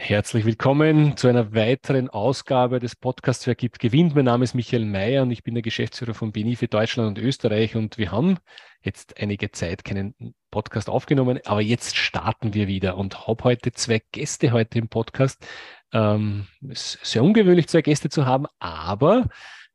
Herzlich 0.00 0.44
willkommen 0.44 1.16
zu 1.16 1.26
einer 1.26 1.52
weiteren 1.54 2.08
Ausgabe 2.08 2.78
des 2.78 2.94
Podcasts 2.94 3.48
Wer 3.48 3.56
gibt, 3.56 3.80
gewinnt. 3.80 4.14
Mein 4.14 4.26
Name 4.26 4.44
ist 4.44 4.54
Michael 4.54 4.84
Mayer 4.84 5.22
und 5.22 5.32
ich 5.32 5.42
bin 5.42 5.54
der 5.54 5.62
Geschäftsführer 5.62 6.14
von 6.14 6.30
BNI 6.30 6.54
für 6.54 6.68
Deutschland 6.68 7.08
und 7.08 7.22
Österreich 7.22 7.74
und 7.74 7.98
wir 7.98 8.12
haben 8.12 8.38
jetzt 8.80 9.20
einige 9.20 9.50
Zeit 9.50 9.84
keinen 9.84 10.14
Podcast 10.52 10.88
aufgenommen, 10.88 11.40
aber 11.44 11.62
jetzt 11.62 11.96
starten 11.96 12.54
wir 12.54 12.68
wieder 12.68 12.96
und 12.96 13.26
habe 13.26 13.42
heute 13.42 13.72
zwei 13.72 14.00
Gäste 14.12 14.52
heute 14.52 14.78
im 14.78 14.88
Podcast. 14.88 15.44
Ähm, 15.92 16.46
es 16.70 16.94
ist 16.94 17.04
sehr 17.04 17.24
ungewöhnlich, 17.24 17.66
zwei 17.66 17.82
Gäste 17.82 18.08
zu 18.08 18.24
haben, 18.24 18.46
aber 18.60 19.28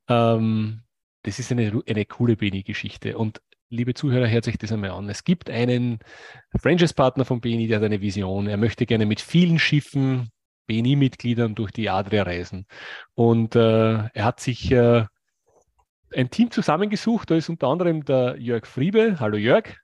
ähm, 0.08 0.84
das 1.24 1.38
ist 1.38 1.52
eine, 1.52 1.84
eine 1.86 2.06
coole 2.06 2.38
BNI-Geschichte 2.38 3.18
und 3.18 3.42
liebe 3.74 3.94
Zuhörer, 3.94 4.30
hört 4.30 4.46
sich 4.46 4.58
das 4.58 4.72
einmal 4.72 4.92
an. 4.92 5.10
Es 5.10 5.24
gibt 5.24 5.50
einen 5.50 6.00
Franchise-Partner 6.62 7.26
von 7.26 7.42
BNI, 7.42 7.68
der 7.68 7.78
hat 7.78 7.86
eine 7.86 8.02
Vision. 8.02 8.48
Er 8.48 8.58
möchte 8.58 8.86
gerne 8.86 9.06
mit 9.06 9.20
vielen 9.20 9.60
Schiffen, 9.60 10.30
BNI-Mitgliedern 10.68 11.56
durch 11.56 11.72
die 11.72 11.90
Adria 11.90 12.24
reisen. 12.24 12.68
Und 13.16 13.56
äh, 13.56 14.10
er 14.14 14.24
hat 14.24 14.40
sich 14.40 14.72
äh, 14.72 15.06
ein 16.16 16.30
Team 16.30 16.52
zusammengesucht. 16.52 17.32
Da 17.32 17.36
ist 17.36 17.50
unter 17.50 17.68
anderem 17.68 18.06
der 18.06 18.38
Jörg 18.40 18.66
Friebe. 18.66 19.20
Hallo 19.20 19.38
Jörg. 19.38 19.76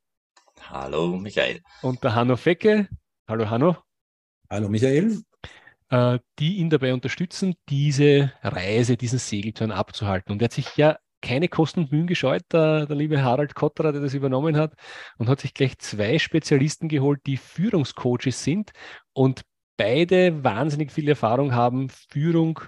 Hallo 0.62 1.18
Michael. 1.18 1.62
Und 1.82 2.04
der 2.04 2.16
Hanno 2.16 2.38
Fecke. 2.38 2.88
Hallo 3.28 3.50
Hanno. 3.50 3.78
Hallo 4.50 4.70
Michael. 4.70 5.24
Äh, 5.90 6.20
die 6.38 6.58
ihn 6.58 6.70
dabei 6.70 6.94
unterstützen, 6.94 7.56
diese 7.68 8.32
Reise, 8.44 8.96
diesen 8.96 9.18
Segeltörn 9.18 9.72
abzuhalten. 9.72 10.32
Und 10.32 10.42
er 10.42 10.46
hat 10.46 10.54
sich 10.54 10.78
ja 10.78 11.00
keine 11.22 11.48
Kosten 11.48 11.82
und 11.82 11.92
Mühen 11.92 12.08
gescheut, 12.08 12.44
der, 12.52 12.86
der 12.86 12.96
liebe 12.96 13.22
Harald 13.22 13.56
Kotterer, 13.56 13.92
der 13.92 14.02
das 14.02 14.14
übernommen 14.14 14.58
hat, 14.58 14.74
und 15.18 15.30
hat 15.30 15.42
sich 15.42 15.54
gleich 15.54 15.78
zwei 15.80 16.20
Spezialisten 16.20 16.88
geholt, 16.90 17.22
die 17.26 17.38
Führungscoaches 17.38 18.44
sind 18.44 18.72
und 19.14 19.42
beide 19.78 20.44
wahnsinnig 20.44 20.92
viel 20.92 21.08
Erfahrung 21.08 21.54
haben, 21.54 21.90
Führung 21.90 22.60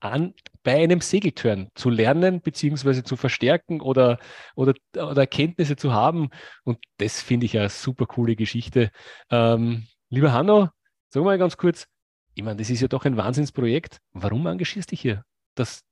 an, 0.00 0.34
bei 0.62 0.82
einem 0.82 1.00
Segeltörn 1.00 1.68
zu 1.74 1.90
lernen, 1.90 2.40
beziehungsweise 2.40 3.04
zu 3.04 3.16
verstärken 3.16 3.80
oder, 3.80 4.18
oder, 4.54 4.74
oder 4.94 5.20
Erkenntnisse 5.22 5.76
zu 5.76 5.92
haben. 5.92 6.30
Und 6.64 6.78
das 6.98 7.22
finde 7.22 7.46
ich 7.46 7.58
eine 7.58 7.68
super 7.68 8.06
coole 8.06 8.36
Geschichte. 8.36 8.90
Ähm, 9.30 9.86
lieber 10.08 10.32
Hanno, 10.32 10.68
sag 11.08 11.24
mal 11.24 11.38
ganz 11.38 11.56
kurz, 11.56 11.86
ich 12.34 12.42
meine, 12.42 12.56
das 12.56 12.70
ist 12.70 12.80
ja 12.80 12.88
doch 12.88 13.04
ein 13.04 13.16
Wahnsinnsprojekt. 13.16 14.00
Warum 14.12 14.46
engagierst 14.46 14.90
du 14.90 14.94
dich 14.94 15.00
hier? 15.02 15.24
Das, 15.54 15.82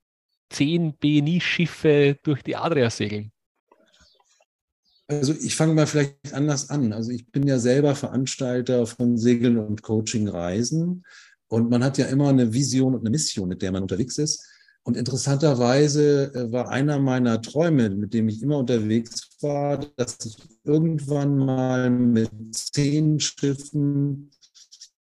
zehn 0.51 0.95
BNI-Schiffe 0.95 2.19
durch 2.23 2.43
die 2.43 2.57
Adria 2.57 2.91
segeln? 2.91 3.33
Also 5.07 5.33
ich 5.33 5.57
fange 5.57 5.75
mal 5.75 5.87
vielleicht 5.87 6.35
anders 6.35 6.69
an. 6.69 6.93
Also 6.93 7.11
ich 7.11 7.31
bin 7.31 7.47
ja 7.47 7.59
selber 7.59 7.95
Veranstalter 7.95 8.87
von 8.87 9.17
Segeln 9.17 9.57
und 9.57 9.83
Coaching-Reisen 9.83 11.05
und 11.49 11.71
man 11.71 11.83
hat 11.83 11.97
ja 11.97 12.07
immer 12.07 12.29
eine 12.29 12.53
Vision 12.53 12.95
und 12.95 13.01
eine 13.01 13.11
Mission, 13.11 13.49
mit 13.49 13.63
der 13.63 13.73
man 13.73 13.83
unterwegs 13.83 14.19
ist. 14.19 14.45
Und 14.83 14.97
interessanterweise 14.97 16.33
äh, 16.35 16.53
war 16.53 16.69
einer 16.69 16.99
meiner 16.99 17.43
Träume, 17.43 17.91
mit 17.91 18.15
dem 18.15 18.29
ich 18.29 18.43
immer 18.43 18.59
unterwegs 18.59 19.29
war, 19.41 19.79
dass 19.97 20.19
ich 20.25 20.37
irgendwann 20.65 21.37
mal 21.37 21.91
mit 21.91 22.31
zehn 22.53 23.19
Schiffen 23.20 24.31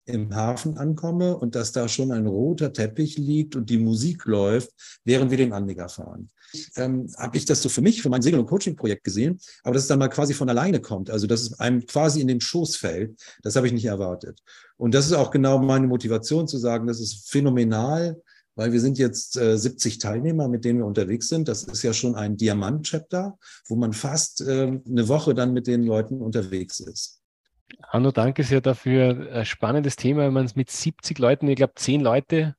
im 0.07 0.35
Hafen 0.35 0.77
ankomme 0.77 1.37
und 1.37 1.55
dass 1.55 1.73
da 1.73 1.89
schon 1.89 2.13
ein 2.13 2.27
roter 2.27 2.73
Teppich 2.73 3.17
liegt 3.17 3.57
und 3.57 3.71
die 3.71 3.79
Musik 3.79 4.25
läuft, 4.27 4.71
während 5.05 5.31
wir 5.31 5.39
den 5.39 5.53
Anleger 5.53 5.89
fahren. 5.89 6.31
Ähm, 6.77 7.11
habe 7.17 7.37
ich 7.37 7.47
das 7.47 7.63
so 7.63 7.69
für 7.69 7.81
mich, 7.81 8.01
für 8.01 8.11
mein 8.11 8.23
Segel- 8.23 8.39
und 8.39 8.47
Coaching-Projekt 8.47 9.05
gesehen, 9.05 9.41
aber 9.65 9.75
dass 9.75 9.85
es 9.85 9.89
dann 9.89 9.99
mal 9.99 10.09
quasi 10.09 10.35
von 10.35 10.49
alleine 10.49 10.81
kommt, 10.81 11.11
also 11.11 11.27
dass 11.27 11.41
es 11.41 11.59
einem 11.59 11.85
quasi 11.87 12.21
in 12.21 12.29
den 12.29 12.41
Schoß 12.41 12.77
fällt, 12.77 13.19
das 13.43 13.57
habe 13.57 13.67
ich 13.67 13.73
nicht 13.73 13.87
erwartet. 13.87 14.41
Und 14.77 14.95
das 14.95 15.07
ist 15.07 15.13
auch 15.13 15.31
genau 15.31 15.59
meine 15.59 15.87
Motivation 15.87 16.47
zu 16.47 16.59
sagen, 16.59 16.87
das 16.87 17.01
ist 17.01 17.29
phänomenal, 17.29 18.21
weil 18.57 18.73
wir 18.73 18.81
sind 18.81 18.99
jetzt 18.99 19.37
äh, 19.37 19.59
70 19.59 19.99
Teilnehmer, 19.99 20.49
mit 20.49 20.65
denen 20.65 20.81
wir 20.81 20.87
unterwegs 20.87 21.29
sind. 21.29 21.49
Das 21.49 21.65
ist 21.65 21.83
ja 21.83 21.93
schon 21.93 22.15
ein 22.15 22.37
Diamant-Chapter, 22.37 23.37
wo 23.67 23.77
man 23.77 23.93
fast 23.93 24.43
äh, 24.43 24.81
eine 24.87 25.09
Woche 25.09 25.35
dann 25.35 25.53
mit 25.53 25.67
den 25.67 25.83
Leuten 25.83 26.21
unterwegs 26.21 26.79
ist. 26.81 27.24
Hanno, 27.89 28.11
danke 28.11 28.45
sehr 28.45 28.61
dafür. 28.61 29.29
Ein 29.33 29.45
spannendes 29.45 29.97
Thema, 29.97 30.23
wenn 30.23 30.33
man 30.33 30.45
es 30.45 30.57
mit 30.57 30.71
70 30.71 31.19
Leuten, 31.19 31.49
ich 31.49 31.57
glaube 31.57 31.75
10 31.77 32.01
Leute. 32.01 32.55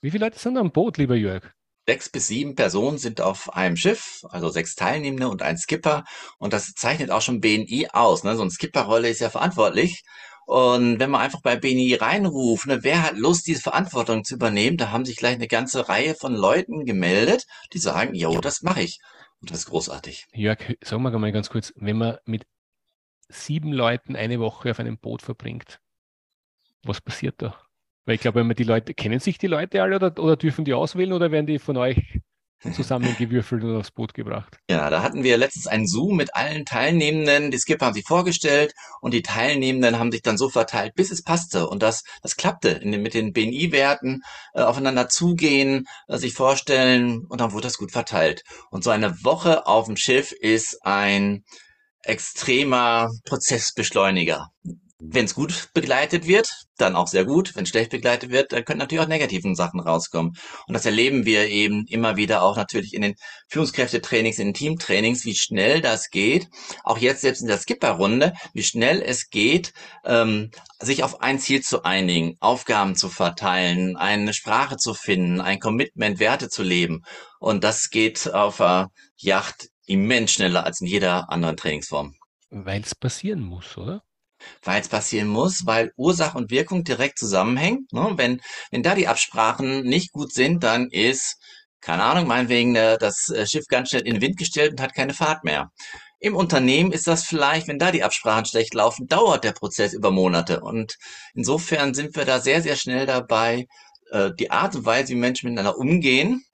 Wie 0.00 0.10
viele 0.10 0.26
Leute 0.26 0.38
sind 0.38 0.58
am 0.58 0.70
Boot, 0.70 0.98
lieber 0.98 1.14
Jörg? 1.14 1.50
Sechs 1.86 2.08
bis 2.08 2.28
sieben 2.28 2.54
Personen 2.54 2.96
sind 2.98 3.20
auf 3.20 3.54
einem 3.54 3.76
Schiff, 3.76 4.22
also 4.30 4.48
sechs 4.48 4.74
Teilnehmende 4.74 5.28
und 5.28 5.42
ein 5.42 5.58
Skipper. 5.58 6.04
Und 6.38 6.52
das 6.52 6.72
zeichnet 6.74 7.10
auch 7.10 7.20
schon 7.20 7.40
BNI 7.40 7.88
aus. 7.92 8.24
Ne? 8.24 8.36
So 8.36 8.42
eine 8.42 8.50
Skipperrolle 8.50 9.10
ist 9.10 9.20
ja 9.20 9.28
verantwortlich. 9.28 10.02
Und 10.46 10.98
wenn 10.98 11.10
man 11.10 11.22
einfach 11.22 11.40
bei 11.42 11.56
BNI 11.56 11.94
reinruft, 11.94 12.66
ne, 12.66 12.80
wer 12.82 13.02
hat 13.02 13.16
Lust, 13.16 13.46
diese 13.46 13.62
Verantwortung 13.62 14.24
zu 14.24 14.34
übernehmen, 14.34 14.76
da 14.76 14.90
haben 14.90 15.04
sich 15.04 15.16
gleich 15.16 15.34
eine 15.34 15.48
ganze 15.48 15.88
Reihe 15.88 16.14
von 16.14 16.34
Leuten 16.34 16.84
gemeldet, 16.84 17.46
die 17.72 17.78
sagen, 17.78 18.14
jo, 18.14 18.40
das 18.40 18.62
mache 18.62 18.82
ich. 18.82 18.98
Und 19.40 19.50
das 19.50 19.60
ist 19.60 19.66
großartig. 19.66 20.26
Jörg, 20.32 20.58
sag 20.82 21.00
mal 21.00 21.32
ganz 21.32 21.48
kurz, 21.48 21.72
wenn 21.76 21.98
man 21.98 22.18
mit 22.24 22.44
sieben 23.28 23.72
Leuten 23.72 24.16
eine 24.16 24.40
Woche 24.40 24.70
auf 24.70 24.80
einem 24.80 24.98
Boot 24.98 25.22
verbringt, 25.22 25.80
was 26.82 27.00
passiert 27.00 27.36
da? 27.38 27.58
Weil 28.04 28.16
ich 28.16 28.20
glaube, 28.20 28.40
wenn 28.40 28.46
man 28.46 28.56
die 28.56 28.64
Leute, 28.64 28.94
kennen 28.94 29.20
sich 29.20 29.38
die 29.38 29.46
Leute 29.46 29.82
alle 29.82 29.96
oder, 29.96 30.18
oder 30.22 30.36
dürfen 30.36 30.64
die 30.64 30.74
auswählen 30.74 31.12
oder 31.12 31.30
werden 31.30 31.46
die 31.46 31.58
von 31.58 31.76
euch 31.76 32.20
zusammengewürfelt 32.72 33.62
und 33.62 33.76
aufs 33.76 33.90
Boot 33.90 34.14
gebracht. 34.14 34.58
Ja, 34.70 34.88
da 34.88 35.02
hatten 35.02 35.22
wir 35.22 35.36
letztens 35.36 35.66
einen 35.66 35.86
Zoom 35.86 36.16
mit 36.16 36.34
allen 36.34 36.64
Teilnehmenden. 36.64 37.50
Die 37.50 37.58
Skipper 37.58 37.86
haben 37.86 37.94
sich 37.94 38.06
vorgestellt 38.06 38.72
und 39.00 39.12
die 39.12 39.22
Teilnehmenden 39.22 39.98
haben 39.98 40.12
sich 40.12 40.22
dann 40.22 40.38
so 40.38 40.48
verteilt, 40.48 40.94
bis 40.94 41.10
es 41.10 41.22
passte. 41.22 41.68
Und 41.68 41.82
das, 41.82 42.04
das 42.22 42.36
klappte 42.36 42.80
den, 42.80 43.02
mit 43.02 43.14
den 43.14 43.32
BNI-Werten, 43.32 44.22
äh, 44.54 44.62
aufeinander 44.62 45.08
zugehen, 45.08 45.86
äh, 46.08 46.16
sich 46.16 46.34
vorstellen 46.34 47.26
und 47.28 47.40
dann 47.40 47.52
wurde 47.52 47.64
das 47.64 47.78
gut 47.78 47.92
verteilt. 47.92 48.44
Und 48.70 48.84
so 48.84 48.90
eine 48.90 49.24
Woche 49.24 49.66
auf 49.66 49.86
dem 49.86 49.96
Schiff 49.96 50.32
ist 50.32 50.78
ein 50.86 51.44
extremer 52.04 53.10
Prozessbeschleuniger. 53.24 54.48
Wenn 55.06 55.26
es 55.26 55.34
gut 55.34 55.68
begleitet 55.74 56.26
wird, 56.26 56.48
dann 56.78 56.96
auch 56.96 57.08
sehr 57.08 57.24
gut. 57.24 57.54
Wenn 57.54 57.66
schlecht 57.66 57.90
begleitet 57.90 58.30
wird, 58.30 58.52
dann 58.52 58.64
können 58.64 58.78
natürlich 58.78 59.04
auch 59.04 59.08
negativen 59.08 59.54
Sachen 59.54 59.80
rauskommen. 59.80 60.32
Und 60.66 60.74
das 60.74 60.86
erleben 60.86 61.26
wir 61.26 61.48
eben 61.48 61.84
immer 61.88 62.16
wieder 62.16 62.42
auch 62.42 62.56
natürlich 62.56 62.94
in 62.94 63.02
den 63.02 63.14
Führungskräftetrainings, 63.48 64.38
in 64.38 64.48
den 64.48 64.54
Teamtrainings, 64.54 65.24
wie 65.24 65.34
schnell 65.34 65.82
das 65.82 66.08
geht. 66.08 66.48
Auch 66.84 66.96
jetzt 66.98 67.20
selbst 67.20 67.42
in 67.42 67.48
der 67.48 67.58
Skipper-Runde, 67.58 68.32
wie 68.54 68.62
schnell 68.62 69.02
es 69.02 69.28
geht, 69.28 69.72
ähm, 70.04 70.50
sich 70.80 71.04
auf 71.04 71.20
ein 71.20 71.38
Ziel 71.38 71.62
zu 71.62 71.82
einigen, 71.82 72.36
Aufgaben 72.40 72.94
zu 72.94 73.08
verteilen, 73.10 73.96
eine 73.96 74.32
Sprache 74.32 74.76
zu 74.76 74.94
finden, 74.94 75.40
ein 75.40 75.58
Commitment, 75.58 76.18
Werte 76.18 76.48
zu 76.48 76.62
leben. 76.62 77.02
Und 77.40 77.62
das 77.62 77.90
geht 77.90 78.32
auf 78.32 78.56
der 78.56 78.88
Yacht 79.16 79.68
immens 79.86 80.32
schneller 80.32 80.64
als 80.64 80.80
in 80.80 80.86
jeder 80.86 81.30
anderen 81.30 81.56
Trainingsform. 81.56 82.14
Weil 82.50 82.82
es 82.82 82.94
passieren 82.94 83.40
muss, 83.40 83.76
oder? 83.76 84.02
Weil 84.62 84.80
es 84.80 84.88
passieren 84.88 85.28
muss, 85.28 85.66
weil 85.66 85.92
Ursache 85.96 86.36
und 86.36 86.50
Wirkung 86.50 86.84
direkt 86.84 87.18
zusammenhängen. 87.18 87.86
Ne? 87.92 88.12
Wenn, 88.16 88.40
wenn 88.70 88.82
da 88.82 88.94
die 88.94 89.08
Absprachen 89.08 89.82
nicht 89.82 90.12
gut 90.12 90.32
sind, 90.32 90.62
dann 90.62 90.88
ist, 90.90 91.36
keine 91.80 92.04
Ahnung, 92.04 92.26
meinetwegen 92.26 92.76
äh, 92.76 92.98
das 92.98 93.28
äh, 93.30 93.46
Schiff 93.46 93.66
ganz 93.68 93.90
schnell 93.90 94.06
in 94.06 94.14
den 94.14 94.22
Wind 94.22 94.36
gestellt 94.36 94.72
und 94.72 94.80
hat 94.80 94.94
keine 94.94 95.14
Fahrt 95.14 95.44
mehr. 95.44 95.70
Im 96.20 96.36
Unternehmen 96.36 96.92
ist 96.92 97.06
das 97.06 97.24
vielleicht, 97.24 97.68
wenn 97.68 97.78
da 97.78 97.90
die 97.90 98.02
Absprachen 98.02 98.46
schlecht 98.46 98.72
laufen, 98.74 99.06
dauert 99.06 99.44
der 99.44 99.52
Prozess 99.52 99.92
über 99.92 100.10
Monate. 100.10 100.60
Und 100.60 100.96
insofern 101.34 101.92
sind 101.92 102.16
wir 102.16 102.24
da 102.24 102.40
sehr, 102.40 102.62
sehr 102.62 102.76
schnell 102.76 103.06
dabei, 103.06 103.66
äh, 104.10 104.30
die 104.38 104.50
Art 104.50 104.74
und 104.74 104.86
Weise, 104.86 105.12
wie 105.12 105.16
Menschen 105.16 105.50
miteinander 105.50 105.76
umgehen, 105.78 106.44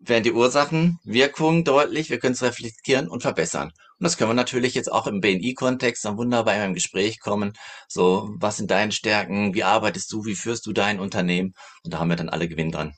werden 0.00 0.24
die 0.24 0.32
Ursachen, 0.32 0.98
Wirkungen 1.04 1.64
deutlich, 1.64 2.10
wir 2.10 2.18
können 2.18 2.32
es 2.32 2.42
reflektieren 2.42 3.08
und 3.08 3.22
verbessern. 3.22 3.68
Und 3.68 4.04
das 4.04 4.16
können 4.16 4.30
wir 4.30 4.34
natürlich 4.34 4.74
jetzt 4.74 4.90
auch 4.90 5.06
im 5.06 5.20
BNI-Kontext 5.20 6.04
dann 6.04 6.16
wunderbar 6.16 6.54
in 6.54 6.60
einem 6.62 6.74
Gespräch 6.74 7.20
kommen. 7.20 7.52
So, 7.86 8.30
was 8.38 8.56
sind 8.56 8.70
deine 8.70 8.92
Stärken? 8.92 9.54
Wie 9.54 9.62
arbeitest 9.62 10.10
du? 10.12 10.24
Wie 10.24 10.34
führst 10.34 10.66
du 10.66 10.72
dein 10.72 10.98
Unternehmen? 10.98 11.52
Und 11.84 11.92
da 11.92 11.98
haben 11.98 12.08
wir 12.08 12.16
dann 12.16 12.30
alle 12.30 12.48
Gewinn 12.48 12.72
dran. 12.72 12.94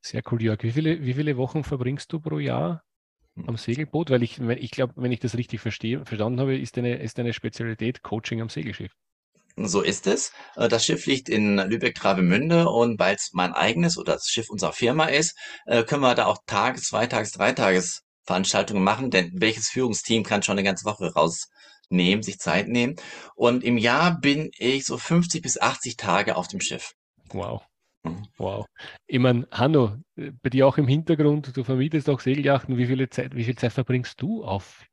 Sehr 0.00 0.22
cool, 0.30 0.40
Jörg. 0.40 0.62
Wie 0.62 0.70
viele, 0.70 1.04
wie 1.04 1.14
viele 1.14 1.36
Wochen 1.36 1.64
verbringst 1.64 2.12
du 2.12 2.20
pro 2.20 2.38
Jahr 2.38 2.84
hm. 3.34 3.48
am 3.48 3.56
Segelboot? 3.56 4.10
Weil 4.10 4.22
ich, 4.22 4.38
ich 4.38 4.70
glaube, 4.70 4.92
wenn 4.96 5.10
ich 5.10 5.18
das 5.18 5.36
richtig 5.36 5.60
verstehe, 5.60 6.04
verstanden 6.06 6.38
habe, 6.38 6.56
ist 6.56 6.76
deine, 6.76 6.94
ist 6.98 7.18
deine 7.18 7.32
Spezialität 7.32 8.02
Coaching 8.02 8.40
am 8.40 8.48
Segelschiff. 8.48 8.92
So 9.56 9.80
ist 9.80 10.06
es. 10.06 10.32
Äh, 10.56 10.68
das 10.68 10.84
Schiff 10.84 11.06
liegt 11.06 11.28
in 11.28 11.56
Lübeck-Travemünde 11.56 12.68
und 12.68 12.98
weil 12.98 13.16
es 13.16 13.30
mein 13.32 13.54
eigenes 13.54 13.96
oder 13.96 14.14
das 14.14 14.28
Schiff 14.28 14.50
unserer 14.50 14.72
Firma 14.72 15.06
ist, 15.06 15.36
äh, 15.64 15.82
können 15.82 16.02
wir 16.02 16.14
da 16.14 16.26
auch 16.26 16.38
Tages-, 16.46 16.88
Zweitages-, 16.88 17.32
Dreitages-Veranstaltungen 17.32 18.84
machen, 18.84 19.10
denn 19.10 19.32
welches 19.34 19.68
Führungsteam 19.68 20.24
kann 20.24 20.42
schon 20.42 20.58
eine 20.58 20.62
ganze 20.64 20.84
Woche 20.84 21.12
rausnehmen, 21.14 22.22
sich 22.22 22.38
Zeit 22.38 22.68
nehmen? 22.68 22.96
Und 23.34 23.64
im 23.64 23.78
Jahr 23.78 24.20
bin 24.20 24.50
ich 24.58 24.84
so 24.84 24.98
50 24.98 25.42
bis 25.42 25.58
80 25.58 25.96
Tage 25.96 26.36
auf 26.36 26.48
dem 26.48 26.60
Schiff. 26.60 26.92
Wow. 27.30 27.62
Mhm. 28.02 28.28
Wow. 28.36 28.66
Ich 29.06 29.18
meine, 29.18 29.48
Hanno, 29.50 29.96
bei 30.16 30.50
dir 30.50 30.66
auch 30.66 30.76
im 30.76 30.86
Hintergrund, 30.86 31.56
du 31.56 31.64
vermietest 31.64 32.10
auch 32.10 32.20
Segeljachten. 32.20 32.76
Wie, 32.76 32.86
viele 32.86 33.08
Zeit, 33.08 33.34
wie 33.34 33.44
viel 33.44 33.56
Zeit 33.56 33.72
verbringst 33.72 34.20
du 34.20 34.44
auf 34.44 34.84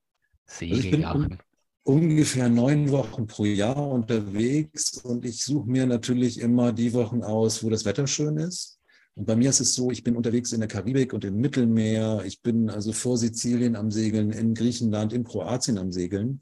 Segeljachten? 0.46 1.40
Ungefähr 1.86 2.48
neun 2.48 2.92
Wochen 2.92 3.28
pro 3.28 3.44
Jahr 3.44 3.90
unterwegs 3.90 5.00
und 5.04 5.26
ich 5.26 5.44
suche 5.44 5.70
mir 5.70 5.86
natürlich 5.86 6.40
immer 6.40 6.72
die 6.72 6.94
Wochen 6.94 7.24
aus, 7.24 7.62
wo 7.62 7.70
das 7.70 7.84
Wetter 7.84 8.08
schön 8.08 8.38
ist. 8.38 8.80
Und 9.16 9.26
bei 9.26 9.36
mir 9.36 9.50
ist 9.50 9.60
es 9.60 9.76
so, 9.76 9.92
ich 9.92 10.04
bin 10.04 10.16
unterwegs 10.16 10.54
in 10.54 10.62
der 10.62 10.70
Karibik 10.70 11.14
und 11.14 11.24
im 11.24 11.36
Mittelmeer. 11.36 12.24
Ich 12.26 12.42
bin 12.42 12.70
also 12.70 12.94
vor 12.94 13.18
Sizilien 13.18 13.76
am 13.76 13.92
Segeln, 13.92 14.32
in 14.32 14.56
Griechenland, 14.56 15.14
in 15.14 15.24
Kroatien 15.24 15.78
am 15.78 15.92
Segeln. 15.92 16.42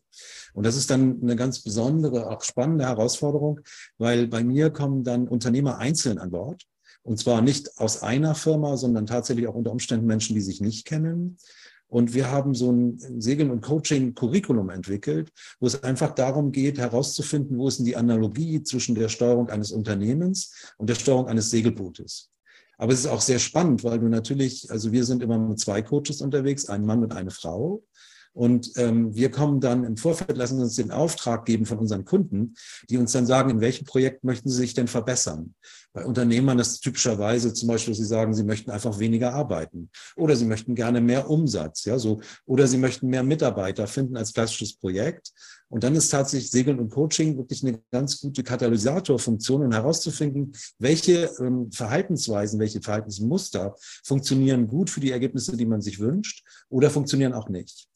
Und 0.54 0.66
das 0.66 0.78
ist 0.78 0.90
dann 0.90 1.22
eine 1.22 1.36
ganz 1.36 1.60
besondere, 1.64 2.30
auch 2.30 2.44
spannende 2.44 2.86
Herausforderung, 2.86 3.60
weil 3.98 4.28
bei 4.28 4.44
mir 4.44 4.70
kommen 4.70 5.04
dann 5.04 5.28
Unternehmer 5.28 5.80
einzeln 5.80 6.18
an 6.18 6.32
Bord. 6.32 6.64
Und 7.04 7.18
zwar 7.18 7.42
nicht 7.42 7.80
aus 7.80 8.04
einer 8.04 8.36
Firma, 8.36 8.78
sondern 8.78 9.08
tatsächlich 9.08 9.48
auch 9.48 9.56
unter 9.56 9.72
Umständen 9.72 10.06
Menschen, 10.06 10.36
die 10.36 10.42
sich 10.42 10.62
nicht 10.62 10.86
kennen. 10.86 11.38
Und 11.92 12.14
wir 12.14 12.32
haben 12.32 12.56
so 12.56 12.72
ein 12.72 12.98
Segeln- 13.22 13.52
und 13.52 13.60
Coaching-Curriculum 13.60 14.70
entwickelt, 14.70 15.30
wo 15.60 15.68
es 15.68 15.84
einfach 15.84 16.16
darum 16.16 16.54
geht, 16.54 16.78
herauszufinden, 16.78 17.58
wo 17.58 17.68
ist 17.68 17.80
denn 17.80 17.86
die 17.86 17.98
Analogie 17.98 18.64
zwischen 18.64 18.96
der 18.96 19.10
Steuerung 19.10 19.50
eines 19.50 19.74
Unternehmens 19.74 20.74
und 20.78 20.90
der 20.90 20.96
Steuerung 20.96 21.28
eines 21.28 21.50
Segelbootes. 21.50 22.30
Aber 22.78 22.94
es 22.94 23.00
ist 23.00 23.08
auch 23.08 23.20
sehr 23.20 23.40
spannend, 23.40 23.84
weil 23.84 24.00
du 24.00 24.08
natürlich, 24.08 24.72
also 24.72 24.94
wir 24.94 25.04
sind 25.04 25.22
immer 25.22 25.38
mit 25.38 25.60
zwei 25.60 25.82
Coaches 25.82 26.22
unterwegs, 26.22 26.70
ein 26.70 26.86
Mann 26.86 27.04
und 27.04 27.14
eine 27.14 27.30
Frau. 27.30 27.84
Und 28.34 28.72
ähm, 28.78 29.14
wir 29.14 29.30
kommen 29.30 29.60
dann 29.60 29.84
im 29.84 29.98
Vorfeld, 29.98 30.38
lassen 30.38 30.62
uns 30.62 30.76
den 30.76 30.92
Auftrag 30.92 31.46
geben 31.46 31.66
von 31.66 31.80
unseren 31.80 32.06
Kunden, 32.06 32.56
die 32.90 32.98
uns 32.98 33.12
dann 33.12 33.26
sagen, 33.26 33.50
in 33.50 33.62
welchem 33.62 33.86
Projekt 33.86 34.24
möchten 34.24 34.50
sie 34.50 34.58
sich 34.58 34.74
denn 34.74 34.88
verbessern. 34.88 35.54
Bei 35.94 36.06
Unternehmern 36.06 36.58
ist 36.58 36.80
typischerweise 36.80 37.54
zum 37.54 37.68
Beispiel, 37.68 37.94
sie 37.94 38.06
sagen, 38.06 38.34
sie 38.34 38.46
möchten 38.46 38.72
einfach 38.72 39.00
weniger 39.00 39.34
arbeiten 39.34 39.90
oder 40.16 40.38
sie 40.38 40.46
möchten 40.46 40.74
gerne 40.74 41.02
mehr 41.02 41.30
Umsatz, 41.30 41.84
ja, 41.84 42.00
so, 42.00 42.22
oder 42.46 42.66
sie 42.68 42.78
möchten 42.78 43.08
mehr 43.08 43.24
Mitarbeiter 43.24 43.88
finden 43.88 44.16
als 44.16 44.34
klassisches 44.34 44.78
Projekt. 44.78 45.34
Und 45.68 45.84
dann 45.84 45.96
ist 45.96 46.10
tatsächlich 46.10 46.52
Segeln 46.52 46.80
und 46.80 46.92
Coaching 46.92 47.38
wirklich 47.38 47.64
eine 47.64 47.82
ganz 47.92 48.22
gute 48.22 48.44
Katalysatorfunktion, 48.44 49.66
um 49.66 49.72
herauszufinden, 49.72 50.54
welche 50.80 51.30
ähm, 51.40 51.72
Verhaltensweisen, 51.72 52.60
welche 52.60 52.82
Verhaltensmuster 52.82 53.76
funktionieren 54.04 54.68
gut 54.68 54.90
für 54.90 55.00
die 55.02 55.12
Ergebnisse, 55.12 55.58
die 55.58 55.66
man 55.66 55.82
sich 55.82 56.00
wünscht 56.00 56.46
oder 56.70 56.90
funktionieren 56.90 57.34
auch 57.34 57.50
nicht. 57.50 57.91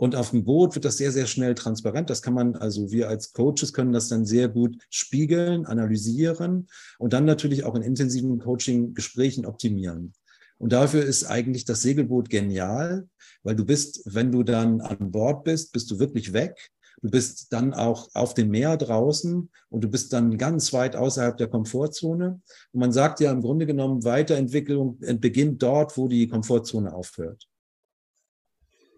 Und 0.00 0.16
auf 0.16 0.30
dem 0.30 0.44
Boot 0.44 0.74
wird 0.74 0.86
das 0.86 0.96
sehr, 0.96 1.12
sehr 1.12 1.26
schnell 1.26 1.54
transparent. 1.54 2.08
Das 2.08 2.22
kann 2.22 2.32
man, 2.32 2.56
also 2.56 2.90
wir 2.90 3.10
als 3.10 3.34
Coaches 3.34 3.74
können 3.74 3.92
das 3.92 4.08
dann 4.08 4.24
sehr 4.24 4.48
gut 4.48 4.78
spiegeln, 4.88 5.66
analysieren 5.66 6.68
und 6.98 7.12
dann 7.12 7.26
natürlich 7.26 7.64
auch 7.64 7.74
in 7.74 7.82
intensiven 7.82 8.38
Coaching-Gesprächen 8.38 9.44
optimieren. 9.44 10.14
Und 10.56 10.72
dafür 10.72 11.04
ist 11.04 11.24
eigentlich 11.24 11.66
das 11.66 11.82
Segelboot 11.82 12.30
genial, 12.30 13.08
weil 13.42 13.54
du 13.56 13.66
bist, 13.66 14.00
wenn 14.06 14.32
du 14.32 14.42
dann 14.42 14.80
an 14.80 15.10
Bord 15.10 15.44
bist, 15.44 15.74
bist 15.74 15.90
du 15.90 15.98
wirklich 15.98 16.32
weg. 16.32 16.70
Du 17.02 17.10
bist 17.10 17.52
dann 17.52 17.74
auch 17.74 18.08
auf 18.14 18.32
dem 18.32 18.48
Meer 18.48 18.78
draußen 18.78 19.50
und 19.68 19.84
du 19.84 19.88
bist 19.90 20.14
dann 20.14 20.38
ganz 20.38 20.72
weit 20.72 20.96
außerhalb 20.96 21.36
der 21.36 21.48
Komfortzone. 21.48 22.40
Und 22.72 22.80
man 22.80 22.92
sagt 22.92 23.20
ja 23.20 23.30
im 23.30 23.42
Grunde 23.42 23.66
genommen, 23.66 24.02
Weiterentwicklung 24.02 24.98
beginnt 25.20 25.62
dort, 25.62 25.98
wo 25.98 26.08
die 26.08 26.26
Komfortzone 26.26 26.90
aufhört. 26.90 27.49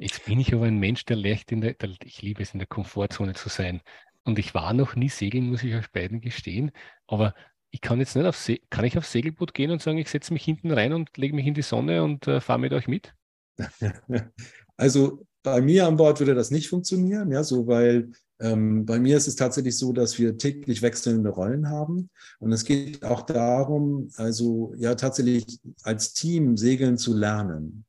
Jetzt 0.03 0.25
bin 0.25 0.41
ich 0.41 0.53
aber 0.53 0.65
ein 0.65 0.81
Mensch, 0.81 1.05
der 1.05 1.17
leicht 1.17 1.53
in 1.53 1.61
der, 1.61 1.75
der, 1.75 1.91
ich 2.03 2.23
liebe 2.23 2.43
es, 2.43 2.53
in 2.53 2.59
der 2.59 2.67
Komfortzone 2.67 3.35
zu 3.35 3.49
sein. 3.49 3.83
Und 4.25 4.37
ich 4.41 4.53
war 4.53 4.73
noch 4.73 4.97
nie 4.97 5.09
segeln, 5.09 5.49
muss 5.49 5.63
ich 5.63 5.77
euch 5.77 5.93
beiden 5.93 6.21
gestehen. 6.21 6.73
Aber 7.07 7.35
ich 7.71 7.81
kann 7.81 8.01
jetzt 8.01 8.17
nicht 8.17 8.27
auf 8.27 8.37
Se 8.37 8.59
kann 8.69 8.85
ich 8.85 8.99
aufs 8.99 9.13
Segelboot 9.13 9.55
gehen 9.55 9.71
und 9.71 9.81
sagen, 9.81 9.99
ich 9.99 10.11
setze 10.11 10.33
mich 10.33 10.45
hinten 10.45 10.73
rein 10.73 10.93
und 10.93 11.17
lege 11.17 11.37
mich 11.37 11.47
in 11.47 11.55
die 11.55 11.63
Sonne 11.63 12.03
und 12.03 12.27
äh, 12.27 12.41
fahre 12.41 12.59
mit 12.59 12.73
euch 12.73 12.89
mit? 12.89 13.15
Also 14.79 15.25
bei 15.45 15.61
mir 15.61 15.87
an 15.87 15.97
Bord 15.97 16.19
würde 16.19 16.35
das 16.35 16.51
nicht 16.51 16.69
funktionieren, 16.69 17.31
ja, 17.31 17.45
so 17.45 17.69
weil 17.69 18.11
ähm, 18.41 18.85
bei 18.87 18.99
mir 18.99 19.17
ist 19.17 19.29
es 19.29 19.37
tatsächlich 19.37 19.79
so, 19.79 19.93
dass 19.93 20.19
wir 20.19 20.39
täglich 20.39 20.83
wechselnde 20.83 21.29
Rollen 21.29 21.69
haben. 21.69 22.11
Und 22.41 22.51
es 22.51 22.65
geht 22.65 23.05
auch 23.05 23.23
darum, 23.23 24.11
also 24.17 24.75
ja 24.77 24.97
tatsächlich 24.97 25.61
als 25.85 26.15
Team 26.15 26.57
segeln 26.57 26.97
zu 26.99 27.15
lernen. 27.15 27.85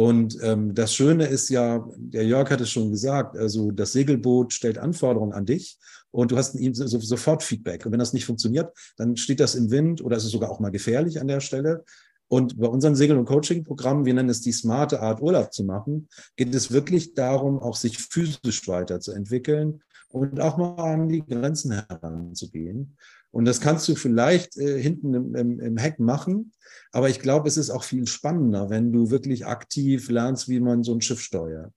Und 0.00 0.38
ähm, 0.42 0.74
das 0.74 0.94
Schöne 0.94 1.26
ist 1.26 1.50
ja, 1.50 1.86
der 1.98 2.24
Jörg 2.24 2.50
hat 2.50 2.62
es 2.62 2.70
schon 2.70 2.90
gesagt, 2.90 3.36
also 3.36 3.70
das 3.70 3.92
Segelboot 3.92 4.54
stellt 4.54 4.78
Anforderungen 4.78 5.34
an 5.34 5.44
dich 5.44 5.78
und 6.10 6.30
du 6.30 6.38
hast 6.38 6.54
ihm 6.54 6.72
so, 6.72 6.86
sofort 6.86 7.42
Feedback. 7.42 7.84
Und 7.84 7.92
wenn 7.92 7.98
das 7.98 8.14
nicht 8.14 8.24
funktioniert, 8.24 8.72
dann 8.96 9.18
steht 9.18 9.40
das 9.40 9.54
im 9.54 9.70
Wind 9.70 10.02
oder 10.02 10.16
ist 10.16 10.24
es 10.24 10.30
sogar 10.30 10.50
auch 10.50 10.58
mal 10.58 10.70
gefährlich 10.70 11.20
an 11.20 11.28
der 11.28 11.40
Stelle. 11.40 11.84
Und 12.28 12.58
bei 12.58 12.66
unseren 12.66 12.94
Segel- 12.94 13.18
und 13.18 13.26
Coaching-Programmen, 13.26 14.06
wir 14.06 14.14
nennen 14.14 14.30
es 14.30 14.40
die 14.40 14.52
smarte 14.52 15.02
Art, 15.02 15.20
Urlaub 15.20 15.52
zu 15.52 15.64
machen, 15.64 16.08
geht 16.34 16.54
es 16.54 16.72
wirklich 16.72 17.12
darum, 17.12 17.58
auch 17.58 17.76
sich 17.76 17.98
physisch 17.98 18.66
weiterzuentwickeln 18.68 19.82
und 20.08 20.40
auch 20.40 20.56
mal 20.56 20.94
an 20.94 21.10
die 21.10 21.26
Grenzen 21.26 21.72
heranzugehen. 21.72 22.96
Und 23.32 23.44
das 23.44 23.60
kannst 23.60 23.88
du 23.88 23.94
vielleicht 23.94 24.56
äh, 24.56 24.80
hinten 24.80 25.14
im, 25.14 25.34
im, 25.34 25.60
im 25.60 25.76
Heck 25.76 25.98
machen. 25.98 26.52
Aber 26.92 27.08
ich 27.08 27.20
glaube, 27.20 27.48
es 27.48 27.56
ist 27.56 27.70
auch 27.70 27.84
viel 27.84 28.06
spannender, 28.06 28.70
wenn 28.70 28.92
du 28.92 29.10
wirklich 29.10 29.46
aktiv 29.46 30.08
lernst, 30.10 30.48
wie 30.48 30.60
man 30.60 30.82
so 30.82 30.94
ein 30.94 31.00
Schiff 31.00 31.20
steuert. 31.20 31.72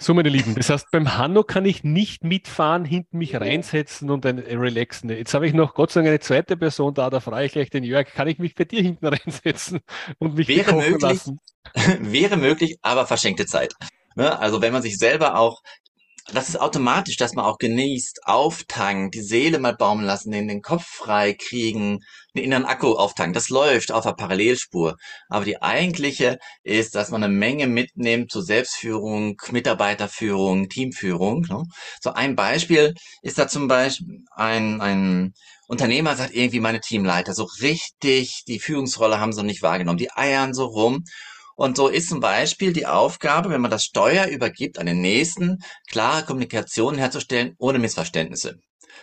So, 0.00 0.14
meine 0.14 0.28
Lieben, 0.28 0.54
das 0.54 0.70
heißt, 0.70 0.92
beim 0.92 1.18
Hanno 1.18 1.42
kann 1.42 1.64
ich 1.64 1.82
nicht 1.82 2.22
mitfahren, 2.22 2.84
hinten 2.84 3.18
mich 3.18 3.34
reinsetzen 3.34 4.10
und 4.10 4.24
ein 4.26 4.38
relaxen. 4.38 5.10
Jetzt 5.10 5.34
habe 5.34 5.48
ich 5.48 5.54
noch 5.54 5.74
Gott 5.74 5.90
sei 5.90 6.00
Dank 6.00 6.08
eine 6.10 6.20
zweite 6.20 6.56
Person 6.56 6.94
da, 6.94 7.10
da 7.10 7.18
frage 7.18 7.46
ich 7.46 7.52
gleich 7.52 7.68
den 7.68 7.82
Jörg, 7.82 8.06
kann 8.06 8.28
ich 8.28 8.38
mich 8.38 8.54
bei 8.54 8.64
dir 8.64 8.80
hinten 8.80 9.06
reinsetzen 9.08 9.80
und 10.18 10.36
mich 10.36 10.46
wäre 10.46 10.72
möglich, 10.72 11.02
lassen? 11.02 11.40
wäre 12.00 12.36
möglich, 12.36 12.78
aber 12.80 13.08
verschenkte 13.08 13.46
Zeit. 13.46 13.74
Ne? 14.14 14.38
Also 14.38 14.62
wenn 14.62 14.72
man 14.72 14.82
sich 14.82 14.98
selber 14.98 15.36
auch 15.36 15.62
das 16.32 16.50
ist 16.50 16.60
automatisch, 16.60 17.16
dass 17.16 17.34
man 17.34 17.46
auch 17.46 17.58
genießt, 17.58 18.20
auftankt, 18.24 19.14
die 19.14 19.22
Seele 19.22 19.58
mal 19.58 19.74
baumeln 19.74 20.06
lassen, 20.06 20.30
den, 20.30 20.48
den 20.48 20.60
Kopf 20.60 20.84
frei 20.84 21.32
kriegen, 21.32 22.00
den 22.36 22.44
inneren 22.44 22.66
Akku 22.66 22.92
auftanken. 22.92 23.32
Das 23.32 23.48
läuft 23.48 23.92
auf 23.92 24.04
der 24.04 24.12
Parallelspur. 24.12 24.96
Aber 25.28 25.44
die 25.44 25.62
eigentliche 25.62 26.38
ist, 26.62 26.94
dass 26.94 27.10
man 27.10 27.24
eine 27.24 27.32
Menge 27.32 27.66
mitnimmt 27.66 28.30
zur 28.30 28.42
Selbstführung, 28.42 29.40
Mitarbeiterführung, 29.50 30.68
Teamführung. 30.68 31.46
Ne? 31.48 31.62
So 32.00 32.12
ein 32.12 32.36
Beispiel 32.36 32.94
ist 33.22 33.38
da 33.38 33.48
zum 33.48 33.66
Beispiel 33.66 34.24
ein, 34.34 34.80
ein 34.82 35.32
Unternehmer 35.66 36.16
sagt 36.16 36.34
irgendwie 36.34 36.60
meine 36.60 36.80
Teamleiter 36.80 37.34
so 37.34 37.44
richtig, 37.60 38.42
die 38.48 38.58
Führungsrolle 38.58 39.20
haben 39.20 39.32
sie 39.32 39.40
noch 39.40 39.46
nicht 39.46 39.62
wahrgenommen. 39.62 39.98
Die 39.98 40.12
eiern 40.12 40.54
so 40.54 40.66
rum 40.66 41.04
und 41.58 41.76
so 41.76 41.88
ist 41.88 42.08
zum 42.08 42.20
Beispiel 42.20 42.72
die 42.72 42.86
Aufgabe, 42.86 43.50
wenn 43.50 43.60
man 43.60 43.72
das 43.72 43.82
Steuer 43.82 44.26
übergibt 44.26 44.78
an 44.78 44.86
den 44.86 45.00
Nächsten, 45.00 45.58
klare 45.90 46.24
Kommunikation 46.24 46.96
herzustellen 46.96 47.56
ohne 47.58 47.80
Missverständnisse. 47.80 48.60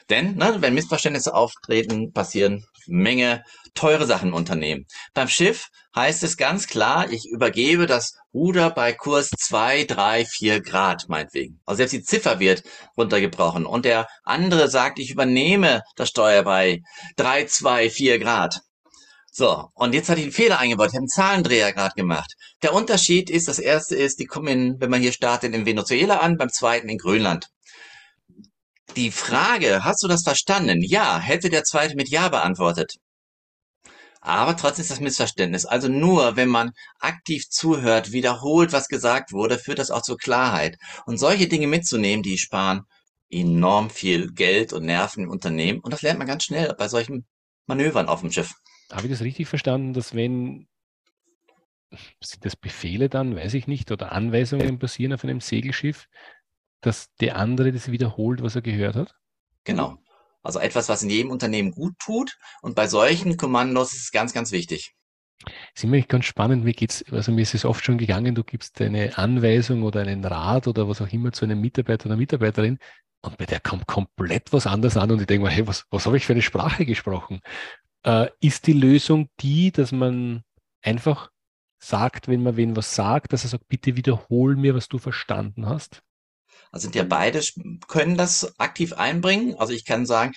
Denn 0.09 0.35
ne, 0.35 0.55
wenn 0.59 0.74
Missverständnisse 0.74 1.33
auftreten, 1.33 2.13
passieren 2.13 2.65
Menge 2.88 3.43
teure 3.74 4.05
Sachen 4.05 4.29
im 4.29 4.35
Unternehmen. 4.35 4.85
Beim 5.13 5.27
Schiff 5.27 5.67
heißt 5.97 6.24
es 6.24 6.38
ganz 6.38 6.67
klar, 6.67 7.12
ich 7.12 7.27
übergebe 7.29 7.88
das 7.88 8.13
Ruder 8.33 8.69
bei 8.69 8.93
Kurs 8.93 9.31
2, 9.38 9.83
3, 9.83 10.24
4 10.24 10.62
Grad, 10.62 11.09
meinetwegen. 11.09 11.59
Also 11.65 11.77
selbst 11.77 11.91
die 11.91 12.03
Ziffer 12.03 12.39
wird 12.39 12.63
runtergebrochen. 12.95 13.65
Und 13.65 13.83
der 13.83 14.07
andere 14.24 14.69
sagt, 14.69 15.00
ich 15.00 15.12
übernehme 15.12 15.81
das 15.97 16.07
Steuer 16.07 16.43
bei 16.43 16.79
3, 17.17 17.47
2, 17.47 17.89
4 17.89 18.19
Grad. 18.19 18.62
So, 19.38 19.70
und 19.74 19.94
jetzt 19.94 20.08
hatte 20.08 20.22
ich 20.22 20.27
einen 20.27 20.34
Fehler 20.34 20.60
eingebaut. 20.60 20.88
Ich 20.88 20.94
habe 20.94 21.00
einen 21.00 21.10
Zahlendreher 21.10 21.74
gerade 21.74 21.94
gemacht. 21.94 22.36
Der 22.62 22.74
Unterschied 22.74 23.30
ist, 23.30 23.50
das 23.50 23.60
erste 23.60 23.94
ist, 23.94 24.18
die 24.22 24.27
kommen, 24.27 24.48
in, 24.48 24.80
wenn 24.80 24.89
man 24.89 25.01
hier 25.01 25.12
startet, 25.12 25.54
in 25.54 25.65
Venezuela 25.65 26.20
an, 26.20 26.38
beim 26.38 26.48
zweiten 26.48 26.88
in 26.88 26.98
Grönland. 26.98 27.50
Die 28.96 29.12
Frage, 29.12 29.84
hast 29.84 30.01
du 30.01 30.08
das 30.08 30.24
verstanden? 30.24 30.82
Ja, 30.82 31.20
hätte 31.20 31.50
der 31.50 31.65
zweite 31.65 31.98
mit 31.98 32.08
Ja 32.08 32.30
beantwortet. 32.30 32.94
Aber 34.22 34.56
trotzdem 34.56 34.84
ist 34.84 34.92
das 34.92 35.01
Missverständnis. 35.01 35.65
Also 35.65 35.89
nur, 35.89 36.38
wenn 36.38 36.48
man 36.48 36.72
aktiv 37.01 37.50
zuhört, 37.50 38.13
wiederholt, 38.13 38.72
was 38.72 38.88
gesagt 38.88 39.34
wurde, 39.34 39.60
führt 39.60 39.80
das 39.80 39.92
auch 39.92 40.01
zur 40.01 40.18
Klarheit. 40.18 40.77
Und 41.06 41.18
solche 41.18 41.50
Dinge 41.50 41.68
mitzunehmen, 41.68 42.24
die 42.24 42.38
sparen 42.38 42.84
enorm 43.30 43.89
viel 43.89 44.32
Geld 44.32 44.72
und 44.72 44.86
Nerven 44.86 45.25
im 45.25 45.30
Unternehmen. 45.30 45.82
Und 45.82 45.92
das 45.92 46.04
lernt 46.04 46.20
man 46.20 46.27
ganz 46.27 46.46
schnell 46.46 46.74
bei 46.77 46.88
solchen 46.88 47.25
Manövern 47.65 48.08
auf 48.08 48.22
dem 48.22 48.32
Schiff. 48.32 48.54
Habe 48.92 49.04
ich 49.04 49.12
das 49.12 49.22
richtig 49.22 49.48
verstanden, 49.48 49.94
dass 49.94 50.13
wenn 50.13 50.68
sind 52.22 52.46
das 52.46 52.56
Befehle 52.56 53.10
dann, 53.10 53.36
weiß 53.36 53.54
ich 53.54 53.68
nicht, 53.68 53.92
oder 53.92 54.12
Anweisungen 54.12 54.80
passieren 54.80 55.13
auf 55.13 55.24
einem 55.24 55.39
Segelschiff, 55.39 56.08
dass 56.82 57.13
der 57.15 57.38
andere 57.38 57.72
das 57.72 57.92
wiederholt, 57.92 58.42
was 58.42 58.56
er 58.56 58.62
gehört 58.62 58.96
hat? 58.96 59.15
Genau. 59.63 59.98
Also 60.44 60.60
etwas, 60.60 60.89
was 60.89 61.04
in 61.04 61.10
jedem 61.10 61.32
Unternehmen 61.32 61.72
gut 61.72 61.98
tut. 62.00 62.38
Und 62.62 62.75
bei 62.75 62.88
solchen 62.88 63.38
Kommandos 63.38 63.94
ist 63.94 64.04
es 64.04 64.12
ganz, 64.12 64.34
ganz 64.34 64.51
wichtig. 64.51 64.94
Das 65.44 65.54
ist 65.75 65.84
immer 65.84 66.00
ganz 66.01 66.25
spannend. 66.25 66.63
Mir 66.63 66.74
geht's, 66.74 67.04
also 67.12 67.32
mir 67.32 67.42
ist 67.42 67.56
es 67.56 67.65
oft 67.65 67.84
schon 67.84 67.98
gegangen, 67.98 68.36
du 68.36 68.44
gibst 68.44 68.80
eine 68.82 69.18
Anweisung 69.18 69.84
oder 69.84 70.01
einen 70.01 70.24
Rat 70.24 70.68
oder 70.68 70.88
was 70.88 71.01
auch 71.01 71.12
immer 71.12 71.32
zu 71.32 71.46
einem 71.46 71.62
Mitarbeiter 71.62 72.08
oder 72.08 72.15
Mitarbeiterin 72.15 72.80
und 73.22 73.38
bei 73.38 73.46
der 73.46 73.60
kommt 73.60 73.88
komplett 73.88 74.54
was 74.54 74.68
anderes 74.68 74.98
an 74.98 75.12
und 75.12 75.20
ich 75.20 75.27
denke 75.27 75.46
mir, 75.46 75.51
hey, 75.51 75.68
was, 75.68 75.86
was 75.89 76.06
habe 76.06 76.18
ich 76.18 76.25
für 76.25 76.34
eine 76.34 76.42
Sprache 76.42 76.86
gesprochen? 76.86 77.42
Äh, 78.05 78.29
ist 78.39 78.67
die 78.67 78.74
Lösung 78.74 79.29
die, 79.39 79.71
dass 79.71 79.91
man 79.91 80.43
einfach 80.83 81.31
sagt, 81.79 82.27
wenn 82.27 82.43
man 82.43 82.55
wen 82.55 82.75
was 82.75 82.93
sagt, 82.95 83.33
dass 83.33 83.43
er 83.43 83.50
sagt, 83.50 83.67
bitte 83.67 83.95
wiederhol 83.97 84.55
mir, 84.55 84.75
was 84.75 84.88
du 84.88 85.00
verstanden 85.00 85.67
hast? 85.67 86.01
Also 86.71 86.89
der 86.89 87.03
beide 87.03 87.41
können 87.88 88.15
das 88.15 88.59
aktiv 88.59 88.93
einbringen. 88.93 89.55
Also 89.55 89.74
ich 89.74 89.85
kann 89.85 90.05
sagen, 90.05 90.33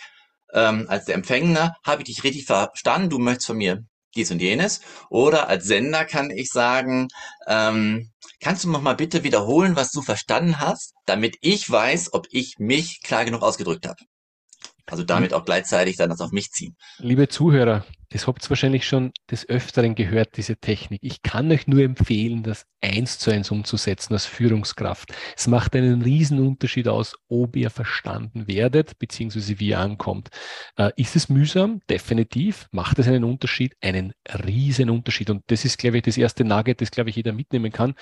ähm, 0.52 0.86
als 0.88 1.04
der 1.04 1.14
Empfänger 1.14 1.74
habe 1.84 2.02
ich 2.02 2.06
dich 2.06 2.24
richtig 2.24 2.46
verstanden, 2.46 3.10
du 3.10 3.18
möchtest 3.18 3.48
von 3.48 3.58
mir 3.58 3.84
dies 4.14 4.30
und 4.30 4.40
jenes. 4.40 4.80
Oder 5.10 5.48
als 5.48 5.64
Sender 5.64 6.04
kann 6.04 6.30
ich 6.30 6.48
sagen, 6.48 7.08
ähm, 7.46 8.10
kannst 8.40 8.64
du 8.64 8.70
noch 8.70 8.80
mal 8.82 8.96
bitte 8.96 9.24
wiederholen, 9.24 9.76
was 9.76 9.90
du 9.90 10.00
verstanden 10.00 10.58
hast, 10.58 10.94
damit 11.04 11.36
ich 11.42 11.70
weiß, 11.70 12.14
ob 12.14 12.26
ich 12.30 12.54
mich 12.58 13.02
klar 13.02 13.26
genug 13.26 13.42
ausgedrückt 13.42 13.86
habe. 13.86 14.02
Also 14.90 15.04
damit 15.04 15.34
auch 15.34 15.44
gleichzeitig 15.44 15.96
dann 15.96 16.10
das 16.10 16.20
auf 16.20 16.32
mich 16.32 16.50
ziehen. 16.50 16.76
Liebe 16.98 17.28
Zuhörer, 17.28 17.84
das 18.10 18.26
habt 18.26 18.42
ihr 18.42 18.50
wahrscheinlich 18.50 18.86
schon 18.86 19.12
des 19.30 19.46
Öfteren 19.48 19.94
gehört, 19.94 20.38
diese 20.38 20.56
Technik. 20.56 21.00
Ich 21.02 21.20
kann 21.22 21.52
euch 21.52 21.66
nur 21.66 21.82
empfehlen, 21.82 22.42
das 22.42 22.64
eins 22.80 23.18
zu 23.18 23.30
eins 23.30 23.50
umzusetzen 23.50 24.14
als 24.14 24.24
Führungskraft. 24.24 25.12
Es 25.36 25.46
macht 25.46 25.76
einen 25.76 26.00
riesen 26.00 26.40
Unterschied 26.40 26.88
aus, 26.88 27.16
ob 27.28 27.54
ihr 27.54 27.68
verstanden 27.68 28.48
werdet, 28.48 28.98
beziehungsweise 28.98 29.60
wie 29.60 29.68
ihr 29.68 29.78
ankommt. 29.78 30.30
Äh, 30.76 30.90
ist 30.96 31.16
es 31.16 31.28
mühsam? 31.28 31.80
Definitiv. 31.90 32.68
Macht 32.72 32.98
es 32.98 33.08
einen 33.08 33.24
Unterschied? 33.24 33.76
Einen 33.82 34.14
riesen 34.46 34.88
Unterschied. 34.88 35.28
Und 35.28 35.42
das 35.48 35.66
ist, 35.66 35.76
glaube 35.76 35.98
ich, 35.98 36.04
das 36.04 36.16
erste 36.16 36.44
Nugget, 36.44 36.80
das, 36.80 36.90
glaube 36.90 37.10
ich, 37.10 37.16
jeder 37.16 37.32
mitnehmen 37.32 37.72
kann. 37.72 37.94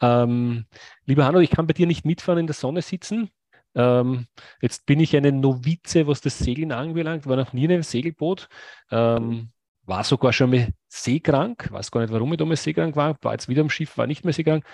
Ähm, 0.00 0.66
lieber 1.06 1.26
Hanno, 1.26 1.38
ich 1.38 1.50
kann 1.50 1.68
bei 1.68 1.74
dir 1.74 1.86
nicht 1.86 2.04
mitfahren 2.04 2.40
in 2.40 2.48
der 2.48 2.54
Sonne 2.54 2.82
sitzen. 2.82 3.30
Ähm, 3.74 4.26
jetzt 4.60 4.86
bin 4.86 5.00
ich 5.00 5.16
eine 5.16 5.32
Novize, 5.32 6.06
was 6.06 6.20
das 6.20 6.38
Segeln 6.38 6.72
anbelangt, 6.72 7.26
war 7.26 7.36
noch 7.36 7.52
nie 7.52 7.64
in 7.64 7.72
einem 7.72 7.82
Segelboot, 7.82 8.48
ähm, 8.90 9.50
war 9.82 10.04
sogar 10.04 10.32
schon 10.32 10.50
mal 10.50 10.68
seekrank, 10.88 11.70
weiß 11.70 11.90
gar 11.90 12.00
nicht, 12.00 12.12
warum 12.12 12.32
ich 12.32 12.38
damals 12.38 12.62
seekrank 12.62 12.96
war, 12.96 13.16
war 13.22 13.32
jetzt 13.32 13.48
wieder 13.48 13.62
am 13.62 13.70
Schiff, 13.70 13.98
war 13.98 14.06
nicht 14.06 14.24
mehr 14.24 14.32
seekrank. 14.32 14.64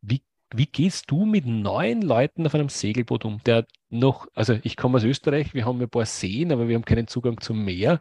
Wie, 0.00 0.22
wie 0.52 0.66
gehst 0.66 1.10
du 1.10 1.24
mit 1.26 1.46
neun 1.46 2.02
Leuten 2.02 2.46
auf 2.46 2.54
einem 2.54 2.68
Segelboot 2.68 3.24
um, 3.24 3.42
der 3.44 3.66
noch, 3.90 4.28
also 4.34 4.58
ich 4.62 4.76
komme 4.76 4.98
aus 4.98 5.04
Österreich, 5.04 5.54
wir 5.54 5.66
haben 5.66 5.80
ein 5.80 5.90
paar 5.90 6.06
Seen, 6.06 6.52
aber 6.52 6.68
wir 6.68 6.76
haben 6.76 6.84
keinen 6.84 7.08
Zugang 7.08 7.40
zum 7.40 7.64
Meer. 7.64 8.00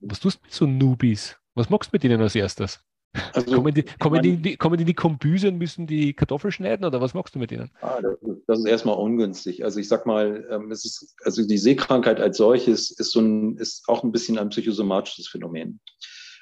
Was 0.00 0.20
tust 0.20 0.40
du 0.40 0.44
mit 0.44 0.52
so 0.52 0.66
Nubis? 0.66 1.36
Was 1.54 1.70
machst 1.70 1.92
du 1.92 1.96
mit 1.96 2.04
ihnen 2.04 2.20
als 2.20 2.34
erstes? 2.34 2.85
Also, 3.32 3.54
kommen, 3.54 3.74
die, 3.74 3.84
kommen, 3.98 4.22
die, 4.22 4.36
die, 4.36 4.56
kommen 4.56 4.76
die 4.76 4.82
in 4.82 4.86
die 4.86 4.94
Kombüse 4.94 5.48
und 5.48 5.58
müssen 5.58 5.86
die 5.86 6.14
Kartoffeln 6.14 6.52
schneiden 6.52 6.84
oder 6.84 7.00
was 7.00 7.14
machst 7.14 7.34
du 7.34 7.38
mit 7.38 7.52
ihnen? 7.52 7.70
Ah, 7.80 8.00
das, 8.00 8.16
das, 8.46 8.58
ist 8.60 8.66
erstmal 8.66 8.96
ungünstig. 8.96 9.64
Also 9.64 9.80
ich 9.80 9.88
sag 9.88 10.06
mal, 10.06 10.46
ähm, 10.50 10.70
es 10.70 10.84
ist, 10.84 11.14
also 11.24 11.46
die 11.46 11.58
Seekrankheit 11.58 12.20
als 12.20 12.36
solches 12.36 12.90
ist, 12.90 13.12
so 13.12 13.20
ein, 13.20 13.56
ist 13.56 13.88
auch 13.88 14.02
ein 14.04 14.12
bisschen 14.12 14.38
ein 14.38 14.48
psychosomatisches 14.50 15.28
Phänomen. 15.28 15.80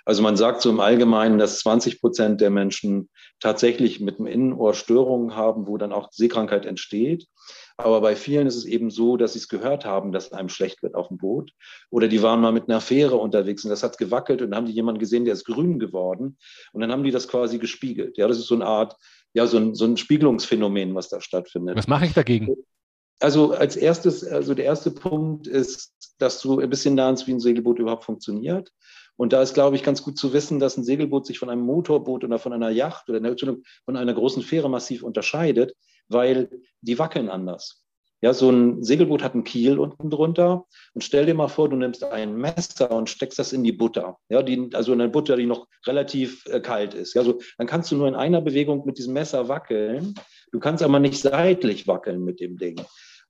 Also 0.04 0.22
man 0.22 0.36
sagt 0.36 0.60
so 0.60 0.70
im 0.70 0.80
Allgemeinen, 0.80 1.38
dass 1.38 1.60
20 1.60 2.00
Prozent 2.00 2.40
der 2.40 2.50
Menschen 2.50 3.08
tatsächlich 3.40 4.00
mit 4.00 4.18
dem 4.18 4.26
Innenohr 4.26 4.74
Störungen 4.74 5.34
haben, 5.34 5.66
wo 5.66 5.78
dann 5.78 5.92
auch 5.92 6.12
Seekrankheit 6.12 6.66
entsteht. 6.66 7.26
Aber 7.76 8.00
bei 8.00 8.14
vielen 8.14 8.46
ist 8.46 8.56
es 8.56 8.66
eben 8.66 8.90
so, 8.90 9.16
dass 9.16 9.32
sie 9.32 9.40
es 9.40 9.48
gehört 9.48 9.84
haben, 9.84 10.12
dass 10.12 10.32
einem 10.32 10.48
schlecht 10.48 10.82
wird 10.82 10.94
auf 10.94 11.08
dem 11.08 11.18
Boot. 11.18 11.52
Oder 11.90 12.06
die 12.06 12.22
waren 12.22 12.40
mal 12.40 12.52
mit 12.52 12.68
einer 12.68 12.80
Fähre 12.80 13.16
unterwegs 13.16 13.64
und 13.64 13.70
das 13.70 13.82
hat 13.82 13.98
gewackelt 13.98 14.42
und 14.42 14.50
dann 14.50 14.58
haben 14.58 14.66
die 14.66 14.72
jemanden 14.72 15.00
gesehen, 15.00 15.24
der 15.24 15.34
ist 15.34 15.44
grün 15.44 15.78
geworden. 15.78 16.38
Und 16.72 16.80
dann 16.80 16.92
haben 16.92 17.02
die 17.02 17.10
das 17.10 17.26
quasi 17.26 17.58
gespiegelt. 17.58 18.16
Ja, 18.16 18.28
das 18.28 18.38
ist 18.38 18.46
so 18.46 18.54
eine 18.54 18.66
Art, 18.66 18.96
ja, 19.32 19.46
so 19.46 19.56
ein, 19.56 19.74
so 19.74 19.86
ein 19.86 19.96
Spiegelungsphänomen, 19.96 20.94
was 20.94 21.08
da 21.08 21.20
stattfindet. 21.20 21.76
Was 21.76 21.88
mache 21.88 22.06
ich 22.06 22.12
dagegen? 22.12 22.54
Also 23.20 23.52
als 23.52 23.76
erstes, 23.76 24.24
also 24.24 24.54
der 24.54 24.66
erste 24.66 24.90
Punkt 24.90 25.46
ist, 25.46 25.94
dass 26.18 26.40
du 26.40 26.60
ein 26.60 26.70
bisschen 26.70 26.96
lernst, 26.96 27.26
wie 27.26 27.32
ein 27.32 27.40
Segelboot 27.40 27.78
überhaupt 27.78 28.04
funktioniert. 28.04 28.70
Und 29.16 29.32
da 29.32 29.42
ist, 29.42 29.54
glaube 29.54 29.76
ich, 29.76 29.82
ganz 29.82 30.02
gut 30.02 30.18
zu 30.18 30.32
wissen, 30.32 30.58
dass 30.58 30.76
ein 30.76 30.84
Segelboot 30.84 31.26
sich 31.26 31.38
von 31.38 31.50
einem 31.50 31.62
Motorboot 31.62 32.24
oder 32.24 32.38
von 32.38 32.52
einer 32.52 32.70
Yacht 32.70 33.08
oder 33.08 33.20
von 33.84 33.96
einer 33.96 34.14
großen 34.14 34.42
Fähre 34.42 34.68
massiv 34.68 35.02
unterscheidet, 35.02 35.74
weil 36.08 36.50
die 36.80 36.98
wackeln 36.98 37.28
anders. 37.28 37.84
Ja, 38.24 38.32
so 38.32 38.48
ein 38.48 38.82
Segelboot 38.82 39.22
hat 39.22 39.34
einen 39.34 39.44
Kiel 39.44 39.78
unten 39.78 40.08
drunter 40.08 40.64
und 40.94 41.04
stell 41.04 41.26
dir 41.26 41.34
mal 41.34 41.48
vor, 41.48 41.68
du 41.68 41.76
nimmst 41.76 42.04
ein 42.04 42.34
Messer 42.34 42.90
und 42.90 43.10
steckst 43.10 43.38
das 43.38 43.52
in 43.52 43.62
die 43.62 43.72
Butter. 43.72 44.16
Ja, 44.30 44.42
die, 44.42 44.70
also 44.72 44.92
eine 44.92 45.10
Butter, 45.10 45.36
die 45.36 45.44
noch 45.44 45.66
relativ 45.86 46.46
äh, 46.46 46.60
kalt 46.60 46.94
ist. 46.94 47.12
Ja, 47.12 47.22
so, 47.22 47.38
dann 47.58 47.66
kannst 47.66 47.92
du 47.92 47.96
nur 47.96 48.08
in 48.08 48.14
einer 48.14 48.40
Bewegung 48.40 48.86
mit 48.86 48.96
diesem 48.96 49.12
Messer 49.12 49.48
wackeln. 49.48 50.14
Du 50.52 50.58
kannst 50.58 50.82
aber 50.82 51.00
nicht 51.00 51.20
seitlich 51.20 51.86
wackeln 51.86 52.24
mit 52.24 52.40
dem 52.40 52.56
Ding. 52.56 52.80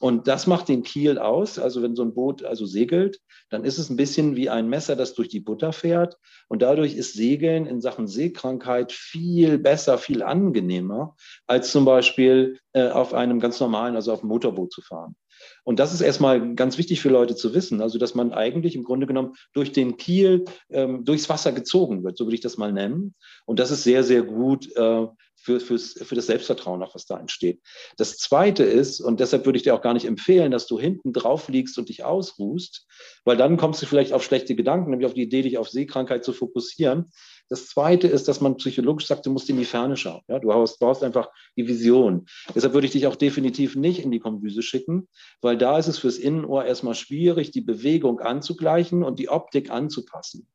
Und 0.04 0.28
das 0.28 0.46
macht 0.46 0.68
den 0.68 0.82
Kiel 0.82 1.16
aus. 1.18 1.58
Also 1.58 1.80
wenn 1.80 1.96
so 1.96 2.02
ein 2.02 2.12
Boot 2.12 2.44
also 2.44 2.66
segelt, 2.66 3.22
dann 3.48 3.64
ist 3.64 3.78
es 3.78 3.88
ein 3.88 3.96
bisschen 3.96 4.36
wie 4.36 4.50
ein 4.50 4.68
Messer, 4.68 4.96
das 4.96 5.14
durch 5.14 5.28
die 5.28 5.40
Butter 5.40 5.72
fährt. 5.72 6.18
Und 6.46 6.60
dadurch 6.60 6.94
ist 6.94 7.14
Segeln 7.14 7.64
in 7.64 7.80
Sachen 7.80 8.06
Seekrankheit 8.06 8.92
viel 8.92 9.56
besser, 9.56 9.96
viel 9.96 10.22
angenehmer, 10.22 11.16
als 11.46 11.72
zum 11.72 11.86
Beispiel 11.86 12.58
äh, 12.74 12.90
auf 12.90 13.14
einem 13.14 13.40
ganz 13.40 13.58
normalen, 13.60 13.96
also 13.96 14.12
auf 14.12 14.20
einem 14.20 14.28
Motorboot 14.28 14.74
zu 14.74 14.82
fahren. 14.82 15.16
Und 15.64 15.78
das 15.78 15.94
ist 15.94 16.02
erstmal 16.02 16.54
ganz 16.54 16.76
wichtig 16.76 17.00
für 17.00 17.08
Leute 17.08 17.34
zu 17.34 17.54
wissen, 17.54 17.80
also 17.80 17.98
dass 17.98 18.14
man 18.14 18.34
eigentlich 18.34 18.76
im 18.76 18.84
Grunde 18.84 19.06
genommen 19.06 19.34
durch 19.54 19.72
den 19.72 19.96
Kiel 19.96 20.44
ähm, 20.68 21.04
durchs 21.06 21.30
Wasser 21.30 21.52
gezogen 21.52 22.04
wird, 22.04 22.18
so 22.18 22.26
würde 22.26 22.34
ich 22.34 22.42
das 22.42 22.58
mal 22.58 22.72
nennen. 22.72 23.14
Und 23.46 23.58
das 23.58 23.70
ist 23.70 23.84
sehr, 23.84 24.04
sehr 24.04 24.22
gut 24.22 24.68
äh, 24.76 25.06
für, 25.44 25.60
fürs, 25.60 25.92
für 26.02 26.14
das 26.14 26.26
Selbstvertrauen, 26.26 26.82
auch 26.82 26.94
was 26.94 27.04
da 27.04 27.20
entsteht. 27.20 27.60
Das 27.98 28.16
Zweite 28.16 28.64
ist, 28.64 29.02
und 29.02 29.20
deshalb 29.20 29.44
würde 29.44 29.58
ich 29.58 29.62
dir 29.62 29.74
auch 29.74 29.82
gar 29.82 29.92
nicht 29.92 30.06
empfehlen, 30.06 30.50
dass 30.50 30.66
du 30.66 30.80
hinten 30.80 31.12
drauf 31.12 31.48
liegst 31.48 31.76
und 31.76 31.90
dich 31.90 32.02
ausruhst, 32.02 32.86
weil 33.26 33.36
dann 33.36 33.58
kommst 33.58 33.82
du 33.82 33.86
vielleicht 33.86 34.14
auf 34.14 34.24
schlechte 34.24 34.54
Gedanken, 34.54 34.90
nämlich 34.90 35.06
auf 35.06 35.12
die 35.12 35.22
Idee, 35.22 35.42
dich 35.42 35.58
auf 35.58 35.68
Seekrankheit 35.68 36.24
zu 36.24 36.32
fokussieren. 36.32 37.10
Das 37.50 37.66
Zweite 37.66 38.08
ist, 38.08 38.26
dass 38.26 38.40
man 38.40 38.56
psychologisch 38.56 39.06
sagt, 39.06 39.26
du 39.26 39.30
musst 39.30 39.50
in 39.50 39.58
die 39.58 39.66
Ferne 39.66 39.98
schauen. 39.98 40.22
Ja, 40.28 40.38
du 40.38 40.48
brauchst, 40.48 40.78
brauchst 40.78 41.04
einfach 41.04 41.28
die 41.58 41.68
Vision. 41.68 42.24
Deshalb 42.54 42.72
würde 42.72 42.86
ich 42.86 42.94
dich 42.94 43.06
auch 43.06 43.16
definitiv 43.16 43.76
nicht 43.76 44.02
in 44.02 44.10
die 44.10 44.20
Kombüse 44.20 44.62
schicken, 44.62 45.08
weil 45.42 45.58
da 45.58 45.78
ist 45.78 45.88
es 45.88 45.98
fürs 45.98 46.16
Innenohr 46.16 46.64
erstmal 46.64 46.94
schwierig, 46.94 47.50
die 47.50 47.60
Bewegung 47.60 48.20
anzugleichen 48.20 49.04
und 49.04 49.18
die 49.18 49.28
Optik 49.28 49.70
anzupassen. 49.70 50.48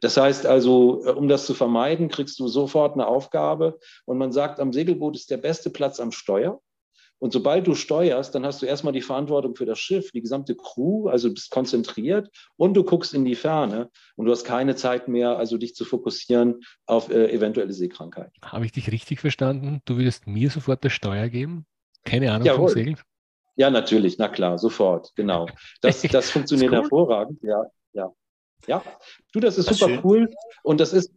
Das 0.00 0.16
heißt 0.16 0.46
also, 0.46 1.04
äh, 1.04 1.10
um 1.10 1.28
das 1.28 1.46
zu 1.46 1.54
vermeiden, 1.54 2.08
kriegst 2.08 2.38
du 2.38 2.48
sofort 2.48 2.94
eine 2.94 3.06
Aufgabe 3.06 3.78
und 4.04 4.18
man 4.18 4.32
sagt, 4.32 4.60
am 4.60 4.72
Segelboot 4.72 5.16
ist 5.16 5.30
der 5.30 5.38
beste 5.38 5.70
Platz 5.70 6.00
am 6.00 6.12
Steuer. 6.12 6.60
Und 7.20 7.32
sobald 7.32 7.66
du 7.66 7.74
steuerst, 7.74 8.34
dann 8.34 8.46
hast 8.46 8.62
du 8.62 8.66
erstmal 8.66 8.92
die 8.92 9.00
Verantwortung 9.00 9.56
für 9.56 9.66
das 9.66 9.80
Schiff, 9.80 10.12
die 10.12 10.20
gesamte 10.20 10.54
Crew, 10.54 11.08
also 11.08 11.32
bist 11.32 11.50
konzentriert 11.50 12.30
und 12.56 12.74
du 12.74 12.84
guckst 12.84 13.12
in 13.12 13.24
die 13.24 13.34
Ferne 13.34 13.90
und 14.14 14.26
du 14.26 14.30
hast 14.32 14.44
keine 14.44 14.76
Zeit 14.76 15.08
mehr, 15.08 15.36
also 15.36 15.58
dich 15.58 15.74
zu 15.74 15.84
fokussieren 15.84 16.60
auf 16.86 17.10
äh, 17.10 17.32
eventuelle 17.32 17.72
Seekrankheit. 17.72 18.30
Habe 18.40 18.66
ich 18.66 18.72
dich 18.72 18.92
richtig 18.92 19.18
verstanden? 19.20 19.80
Du 19.84 19.96
würdest 19.96 20.28
mir 20.28 20.48
sofort 20.50 20.84
das 20.84 20.92
Steuer 20.92 21.28
geben? 21.28 21.66
Keine 22.04 22.30
Ahnung 22.30 22.46
Jawohl. 22.46 22.68
vom 22.68 22.78
Segeln? 22.78 23.00
Ja, 23.56 23.70
natürlich, 23.70 24.18
na 24.18 24.28
klar, 24.28 24.56
sofort, 24.56 25.12
genau. 25.16 25.48
Das, 25.80 26.02
das 26.02 26.30
funktioniert 26.30 26.72
das 26.72 26.78
cool. 26.78 26.82
hervorragend, 26.84 27.42
ja, 27.42 27.64
ja. 27.92 28.12
Ja, 28.66 28.82
du, 29.32 29.40
das 29.40 29.58
ist 29.58 29.70
das 29.70 29.78
super 29.78 29.94
ist 29.94 30.04
cool. 30.04 30.30
Und 30.62 30.80
das 30.80 30.92
ist, 30.92 31.12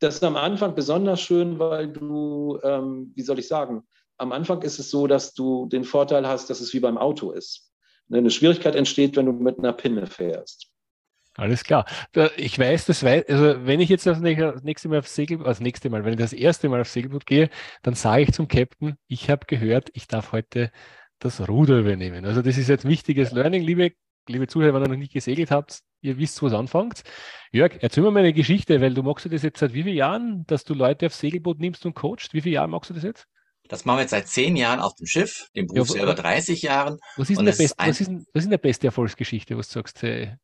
das 0.00 0.16
ist 0.16 0.24
am 0.24 0.36
Anfang 0.36 0.74
besonders 0.74 1.20
schön, 1.20 1.58
weil 1.58 1.88
du, 1.88 2.58
ähm, 2.62 3.12
wie 3.14 3.22
soll 3.22 3.38
ich 3.38 3.48
sagen, 3.48 3.84
am 4.16 4.32
Anfang 4.32 4.62
ist 4.62 4.78
es 4.78 4.90
so, 4.90 5.06
dass 5.06 5.34
du 5.34 5.66
den 5.66 5.84
Vorteil 5.84 6.26
hast, 6.26 6.50
dass 6.50 6.60
es 6.60 6.72
wie 6.72 6.80
beim 6.80 6.98
Auto 6.98 7.32
ist. 7.32 7.70
Eine 8.12 8.30
Schwierigkeit 8.30 8.76
entsteht, 8.76 9.16
wenn 9.16 9.26
du 9.26 9.32
mit 9.32 9.58
einer 9.58 9.72
Pinne 9.72 10.06
fährst. 10.06 10.70
Alles 11.36 11.64
klar. 11.64 11.84
Ich 12.36 12.58
weiß, 12.58 12.86
das 12.86 13.02
weiß, 13.02 13.28
also 13.28 13.66
wenn 13.66 13.80
ich 13.80 13.88
jetzt 13.88 14.06
das 14.06 14.20
nächste 14.20 14.88
Mal 14.88 15.00
aufs 15.00 15.16
Segelboot, 15.16 15.46
also 15.46 15.58
das 15.58 15.64
nächste 15.64 15.90
Mal, 15.90 16.04
wenn 16.04 16.12
ich 16.12 16.18
das 16.18 16.32
erste 16.32 16.68
Mal 16.68 16.80
aufs 16.80 16.92
Segelboot 16.92 17.26
gehe, 17.26 17.50
dann 17.82 17.94
sage 17.94 18.22
ich 18.22 18.32
zum 18.32 18.46
Captain, 18.46 18.96
ich 19.08 19.30
habe 19.30 19.46
gehört, 19.46 19.90
ich 19.94 20.06
darf 20.06 20.30
heute 20.30 20.70
das 21.18 21.48
Ruder 21.48 21.78
übernehmen. 21.78 22.24
Also 22.24 22.40
das 22.40 22.56
ist 22.56 22.68
jetzt 22.68 22.86
wichtiges 22.86 23.32
Learning, 23.32 23.62
liebe, 23.62 23.92
liebe 24.28 24.46
Zuhörer, 24.46 24.74
wenn 24.74 24.82
ihr 24.82 24.88
noch 24.88 24.96
nicht 24.96 25.12
gesegelt 25.12 25.50
habt, 25.50 25.80
ihr 26.00 26.18
wisst, 26.18 26.40
wo 26.42 26.46
es 26.46 26.52
anfängt. 26.52 27.02
Jörg, 27.52 27.78
erzähl 27.80 28.02
mir 28.02 28.10
mal 28.10 28.20
eine 28.20 28.32
Geschichte, 28.32 28.80
weil 28.80 28.94
du 28.94 29.02
machst 29.02 29.30
das 29.30 29.42
jetzt 29.42 29.58
seit 29.58 29.74
wie 29.74 29.82
vielen 29.82 29.96
Jahren, 29.96 30.46
dass 30.46 30.64
du 30.64 30.74
Leute 30.74 31.06
aufs 31.06 31.18
Segelboot 31.18 31.58
nimmst 31.60 31.86
und 31.86 31.94
coachst? 31.94 32.34
Wie 32.34 32.40
viele 32.40 32.56
Jahre 32.56 32.68
machst 32.68 32.90
du 32.90 32.94
das 32.94 33.02
jetzt? 33.02 33.26
Das 33.68 33.84
machen 33.84 33.98
wir 33.98 34.02
jetzt 34.02 34.10
seit 34.10 34.28
zehn 34.28 34.56
Jahren 34.56 34.80
auf 34.80 34.94
dem 34.96 35.06
Schiff, 35.06 35.48
dem 35.56 35.66
Beruf 35.66 35.88
ja, 35.88 35.94
selber 35.94 36.14
30 36.14 36.62
Jahren. 36.62 36.98
Was 37.16 37.30
ist, 37.30 37.38
denn 37.38 37.46
der 37.46 37.52
beste, 37.52 37.74
was, 37.78 38.00
ist 38.00 38.10
was 38.10 38.44
ist 38.44 38.50
der 38.50 38.58
beste 38.58 38.86
Erfolgsgeschichte, 38.88 39.56
was 39.56 39.68
du 39.68 39.74
sagst? 39.74 40.02
Hey, 40.02 40.36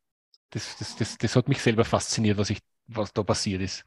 das, 0.49 0.75
das, 0.77 0.95
das, 0.95 1.17
das 1.17 1.35
hat 1.35 1.47
mich 1.47 1.61
selber 1.61 1.85
fasziniert, 1.85 2.37
was, 2.37 2.49
ich, 2.49 2.59
was 2.87 3.13
da 3.13 3.23
passiert 3.23 3.61
ist. 3.61 3.85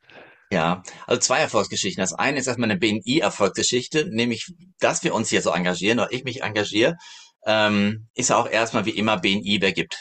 Ja, 0.52 0.82
also 1.06 1.20
zwei 1.20 1.40
Erfolgsgeschichten. 1.40 2.00
Das 2.00 2.12
eine 2.12 2.38
ist 2.38 2.46
erstmal 2.46 2.70
eine 2.70 2.78
BNI-Erfolgsgeschichte, 2.78 4.08
nämlich, 4.10 4.54
dass 4.78 5.02
wir 5.02 5.14
uns 5.14 5.30
hier 5.30 5.42
so 5.42 5.50
engagieren 5.50 5.98
oder 5.98 6.12
ich 6.12 6.22
mich 6.22 6.42
engagiere. 6.42 6.96
Ähm, 7.46 8.08
ist 8.14 8.32
auch 8.32 8.48
erstmal 8.48 8.86
wie 8.86 8.96
immer 8.96 9.18
BNI 9.18 9.58
gibt. 9.72 9.96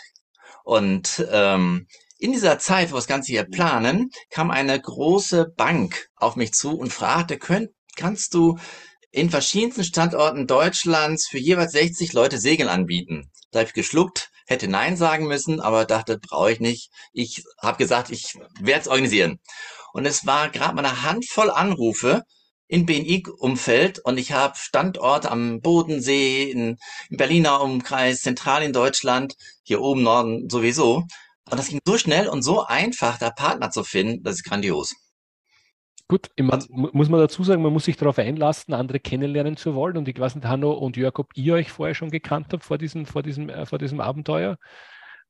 Und 0.64 1.26
ähm, 1.32 1.88
in 2.18 2.32
dieser 2.32 2.58
Zeit, 2.58 2.90
wo 2.90 2.96
wir 2.96 3.00
das 3.00 3.08
Ganze 3.08 3.32
hier 3.32 3.44
planen, 3.44 4.10
kam 4.30 4.50
eine 4.50 4.80
große 4.80 5.54
Bank 5.58 6.08
auf 6.16 6.36
mich 6.36 6.54
zu 6.54 6.78
und 6.78 6.94
fragte, 6.94 7.38
könnt, 7.38 7.72
kannst 7.98 8.34
du 8.34 8.58
in 9.12 9.30
verschiedensten 9.30 9.84
Standorten 9.84 10.48
Deutschlands 10.48 11.28
für 11.28 11.38
jeweils 11.38 11.74
60 11.74 12.14
Leute 12.14 12.38
Segeln 12.38 12.70
anbieten? 12.70 13.30
Da 13.52 13.60
habe 13.60 13.68
ich 13.68 13.74
geschluckt, 13.74 14.32
hätte 14.48 14.68
Nein 14.68 14.96
sagen 14.96 15.28
müssen, 15.28 15.60
aber 15.60 15.86
dachte, 15.86 16.18
brauche 16.18 16.52
ich 16.52 16.60
nicht. 16.60 16.92
Ich 17.12 17.44
habe 17.62 17.78
gesagt, 17.78 18.10
ich 18.10 18.36
werde 18.60 18.82
es 18.82 18.88
organisieren. 18.88 19.40
Und 19.92 20.06
es 20.06 20.26
war 20.26 20.50
gerade 20.50 20.76
mal 20.76 20.86
eine 20.86 21.04
Handvoll 21.04 21.52
Anrufe 21.52 22.24
in 22.68 22.86
BNI-Umfeld 22.86 24.00
und 24.00 24.18
ich 24.18 24.32
habe 24.32 24.56
Standorte 24.58 25.30
am 25.32 25.62
Bodensee, 25.62 26.50
in, 26.50 26.78
im 27.10 27.18
Berliner 27.18 27.62
Umkreis, 27.62 28.22
zentral 28.22 28.64
in 28.64 28.74
Deutschland, 28.74 29.36
hier 29.64 29.82
oben 29.82 30.04
Norden 30.04 30.50
sowieso. 30.50 31.06
Und 31.50 31.60
das 31.60 31.68
ging 31.68 31.80
so 31.86 31.98
schnell 31.98 32.28
und 32.28 32.42
so 32.42 32.66
einfach, 32.66 33.18
da 33.18 33.30
Partner 33.30 33.70
zu 33.70 33.84
finden, 33.84 34.24
das 34.24 34.36
ist 34.36 34.44
grandios. 34.44 34.96
Gut, 36.08 36.30
man, 36.40 36.64
muss 36.70 37.10
man 37.10 37.20
dazu 37.20 37.44
sagen, 37.44 37.62
man 37.62 37.74
muss 37.74 37.86
sich 37.86 37.98
darauf 37.98 38.20
einlassen, 38.20 38.74
andere 38.74 39.00
kennenlernen 39.00 39.58
zu 39.58 39.74
wollen. 39.74 39.98
Und 39.98 40.08
ich 40.08 40.20
weiß 40.20 40.36
nicht, 40.36 40.46
Hanno 40.46 40.72
und 40.72 40.98
Jörg, 40.98 41.18
ob 41.18 41.32
ihr 41.36 41.56
euch 41.56 41.72
vorher 41.72 41.96
schon 41.96 42.12
gekannt 42.12 42.48
habt 42.52 42.64
vor 42.64 42.78
diesem, 42.78 43.06
vor 43.06 43.24
diesem, 43.24 43.50
äh, 43.50 43.66
vor 43.66 43.80
diesem 43.80 44.00
Abenteuer. 44.00 44.58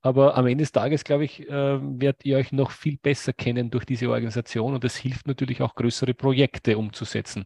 Aber 0.06 0.36
am 0.36 0.48
Ende 0.48 0.64
des 0.64 0.74
Tages, 0.74 1.06
glaube 1.06 1.24
ich, 1.24 1.48
äh, 1.50 1.50
werdet 1.52 2.26
ihr 2.26 2.38
euch 2.38 2.52
noch 2.52 2.72
viel 2.72 2.98
besser 2.98 3.32
kennen 3.32 3.72
durch 3.72 3.86
diese 3.86 4.10
Organisation 4.10 4.74
und 4.74 4.84
es 4.84 4.98
hilft 4.98 5.28
natürlich 5.28 5.62
auch 5.62 5.76
größere 5.76 6.14
Projekte 6.14 6.78
umzusetzen. 6.78 7.46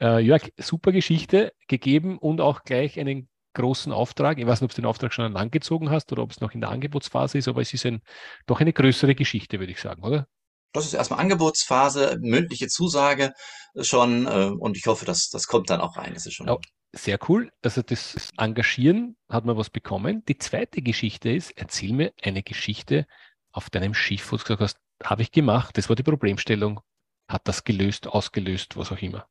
Äh, 0.00 0.20
Jörg, 0.20 0.50
super 0.58 0.92
Geschichte 0.92 1.52
gegeben 1.68 2.18
und 2.18 2.40
auch 2.40 2.64
gleich 2.64 2.98
einen 2.98 3.28
großen 3.54 3.92
Auftrag. 3.92 4.38
Ich 4.38 4.46
weiß 4.46 4.62
nicht, 4.62 4.70
ob 4.70 4.74
du 4.74 4.82
den 4.82 4.86
Auftrag 4.88 5.12
schon 5.12 5.32
langgezogen 5.32 5.90
hast 5.90 6.10
oder 6.12 6.22
ob 6.22 6.30
es 6.30 6.40
noch 6.40 6.52
in 6.52 6.62
der 6.62 6.70
Angebotsphase 6.70 7.38
ist, 7.38 7.48
aber 7.48 7.60
es 7.60 7.74
ist 7.74 7.86
ein, 7.86 8.00
doch 8.46 8.60
eine 8.60 8.72
größere 8.72 9.14
Geschichte, 9.14 9.60
würde 9.60 9.72
ich 9.72 9.80
sagen, 9.80 10.02
oder? 10.04 10.26
Das 10.74 10.84
ist 10.84 10.92
erstmal 10.92 11.20
Angebotsphase, 11.20 12.18
mündliche 12.20 12.68
Zusage 12.68 13.32
schon 13.80 14.26
äh, 14.26 14.50
und 14.58 14.76
ich 14.76 14.86
hoffe, 14.86 15.04
dass 15.04 15.30
das 15.30 15.46
kommt 15.46 15.70
dann 15.70 15.80
auch 15.80 15.96
rein. 15.96 16.12
Das 16.14 16.26
ist 16.26 16.34
schon. 16.34 16.48
Ja, 16.48 16.58
sehr 16.92 17.18
cool. 17.28 17.50
Also 17.62 17.82
das 17.82 18.30
Engagieren 18.36 19.16
hat 19.28 19.44
man 19.44 19.56
was 19.56 19.70
bekommen. 19.70 20.24
Die 20.26 20.36
zweite 20.36 20.82
Geschichte 20.82 21.30
ist, 21.30 21.52
erzähl 21.56 21.92
mir 21.92 22.12
eine 22.22 22.42
Geschichte 22.42 23.06
auf 23.52 23.70
deinem 23.70 23.94
Schiff, 23.94 24.30
wo 24.32 24.36
du 24.36 24.42
gesagt 24.42 24.60
hast, 24.60 24.78
habe 25.02 25.22
ich 25.22 25.32
gemacht, 25.32 25.78
das 25.78 25.88
war 25.88 25.96
die 25.96 26.02
Problemstellung, 26.02 26.80
hat 27.28 27.46
das 27.46 27.64
gelöst, 27.64 28.06
ausgelöst, 28.06 28.76
was 28.76 28.92
auch 28.92 29.00
immer. 29.00 29.28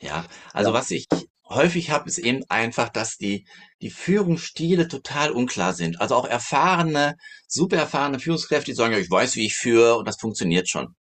Ja, 0.00 0.24
also 0.52 0.70
ja. 0.70 0.74
was 0.74 0.90
ich 0.90 1.06
häufig 1.54 1.90
habe, 1.90 2.08
ist 2.08 2.18
eben 2.18 2.44
einfach, 2.48 2.88
dass 2.88 3.16
die, 3.16 3.46
die 3.80 3.90
Führungsstile 3.90 4.88
total 4.88 5.30
unklar 5.30 5.74
sind. 5.74 6.00
Also 6.00 6.14
auch 6.14 6.26
erfahrene, 6.26 7.16
super 7.46 7.76
erfahrene 7.76 8.18
Führungskräfte, 8.18 8.70
die 8.70 8.76
sagen, 8.76 8.92
ja, 8.92 8.98
ich 8.98 9.10
weiß, 9.10 9.36
wie 9.36 9.46
ich 9.46 9.54
führe 9.56 9.96
und 9.96 10.06
das 10.06 10.18
funktioniert 10.20 10.68
schon. 10.68 10.94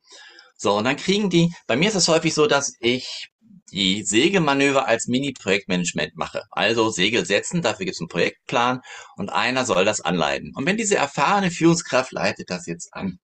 So, 0.57 0.77
und 0.77 0.85
dann 0.85 0.97
kriegen 0.97 1.31
die, 1.31 1.53
bei 1.67 1.77
mir 1.77 1.89
ist 1.89 1.95
es 1.95 2.09
häufig 2.09 2.35
so, 2.35 2.47
dass 2.47 2.75
ich 2.81 3.31
die 3.73 4.03
Segelmanöver 4.03 4.87
als 4.87 5.07
Mini-Projektmanagement 5.07 6.17
mache. 6.17 6.43
Also 6.51 6.91
Segel 6.91 7.25
setzen, 7.25 7.63
dafür 7.63 7.87
gibt 7.87 7.95
es 7.95 8.01
einen 8.01 8.09
Projektplan 8.09 8.81
und 9.17 9.31
einer 9.31 9.65
soll 9.65 9.85
das 9.85 10.01
anleiten. 10.01 10.53
Und 10.55 10.67
wenn 10.67 10.77
diese 10.77 10.97
erfahrene 10.97 11.51
Führungskraft 11.51 12.13
leitet 12.13 12.51
das 12.51 12.67
jetzt 12.67 12.93
an 12.93 13.19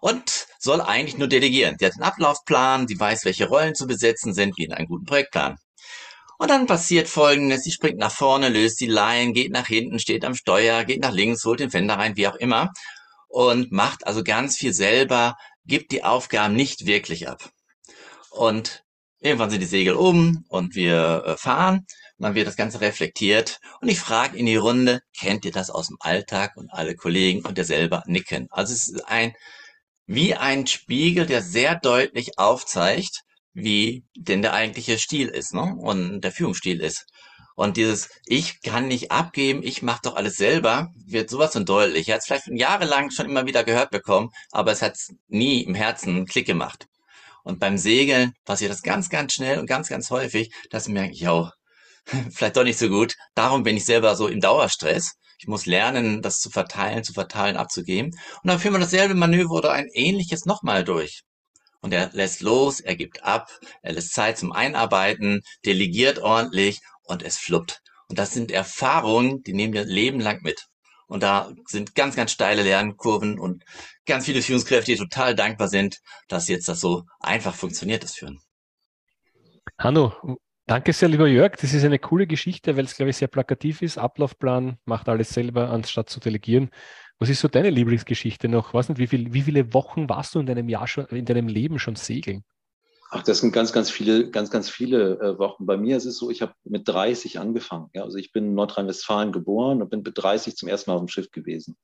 und 0.00 0.46
soll 0.58 0.80
eigentlich 0.80 1.18
nur 1.18 1.28
delegieren. 1.28 1.76
Sie 1.78 1.86
hat 1.86 1.94
einen 1.94 2.02
Ablaufplan, 2.02 2.88
sie 2.88 2.98
weiß, 2.98 3.24
welche 3.24 3.48
Rollen 3.48 3.74
zu 3.74 3.86
besetzen 3.86 4.32
sind, 4.32 4.56
wie 4.56 4.64
in 4.64 4.72
einem 4.72 4.88
guten 4.88 5.04
Projektplan. 5.04 5.58
Und 6.38 6.50
dann 6.50 6.66
passiert 6.66 7.08
folgendes, 7.08 7.62
sie 7.62 7.72
springt 7.72 7.98
nach 7.98 8.12
vorne, 8.12 8.48
löst 8.48 8.80
die 8.80 8.86
Leinen, 8.86 9.34
geht 9.34 9.52
nach 9.52 9.66
hinten, 9.66 9.98
steht 9.98 10.24
am 10.24 10.34
Steuer, 10.34 10.84
geht 10.84 11.00
nach 11.00 11.12
links, 11.12 11.44
holt 11.44 11.60
den 11.60 11.70
Fender 11.70 11.94
rein, 11.94 12.16
wie 12.16 12.28
auch 12.28 12.36
immer. 12.36 12.72
Und 13.28 13.72
macht 13.72 14.06
also 14.06 14.22
ganz 14.24 14.56
viel 14.56 14.72
selber, 14.72 15.36
gibt 15.64 15.92
die 15.92 16.04
Aufgaben 16.04 16.54
nicht 16.54 16.86
wirklich 16.86 17.28
ab. 17.28 17.50
Und 18.30 18.82
irgendwann 19.20 19.50
sind 19.50 19.60
die 19.60 19.66
Segel 19.66 19.94
oben 19.94 20.44
und 20.48 20.74
wir 20.74 21.22
äh, 21.24 21.36
fahren. 21.36 21.86
Und 22.18 22.22
dann 22.22 22.34
wird 22.34 22.46
das 22.46 22.56
Ganze 22.56 22.80
reflektiert. 22.80 23.58
Und 23.80 23.88
ich 23.88 23.98
frage 23.98 24.36
in 24.36 24.46
die 24.46 24.56
Runde, 24.56 25.00
kennt 25.18 25.44
ihr 25.44 25.52
das 25.52 25.70
aus 25.70 25.88
dem 25.88 25.96
Alltag? 26.00 26.56
Und 26.56 26.70
alle 26.70 26.94
Kollegen 26.94 27.44
und 27.44 27.58
der 27.58 27.64
selber 27.64 28.02
nicken. 28.06 28.46
Also 28.50 28.72
es 28.72 28.88
ist 28.88 29.08
ein, 29.08 29.34
wie 30.06 30.34
ein 30.34 30.66
Spiegel, 30.66 31.26
der 31.26 31.42
sehr 31.42 31.74
deutlich 31.76 32.38
aufzeigt, 32.38 33.22
wie 33.54 34.04
denn 34.16 34.42
der 34.42 34.52
eigentliche 34.52 34.98
Stil 34.98 35.28
ist, 35.28 35.54
ne? 35.54 35.74
Und 35.78 36.20
der 36.22 36.32
Führungsstil 36.32 36.80
ist. 36.80 37.06
Und 37.56 37.76
dieses 37.76 38.08
Ich 38.26 38.60
kann 38.62 38.88
nicht 38.88 39.12
abgeben, 39.12 39.62
ich 39.62 39.82
mache 39.82 40.00
doch 40.02 40.16
alles 40.16 40.36
selber, 40.36 40.90
wird 41.06 41.30
sowas 41.30 41.52
von 41.52 41.64
deutlich. 41.64 42.08
Er 42.08 42.14
hat 42.14 42.20
es 42.22 42.26
vielleicht 42.26 42.48
jahrelang 42.48 43.10
schon 43.10 43.26
immer 43.26 43.46
wieder 43.46 43.62
gehört 43.64 43.90
bekommen, 43.90 44.30
aber 44.50 44.72
es 44.72 44.82
hat 44.82 44.96
nie 45.28 45.62
im 45.62 45.74
Herzen 45.74 46.16
einen 46.16 46.26
Klick 46.26 46.46
gemacht. 46.46 46.86
Und 47.44 47.60
beim 47.60 47.78
Segeln 47.78 48.32
passiert 48.44 48.72
das 48.72 48.82
ganz, 48.82 49.08
ganz 49.08 49.34
schnell 49.34 49.58
und 49.58 49.66
ganz, 49.66 49.88
ganz 49.88 50.10
häufig, 50.10 50.52
dass 50.70 50.88
merke 50.88 51.12
ich, 51.12 51.20
ja, 51.20 51.52
vielleicht 52.32 52.56
doch 52.56 52.64
nicht 52.64 52.78
so 52.78 52.88
gut. 52.88 53.14
Darum 53.34 53.62
bin 53.62 53.76
ich 53.76 53.84
selber 53.84 54.16
so 54.16 54.26
im 54.28 54.40
Dauerstress. 54.40 55.12
Ich 55.38 55.46
muss 55.46 55.66
lernen, 55.66 56.22
das 56.22 56.40
zu 56.40 56.50
verteilen, 56.50 57.04
zu 57.04 57.12
verteilen, 57.12 57.56
abzugeben. 57.56 58.10
Und 58.42 58.48
dann 58.50 58.58
führen 58.58 58.74
wir 58.74 58.80
dasselbe 58.80 59.14
Manöver 59.14 59.52
oder 59.52 59.72
ein 59.72 59.88
ähnliches 59.92 60.46
nochmal 60.46 60.84
durch 60.84 61.22
und 61.84 61.92
er 61.92 62.08
lässt 62.14 62.40
los, 62.40 62.80
er 62.80 62.96
gibt 62.96 63.24
ab, 63.24 63.50
er 63.82 63.92
lässt 63.92 64.14
Zeit 64.14 64.38
zum 64.38 64.52
Einarbeiten, 64.52 65.42
delegiert 65.66 66.18
ordentlich 66.18 66.80
und 67.02 67.22
es 67.22 67.36
fluppt. 67.36 67.82
Und 68.08 68.18
das 68.18 68.32
sind 68.32 68.50
Erfahrungen, 68.50 69.42
die 69.42 69.52
nehmen 69.52 69.74
wir 69.74 69.84
Leben 69.84 70.18
lang 70.18 70.42
mit. 70.42 70.64
Und 71.08 71.22
da 71.22 71.52
sind 71.66 71.94
ganz, 71.94 72.16
ganz 72.16 72.32
steile 72.32 72.62
Lernkurven 72.62 73.38
und 73.38 73.64
ganz 74.06 74.24
viele 74.24 74.40
Führungskräfte, 74.40 74.92
die 74.92 74.96
total 74.96 75.34
dankbar 75.34 75.68
sind, 75.68 75.98
dass 76.26 76.48
jetzt 76.48 76.68
das 76.68 76.80
so 76.80 77.02
einfach 77.20 77.54
funktioniert, 77.54 78.02
das 78.02 78.14
Führen. 78.14 78.40
Hanno, 79.76 80.38
danke 80.64 80.94
sehr, 80.94 81.10
lieber 81.10 81.28
Jörg. 81.28 81.56
Das 81.56 81.74
ist 81.74 81.84
eine 81.84 81.98
coole 81.98 82.26
Geschichte, 82.26 82.78
weil 82.78 82.86
es, 82.86 82.96
glaube 82.96 83.10
ich, 83.10 83.18
sehr 83.18 83.28
plakativ 83.28 83.82
ist. 83.82 83.98
Ablaufplan, 83.98 84.78
macht 84.86 85.10
alles 85.10 85.28
selber, 85.34 85.68
anstatt 85.68 86.08
zu 86.08 86.18
delegieren. 86.18 86.70
Was 87.18 87.28
ist 87.28 87.40
so 87.40 87.48
deine 87.48 87.70
Lieblingsgeschichte 87.70 88.48
noch? 88.48 88.74
Weiß 88.74 88.88
nicht, 88.88 88.98
wie, 88.98 89.06
viel, 89.06 89.32
wie 89.32 89.42
viele 89.42 89.72
Wochen 89.72 90.08
warst 90.08 90.34
du 90.34 90.40
in 90.40 90.46
deinem 90.46 90.68
Jahr 90.68 90.86
schon, 90.86 91.06
in 91.06 91.24
deinem 91.24 91.48
Leben 91.48 91.78
schon 91.78 91.96
segeln? 91.96 92.44
Ach, 93.10 93.22
das 93.22 93.38
sind 93.38 93.52
ganz, 93.52 93.72
ganz 93.72 93.90
viele, 93.90 94.30
ganz, 94.30 94.50
ganz 94.50 94.68
viele 94.68 95.20
äh, 95.20 95.38
Wochen. 95.38 95.66
Bei 95.66 95.76
mir 95.76 95.96
ist 95.96 96.04
es 96.04 96.16
so, 96.16 96.30
ich 96.30 96.42
habe 96.42 96.52
mit 96.64 96.88
30 96.88 97.38
angefangen. 97.38 97.88
Ja? 97.94 98.02
Also 98.02 98.18
ich 98.18 98.32
bin 98.32 98.46
in 98.46 98.54
Nordrhein-Westfalen 98.54 99.30
geboren 99.30 99.80
und 99.80 99.90
bin 99.90 100.02
mit 100.02 100.18
30 100.20 100.56
zum 100.56 100.68
ersten 100.68 100.90
Mal 100.90 100.96
auf 100.96 101.02
dem 101.02 101.08
Schiff 101.08 101.30
gewesen. 101.30 101.76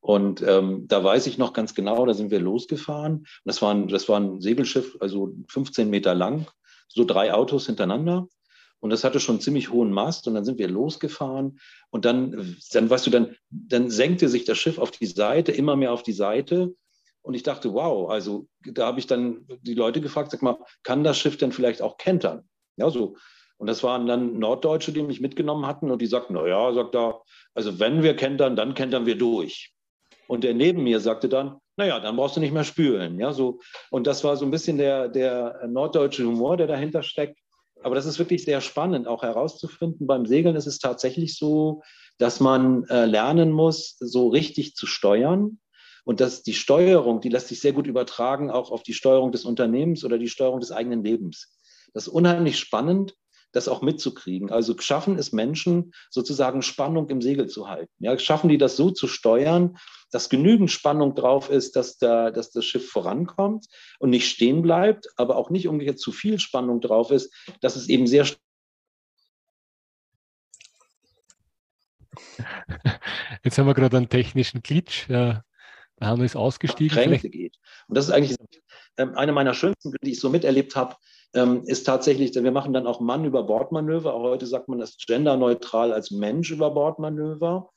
Und 0.00 0.42
ähm, 0.42 0.86
da 0.86 1.02
weiß 1.02 1.26
ich 1.26 1.38
noch 1.38 1.54
ganz 1.54 1.74
genau, 1.74 2.04
da 2.06 2.14
sind 2.14 2.30
wir 2.30 2.40
losgefahren. 2.40 3.26
Das 3.44 3.62
war 3.62 3.74
ein, 3.74 3.88
das 3.88 4.08
war 4.08 4.20
ein 4.20 4.40
Segelschiff, 4.40 4.96
also 5.00 5.34
15 5.48 5.90
Meter 5.90 6.14
lang, 6.14 6.46
so 6.86 7.04
drei 7.04 7.32
Autos 7.32 7.66
hintereinander. 7.66 8.28
Und 8.80 8.90
das 8.90 9.04
hatte 9.04 9.18
schon 9.20 9.36
einen 9.36 9.40
ziemlich 9.40 9.70
hohen 9.70 9.90
Mast 9.90 10.28
und 10.28 10.34
dann 10.34 10.44
sind 10.44 10.58
wir 10.58 10.68
losgefahren 10.68 11.58
und 11.90 12.04
dann, 12.04 12.56
dann 12.72 12.88
weißt 12.88 13.06
du, 13.06 13.10
dann, 13.10 13.36
dann 13.50 13.90
senkte 13.90 14.28
sich 14.28 14.44
das 14.44 14.58
Schiff 14.58 14.78
auf 14.78 14.92
die 14.92 15.06
Seite, 15.06 15.52
immer 15.52 15.74
mehr 15.76 15.92
auf 15.92 16.02
die 16.02 16.12
Seite. 16.12 16.74
Und 17.22 17.34
ich 17.34 17.42
dachte, 17.42 17.74
wow, 17.74 18.08
also 18.08 18.46
da 18.64 18.86
habe 18.86 19.00
ich 19.00 19.06
dann 19.06 19.46
die 19.62 19.74
Leute 19.74 20.00
gefragt, 20.00 20.30
sag 20.30 20.42
mal, 20.42 20.58
kann 20.84 21.02
das 21.02 21.18
Schiff 21.18 21.36
denn 21.36 21.52
vielleicht 21.52 21.82
auch 21.82 21.96
kentern? 21.96 22.48
Ja, 22.76 22.90
so. 22.90 23.16
Und 23.56 23.66
das 23.66 23.82
waren 23.82 24.06
dann 24.06 24.38
Norddeutsche, 24.38 24.92
die 24.92 25.02
mich 25.02 25.20
mitgenommen 25.20 25.66
hatten 25.66 25.90
und 25.90 26.00
die 26.00 26.06
sagten, 26.06 26.34
na 26.34 26.46
ja, 26.46 26.72
sagt 26.72 26.94
er, 26.94 27.22
also 27.54 27.80
wenn 27.80 28.04
wir 28.04 28.14
kentern, 28.14 28.54
dann 28.54 28.74
kentern 28.74 29.04
wir 29.04 29.18
durch. 29.18 29.74
Und 30.28 30.44
der 30.44 30.54
neben 30.54 30.84
mir 30.84 31.00
sagte 31.00 31.28
dann, 31.28 31.56
naja, 31.76 31.98
dann 31.98 32.16
brauchst 32.16 32.36
du 32.36 32.40
nicht 32.40 32.52
mehr 32.52 32.64
spülen. 32.64 33.18
Ja, 33.18 33.32
so. 33.32 33.60
Und 33.90 34.06
das 34.06 34.22
war 34.22 34.36
so 34.36 34.44
ein 34.44 34.50
bisschen 34.50 34.78
der, 34.78 35.08
der 35.08 35.66
norddeutsche 35.66 36.24
Humor, 36.24 36.56
der 36.56 36.66
dahinter 36.68 37.02
steckt. 37.02 37.38
Aber 37.82 37.94
das 37.94 38.06
ist 38.06 38.18
wirklich 38.18 38.44
sehr 38.44 38.60
spannend, 38.60 39.06
auch 39.06 39.22
herauszufinden. 39.22 40.06
Beim 40.06 40.26
Segeln 40.26 40.56
ist 40.56 40.66
es 40.66 40.78
tatsächlich 40.78 41.36
so, 41.36 41.82
dass 42.18 42.40
man 42.40 42.84
äh, 42.84 43.06
lernen 43.06 43.52
muss, 43.52 43.96
so 44.00 44.28
richtig 44.28 44.74
zu 44.74 44.86
steuern. 44.86 45.60
Und 46.04 46.20
dass 46.20 46.42
die 46.42 46.54
Steuerung, 46.54 47.20
die 47.20 47.28
lässt 47.28 47.48
sich 47.48 47.60
sehr 47.60 47.74
gut 47.74 47.86
übertragen, 47.86 48.50
auch 48.50 48.70
auf 48.70 48.82
die 48.82 48.94
Steuerung 48.94 49.30
des 49.30 49.44
Unternehmens 49.44 50.04
oder 50.04 50.18
die 50.18 50.28
Steuerung 50.28 50.58
des 50.58 50.72
eigenen 50.72 51.04
Lebens. 51.04 51.54
Das 51.92 52.06
ist 52.06 52.12
unheimlich 52.12 52.58
spannend, 52.58 53.14
das 53.52 53.68
auch 53.68 53.82
mitzukriegen. 53.82 54.50
Also 54.50 54.74
schaffen 54.78 55.18
es 55.18 55.32
Menschen, 55.32 55.92
sozusagen 56.10 56.62
Spannung 56.62 57.08
im 57.08 57.22
Segel 57.22 57.48
zu 57.48 57.68
halten. 57.68 57.92
Ja, 57.98 58.18
schaffen 58.18 58.48
die 58.48 58.58
das 58.58 58.76
so 58.76 58.90
zu 58.90 59.06
steuern, 59.08 59.78
dass 60.10 60.28
genügend 60.28 60.70
Spannung 60.70 61.14
drauf 61.14 61.50
ist, 61.50 61.76
dass, 61.76 61.98
da, 61.98 62.30
dass 62.30 62.50
das 62.50 62.64
Schiff 62.64 62.90
vorankommt 62.90 63.66
und 63.98 64.10
nicht 64.10 64.28
stehen 64.28 64.62
bleibt, 64.62 65.08
aber 65.16 65.36
auch 65.36 65.50
nicht 65.50 65.68
umgekehrt 65.68 65.98
zu 65.98 66.12
viel 66.12 66.38
Spannung 66.38 66.80
drauf 66.80 67.10
ist, 67.10 67.34
dass 67.60 67.76
es 67.76 67.88
eben 67.88 68.06
sehr 68.06 68.26
Jetzt 73.44 73.58
haben 73.58 73.66
wir 73.66 73.74
gerade 73.74 73.96
einen 73.96 74.08
technischen 74.08 74.62
Glitch. 74.62 75.06
Der 75.08 75.44
Hanno 76.00 76.24
ist 76.24 76.36
ausgestiegen. 76.36 77.18
Geht. 77.18 77.56
Und 77.88 77.96
das 77.96 78.06
ist 78.06 78.10
eigentlich 78.12 78.36
ähm, 78.96 79.14
eine 79.16 79.32
meiner 79.32 79.54
schönsten, 79.54 79.92
die 80.02 80.12
ich 80.12 80.20
so 80.20 80.30
miterlebt 80.30 80.76
habe, 80.76 80.96
ähm, 81.34 81.62
ist 81.64 81.84
tatsächlich, 81.84 82.34
wir 82.34 82.52
machen 82.52 82.72
dann 82.72 82.86
auch 82.86 83.00
Mann 83.00 83.24
über 83.24 83.42
Bordmanöver. 83.42 84.14
Auch 84.14 84.22
heute 84.22 84.46
sagt 84.46 84.68
man 84.68 84.78
das 84.78 84.96
genderneutral 84.96 85.92
als 85.92 86.10
Mensch 86.10 86.50
über 86.50 86.70
Bordmanöver. 86.70 87.70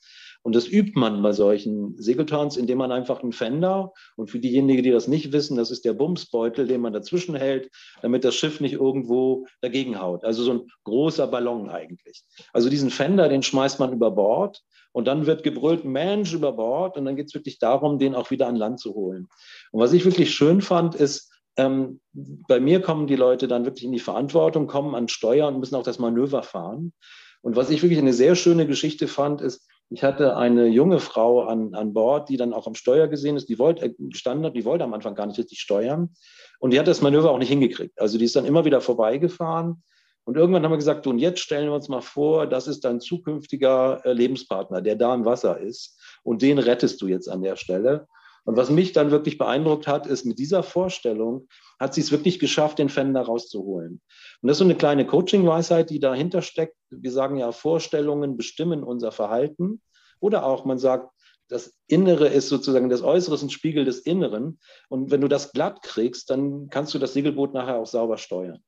Und 0.44 0.56
das 0.56 0.68
übt 0.68 0.94
man 0.96 1.22
bei 1.22 1.34
solchen 1.34 1.96
Segelturns, 2.02 2.58
indem 2.58 2.80
man 2.80 2.92
einfach 2.92 3.22
einen 3.22 3.32
Fender 3.32 3.94
und 4.16 4.32
für 4.32 4.40
diejenigen, 4.40 4.82
die 4.82 4.90
das 4.90 5.08
nicht 5.08 5.32
wissen, 5.32 5.56
das 5.56 5.70
ist 5.70 5.86
der 5.86 5.94
Bumsbeutel, 5.94 6.66
den 6.66 6.82
man 6.82 6.94
dazwischen 6.94 7.36
hält, 7.36 7.70
damit 8.02 8.24
das 8.24 8.34
Schiff 8.34 8.60
nicht 8.60 8.74
irgendwo 8.74 9.46
dagegen 9.62 10.02
haut. 10.02 10.24
Also 10.24 10.44
so 10.44 10.54
ein 10.54 10.62
großer 10.84 11.28
Ballon 11.28 11.70
eigentlich. 11.70 12.24
Also 12.54 12.70
diesen 12.70 12.90
Fender, 12.90 13.30
den 13.30 13.44
schmeißt 13.44 13.80
man 13.80 13.94
über 13.94 14.10
Bord 14.10 14.64
und 14.94 15.06
dann 15.08 15.28
wird 15.28 15.44
gebrüllt, 15.44 15.86
Mensch 15.86 16.34
über 16.34 16.54
Bord 16.54 16.98
und 16.98 17.06
dann 17.06 17.16
geht 17.16 17.28
es 17.28 17.36
wirklich 17.36 17.60
darum, 17.60 18.00
den 18.00 18.16
auch 18.16 18.32
wieder 18.32 18.48
an 18.48 18.56
Land 18.56 18.80
zu 18.80 18.96
holen. 18.96 19.30
Und 19.72 19.80
was 19.80 19.94
ich 19.94 20.06
wirklich 20.06 20.34
schön 20.34 20.62
fand, 20.62 20.96
ist, 20.96 21.32
ähm, 21.58 22.00
bei 22.14 22.60
mir 22.60 22.82
kommen 22.82 23.08
die 23.08 23.16
Leute 23.16 23.48
dann 23.48 23.66
wirklich 23.66 23.84
in 23.84 23.92
die 23.92 24.00
Verantwortung, 24.00 24.68
kommen 24.68 24.96
an 24.96 25.08
Steuer 25.08 25.48
und 25.48 25.60
müssen 25.60 25.76
auch 25.76 25.84
das 25.84 26.00
Manöver 26.00 26.44
fahren. 26.44 26.94
Und 27.42 27.56
was 27.56 27.70
ich 27.70 27.82
wirklich 27.82 28.00
eine 28.00 28.14
sehr 28.14 28.36
schöne 28.36 28.68
Geschichte 28.68 29.08
fand, 29.08 29.42
ist, 29.42 29.68
ich 29.90 30.04
hatte 30.04 30.38
eine 30.38 30.68
junge 30.68 31.00
Frau 31.00 31.42
an, 31.42 31.74
an 31.74 31.94
Bord, 31.94 32.30
die 32.30 32.38
dann 32.38 32.54
auch 32.54 32.66
am 32.66 32.76
Steuer 32.76 33.08
gesehen 33.08 33.36
ist, 33.36 33.50
die 33.50 33.60
wollte, 33.60 33.86
äh, 33.86 33.94
gestanden 33.98 34.46
hat, 34.46 34.56
die 34.56 34.64
wollte 34.64 34.86
am 34.86 34.94
Anfang 34.94 35.16
gar 35.16 35.26
nicht 35.26 35.38
richtig 35.38 35.60
steuern. 35.60 36.14
Und 36.60 36.72
die 36.72 36.80
hat 36.80 36.88
das 36.88 37.02
Manöver 37.02 37.32
auch 37.32 37.40
nicht 37.40 37.50
hingekriegt. 37.50 38.00
Also 38.00 38.18
die 38.18 38.26
ist 38.26 38.36
dann 38.36 38.46
immer 38.46 38.64
wieder 38.64 38.80
vorbeigefahren. 38.80 39.84
Und 40.24 40.38
irgendwann 40.38 40.64
haben 40.64 40.72
wir 40.72 40.78
gesagt, 40.78 41.08
und 41.08 41.20
jetzt 41.20 41.40
stellen 41.40 41.68
wir 41.68 41.74
uns 41.74 41.90
mal 41.90 42.02
vor, 42.02 42.48
das 42.48 42.68
ist 42.68 42.86
dein 42.86 43.02
zukünftiger 43.02 44.02
äh, 44.06 44.14
Lebenspartner, 44.14 44.82
der 44.82 44.96
da 44.96 45.14
im 45.14 45.26
Wasser 45.26 45.60
ist. 45.60 46.00
Und 46.24 46.42
den 46.42 46.60
rettest 46.60 47.02
du 47.02 47.08
jetzt 47.08 47.28
an 47.28 47.42
der 47.42 47.58
Stelle. 47.58 48.08
Und 48.44 48.58
was 48.58 48.70
mich 48.70 48.92
dann 48.92 49.12
wirklich 49.12 49.38
beeindruckt 49.38 49.88
hat, 49.88 50.08
ist, 50.08 50.26
mit 50.26 50.40
dieser 50.40 50.64
Vorstellung 50.64 51.48
hat 51.80 51.94
sie 51.94 52.02
es 52.02 52.12
wirklich 52.12 52.40
geschafft, 52.40 52.80
den 52.80 52.90
Fender 52.90 53.22
rauszuholen. 53.22 54.02
Und 54.42 54.48
das 54.48 54.56
ist 54.56 54.60
so 54.60 54.66
eine 54.66 54.76
kleine 54.76 55.06
Coaching-Weisheit, 55.06 55.90
die 55.90 56.00
dahinter 56.00 56.42
steckt. 56.42 56.76
Wir 56.90 57.12
sagen 57.12 57.38
ja, 57.38 57.52
Vorstellungen 57.52 58.38
bestimmen 58.38 58.84
unser 58.84 59.12
Verhalten. 59.12 59.82
Oder 60.20 60.46
auch, 60.46 60.66
man 60.66 60.80
sagt, 60.80 61.12
das 61.50 61.78
Innere 61.88 62.28
ist 62.28 62.48
sozusagen 62.48 62.90
das 62.90 63.04
Äußere 63.04 63.36
ist 63.36 63.42
ein 63.42 63.50
Spiegel 63.50 63.86
des 63.86 64.00
Inneren. 64.00 64.60
Und 64.90 65.12
wenn 65.12 65.22
du 65.22 65.28
das 65.28 65.52
glatt 65.52 65.82
kriegst, 65.84 66.30
dann 66.30 66.70
kannst 66.70 66.94
du 66.94 67.00
das 67.00 67.14
Segelboot 67.14 67.54
nachher 67.54 67.78
auch 67.78 67.86
sauber 67.86 68.18
steuern. 68.18 68.64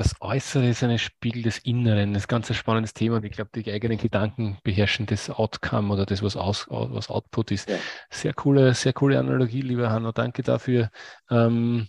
Das 0.00 0.14
Äußere 0.22 0.66
ist 0.66 0.82
ein 0.82 0.98
Spiegel 0.98 1.42
des 1.42 1.58
Inneren. 1.58 2.14
Das 2.14 2.22
ist 2.22 2.28
ein 2.28 2.40
ganz 2.40 2.56
spannendes 2.56 2.94
Thema. 2.94 3.16
Und 3.16 3.24
ich 3.26 3.32
glaube, 3.32 3.50
die 3.54 3.70
eigenen 3.70 3.98
Gedanken 3.98 4.56
beherrschen 4.62 5.04
das 5.04 5.28
Outcome 5.28 5.92
oder 5.92 6.06
das, 6.06 6.22
was, 6.22 6.38
aus, 6.38 6.64
was 6.70 7.10
Output 7.10 7.50
ist. 7.50 7.68
Ja. 7.68 7.76
Sehr 8.08 8.32
coole, 8.32 8.72
sehr 8.72 8.94
coole 8.94 9.18
Analogie, 9.18 9.60
lieber 9.60 9.90
Hanno. 9.90 10.12
Danke 10.12 10.42
dafür. 10.42 10.90
Ähm, 11.28 11.86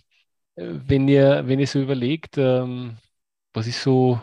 wenn 0.56 1.08
ihr, 1.08 1.44
wenn 1.46 1.58
ihr 1.58 1.66
so 1.66 1.80
überlegt, 1.80 2.36
ähm, 2.36 2.98
was 3.54 3.66
ist 3.66 3.82
so, 3.82 4.20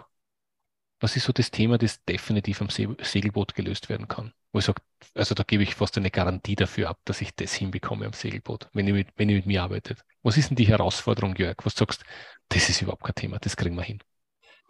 was 0.99 1.15
ist 1.15 1.23
so 1.23 1.33
das 1.33 1.49
Thema, 1.49 1.79
das 1.79 2.03
definitiv 2.03 2.61
am 2.61 2.69
Segelboot 2.69 3.55
gelöst 3.55 3.89
werden 3.89 4.07
kann? 4.07 4.33
Wo 4.51 4.59
ich 4.59 4.65
sage, 4.65 4.81
also 5.13 5.35
da 5.35 5.43
gebe 5.43 5.63
ich 5.63 5.75
fast 5.75 5.97
eine 5.97 6.11
Garantie 6.11 6.55
dafür 6.55 6.89
ab, 6.89 6.99
dass 7.05 7.21
ich 7.21 7.35
das 7.35 7.53
hinbekomme 7.53 8.05
am 8.05 8.13
Segelboot, 8.13 8.69
wenn 8.73 8.87
ihr 8.87 8.93
mit, 8.93 9.09
wenn 9.15 9.29
ihr 9.29 9.35
mit 9.35 9.45
mir 9.45 9.63
arbeitet. 9.63 10.03
Was 10.23 10.37
ist 10.37 10.49
denn 10.49 10.57
die 10.57 10.67
Herausforderung, 10.67 11.35
Jörg? 11.35 11.57
Was 11.63 11.75
sagst 11.75 12.03
das 12.49 12.67
ist 12.67 12.81
überhaupt 12.81 13.03
kein 13.03 13.15
Thema, 13.15 13.39
das 13.39 13.55
kriegen 13.55 13.75
wir 13.75 13.83
hin. 13.83 13.99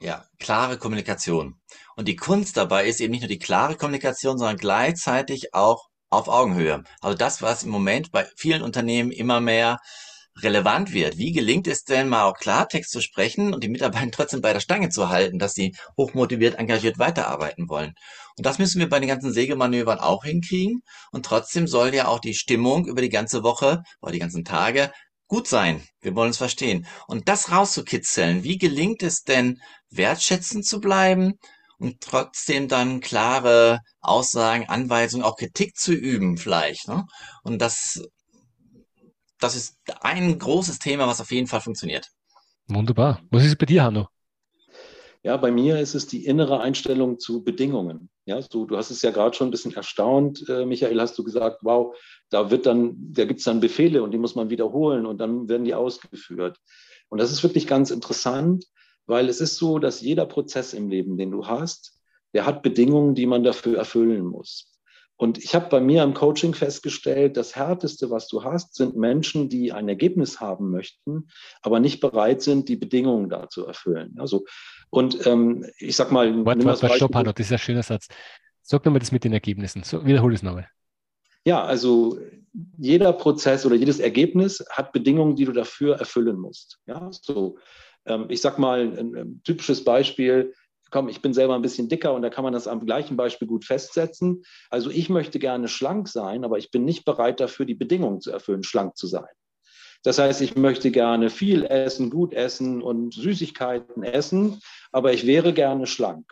Ja, 0.02 0.26
klare 0.38 0.78
Kommunikation. 0.78 1.60
Und 1.96 2.08
die 2.08 2.16
Kunst 2.16 2.58
dabei 2.58 2.86
ist 2.86 3.02
eben 3.02 3.12
nicht 3.12 3.22
nur 3.22 3.30
die 3.30 3.40
klare 3.40 3.76
Kommunikation, 3.76 4.38
sondern 4.38 4.58
gleichzeitig 4.58 5.54
auch 5.54 5.88
auf 6.10 6.28
Augenhöhe. 6.28 6.84
Also 7.02 7.18
das, 7.18 7.42
was 7.42 7.64
im 7.64 7.70
Moment 7.70 8.12
bei 8.12 8.28
vielen 8.36 8.62
Unternehmen 8.62 9.12
immer 9.12 9.40
mehr 9.40 9.80
relevant 10.44 10.94
wird. 10.94 11.18
Wie 11.18 11.32
gelingt 11.32 11.68
es 11.68 11.84
denn 11.84 12.10
mal 12.10 12.24
auch 12.24 12.38
Klartext 12.38 12.92
zu 12.92 13.02
sprechen 13.02 13.54
und 13.54 13.64
die 13.64 13.70
Mitarbeiter 13.70 14.12
trotzdem 14.12 14.42
bei 14.42 14.54
der 14.54 14.60
Stange 14.60 14.90
zu 14.90 15.10
halten, 15.10 15.40
dass 15.40 15.54
sie 15.54 15.76
hochmotiviert, 15.98 16.56
engagiert 16.56 17.00
weiterarbeiten 17.00 17.70
wollen? 17.70 17.94
Und 18.38 18.46
das 18.46 18.60
müssen 18.60 18.80
wir 18.80 18.90
bei 18.90 19.00
den 19.00 19.10
ganzen 19.10 19.34
Segelmanövern 19.34 20.00
auch 20.00 20.24
hinkriegen. 20.24 20.82
Und 21.12 21.26
trotzdem 21.26 21.68
soll 21.68 21.94
ja 21.94 22.08
auch 22.08 22.20
die 22.20 22.34
Stimmung 22.34 22.86
über 22.88 23.02
die 23.02 23.10
ganze 23.10 23.44
Woche 23.44 23.84
oder 24.02 24.12
die 24.12 24.20
ganzen 24.20 24.46
Tage 24.46 24.92
gut 25.28 25.48
sein. 25.48 25.84
Wir 26.02 26.16
wollen 26.16 26.32
es 26.32 26.38
verstehen. 26.38 26.86
Und 27.08 27.30
das 27.30 27.52
rauszukitzeln, 27.52 28.44
wie 28.44 28.58
gelingt 28.58 29.04
es 29.04 29.24
denn, 29.24 29.62
wertschätzend 29.90 30.66
zu 30.66 30.80
bleiben 30.80 31.36
und 31.78 32.02
trotzdem 32.02 32.68
dann 32.68 33.00
klare 33.00 33.80
Aussagen, 34.02 34.68
Anweisungen, 34.68 35.24
auch 35.24 35.38
Kritik 35.38 35.76
zu 35.78 35.94
üben 35.94 36.38
vielleicht. 36.38 36.88
Ne? 36.88 37.06
Und 37.44 37.60
das, 37.60 38.02
das 39.40 39.56
ist 39.56 39.78
ein 40.02 40.38
großes 40.38 40.80
Thema, 40.80 41.08
was 41.08 41.22
auf 41.22 41.32
jeden 41.32 41.48
Fall 41.48 41.62
funktioniert. 41.62 42.10
Wunderbar. 42.68 43.22
Was 43.32 43.46
ist 43.46 43.58
bei 43.58 43.66
dir, 43.66 43.84
Hanno? 43.84 44.08
Ja, 45.22 45.36
bei 45.36 45.52
mir 45.52 45.80
ist 45.80 45.96
es 45.96 46.08
die 46.08 46.26
innere 46.26 46.62
Einstellung 46.62 47.20
zu 47.20 47.44
Bedingungen. 47.44 48.10
Ja, 48.26 48.42
so, 48.42 48.66
du 48.66 48.78
hast 48.78 48.90
es 48.90 49.02
ja 49.02 49.12
gerade 49.12 49.36
schon 49.36 49.50
ein 49.50 49.52
bisschen 49.52 49.74
erstaunt, 49.74 50.48
äh, 50.48 50.66
Michael, 50.66 51.02
hast 51.02 51.18
du 51.18 51.24
gesagt, 51.24 51.60
wow, 51.62 51.94
da 52.30 52.52
wird 52.52 52.66
dann, 52.66 52.96
da 53.12 53.26
gibt 53.26 53.40
es 53.40 53.46
dann 53.46 53.60
Befehle 53.60 54.02
und 54.02 54.12
die 54.12 54.18
muss 54.18 54.36
man 54.36 54.50
wiederholen 54.50 55.06
und 55.06 55.18
dann 55.18 55.50
werden 55.50 55.66
die 55.66 55.74
ausgeführt. 55.74 56.58
Und 57.10 57.20
das 57.20 57.32
ist 57.32 57.44
wirklich 57.44 57.68
ganz 57.68 57.92
interessant, 57.92 58.66
weil 59.08 59.28
es 59.28 59.42
ist 59.42 59.58
so, 59.58 59.80
dass 59.80 60.02
jeder 60.02 60.26
Prozess 60.26 60.74
im 60.74 60.88
Leben, 60.90 61.18
den 61.18 61.32
du 61.32 61.48
hast, 61.48 62.00
der 62.34 62.46
hat 62.46 62.62
Bedingungen, 62.62 63.16
die 63.16 63.26
man 63.26 63.44
dafür 63.44 63.78
erfüllen 63.78 64.26
muss. 64.26 64.79
Und 65.20 65.38
ich 65.38 65.54
habe 65.54 65.68
bei 65.68 65.82
mir 65.82 66.02
im 66.04 66.14
Coaching 66.14 66.54
festgestellt, 66.54 67.36
das 67.36 67.54
Härteste, 67.54 68.10
was 68.10 68.30
du 68.30 68.46
hast, 68.46 68.76
sind 68.76 68.96
Menschen, 68.96 69.50
die 69.50 69.74
ein 69.74 69.90
Ergebnis 69.90 70.40
haben 70.40 70.72
möchten, 70.72 71.28
aber 71.62 71.82
nicht 71.82 72.00
bereit 72.00 72.42
sind, 72.42 72.70
die 72.70 72.78
Bedingungen 72.78 73.30
da 73.30 73.50
zu 73.50 73.68
erfüllen. 73.68 74.16
Also, 74.18 74.46
und 74.90 75.28
ähm, 75.28 75.66
ich 75.78 75.98
sag 75.98 76.14
mal. 76.14 76.46
Warte, 76.46 76.64
warte, 76.64 76.84
warte 76.84 76.96
stopp, 76.96 77.16
Hanno, 77.16 77.34
das 77.34 77.48
ist 77.48 77.52
ein 77.52 77.60
schöner 77.60 77.84
Satz. 77.84 78.08
Sag 78.62 78.86
nochmal 78.86 79.02
das 79.02 79.12
mit 79.12 79.26
den 79.26 79.34
Ergebnissen. 79.34 79.84
So, 79.84 80.06
wiederhol 80.06 80.34
es 80.34 80.42
nochmal. 80.42 80.70
Ja, 81.44 81.66
also 81.66 82.18
jeder 82.78 83.12
Prozess 83.12 83.66
oder 83.66 83.76
jedes 83.76 84.00
Ergebnis 84.00 84.64
hat 84.70 84.94
Bedingungen, 84.94 85.36
die 85.36 85.44
du 85.44 85.52
dafür 85.52 85.98
erfüllen 85.98 86.40
musst. 86.40 86.80
Ja, 86.86 87.10
so. 87.12 87.58
Ähm, 88.06 88.28
ich 88.30 88.40
sag 88.40 88.58
mal, 88.58 88.80
ein, 88.98 89.16
ein 89.18 89.42
typisches 89.44 89.84
Beispiel 89.84 90.54
komm, 90.90 91.10
ich 91.10 91.22
bin 91.22 91.34
selber 91.34 91.56
ein 91.56 91.62
bisschen 91.62 91.90
dicker 91.90 92.14
und 92.14 92.22
da 92.22 92.30
kann 92.30 92.44
man 92.44 92.54
das 92.54 92.68
am 92.68 92.86
gleichen 92.86 93.18
Beispiel 93.18 93.48
gut 93.48 93.66
festsetzen. 93.66 94.44
Also 94.70 94.90
ich 94.90 95.10
möchte 95.10 95.40
gerne 95.40 95.68
schlank 95.68 96.08
sein, 96.08 96.44
aber 96.44 96.58
ich 96.58 96.72
bin 96.72 96.86
nicht 96.86 97.06
bereit 97.06 97.40
dafür, 97.40 97.66
die 97.66 97.76
Bedingungen 97.76 98.22
zu 98.22 98.32
erfüllen, 98.32 98.64
schlank 98.64 98.98
zu 98.98 99.08
sein. 99.08 99.30
Das 100.04 100.18
heißt, 100.18 100.42
ich 100.42 100.56
möchte 100.56 100.92
gerne 100.92 101.30
viel 101.30 101.66
essen, 101.66 102.10
gut 102.10 102.34
essen 102.34 102.82
und 102.82 103.14
Süßigkeiten 103.14 104.04
essen, 104.04 104.62
aber 104.92 105.14
ich 105.14 105.28
wäre 105.28 105.54
gerne 105.54 105.88
schlank. 105.88 106.26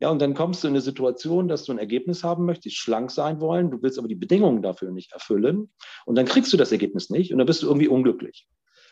Ja, 0.00 0.10
und 0.10 0.20
dann 0.20 0.34
kommst 0.34 0.62
du 0.62 0.68
in 0.68 0.74
eine 0.74 0.80
Situation, 0.80 1.48
dass 1.48 1.64
du 1.64 1.72
ein 1.72 1.78
Ergebnis 1.78 2.22
haben 2.22 2.44
möchtest, 2.44 2.76
schlank 2.76 3.10
sein 3.10 3.40
wollen, 3.40 3.70
du 3.70 3.82
willst 3.82 3.98
aber 3.98 4.06
die 4.06 4.14
Bedingungen 4.14 4.62
dafür 4.62 4.92
nicht 4.92 5.12
erfüllen 5.12 5.72
und 6.06 6.16
dann 6.16 6.26
kriegst 6.26 6.52
du 6.52 6.56
das 6.56 6.70
Ergebnis 6.70 7.10
nicht 7.10 7.32
und 7.32 7.38
dann 7.38 7.46
bist 7.46 7.62
du 7.62 7.66
irgendwie 7.66 7.88
unglücklich. 7.88 8.46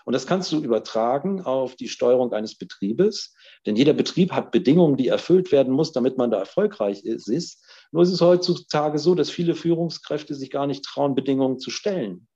Und 0.06 0.12
das 0.12 0.28
kannst 0.28 0.52
du 0.52 0.60
übertragen 0.60 1.42
auf 1.42 1.74
die 1.74 1.88
Steuerung 1.88 2.32
eines 2.32 2.56
Betriebes, 2.56 3.34
denn 3.66 3.74
jeder 3.74 3.92
Betrieb 3.92 4.30
hat 4.30 4.52
Bedingungen, 4.52 4.96
die 4.96 5.08
erfüllt 5.08 5.50
werden 5.50 5.72
muss, 5.72 5.90
damit 5.90 6.16
man 6.16 6.30
da 6.30 6.38
erfolgreich 6.38 7.02
ist. 7.02 7.64
Nur 7.90 8.04
ist 8.04 8.12
es 8.12 8.20
heutzutage 8.20 9.00
so, 9.00 9.16
dass 9.16 9.30
viele 9.30 9.56
Führungskräfte 9.56 10.36
sich 10.36 10.50
gar 10.50 10.68
nicht 10.68 10.84
trauen, 10.84 11.16
Bedingungen 11.16 11.58
zu 11.58 11.70
stellen. 11.70 12.28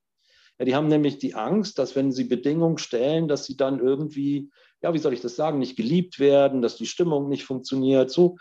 Ja, 0.59 0.65
die 0.65 0.75
haben 0.75 0.89
nämlich 0.89 1.19
die 1.19 1.35
Angst, 1.35 1.79
dass 1.79 1.95
wenn 1.95 2.11
sie 2.11 2.25
Bedingungen 2.25 2.79
stellen, 2.79 3.29
dass 3.29 3.45
sie 3.45 3.57
dann 3.57 3.79
irgendwie, 3.79 4.51
ja, 4.83 4.93
wie 4.93 4.99
soll 4.99 5.13
ich 5.13 5.21
das 5.21 5.37
sagen, 5.37 5.61
nicht 5.61 5.77
geliebt 5.77 6.19
werden, 6.19 6.63
dass 6.63 6.75
die 6.75 6.87
Stimmung 6.87 7.29
nicht 7.29 7.45
funktioniert. 7.45 8.11
So. 8.11 8.37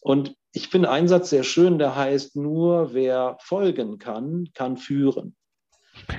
Und 0.00 0.34
ich 0.52 0.66
finde 0.66 0.90
einen 0.90 1.06
Satz 1.06 1.30
sehr 1.30 1.44
schön, 1.44 1.78
der 1.78 1.94
heißt, 1.94 2.34
nur 2.34 2.92
wer 2.94 3.36
folgen 3.40 4.00
kann, 4.00 4.48
kann 4.54 4.76
führen. 4.76 5.36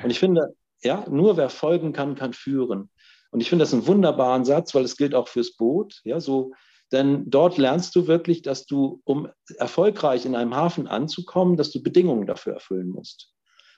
Und 0.02 0.10
ich 0.12 0.20
finde, 0.20 0.56
ja, 0.84 1.06
nur 1.10 1.38
wer 1.38 1.50
folgen 1.50 1.94
kann, 1.94 2.16
kann 2.16 2.34
führen. 2.34 2.90
Und 3.32 3.42
ich 3.42 3.50
finde 3.50 3.64
das 3.64 3.74
einen 3.74 3.88
wunderbaren 3.88 4.46
Satz, 4.46 4.76
weil 4.76 4.84
es 4.84 4.98
gilt 4.98 5.16
auch 5.16 5.28
fürs 5.28 5.56
Boot. 5.56 6.02
Ja, 6.04 6.20
so, 6.20 6.52
denn 6.92 7.30
dort 7.30 7.58
lernst 7.58 7.96
du 7.96 8.08
wirklich, 8.08 8.44
dass 8.44 8.66
du, 8.68 9.02
um 9.06 9.28
erfolgreich 9.58 10.26
in 10.26 10.36
einem 10.36 10.56
Hafen 10.56 10.88
anzukommen, 10.88 11.58
dass 11.58 11.72
du 11.72 11.82
Bedingungen 11.82 12.28
dafür 12.28 12.54
erfüllen 12.54 12.90
musst. 12.90 13.34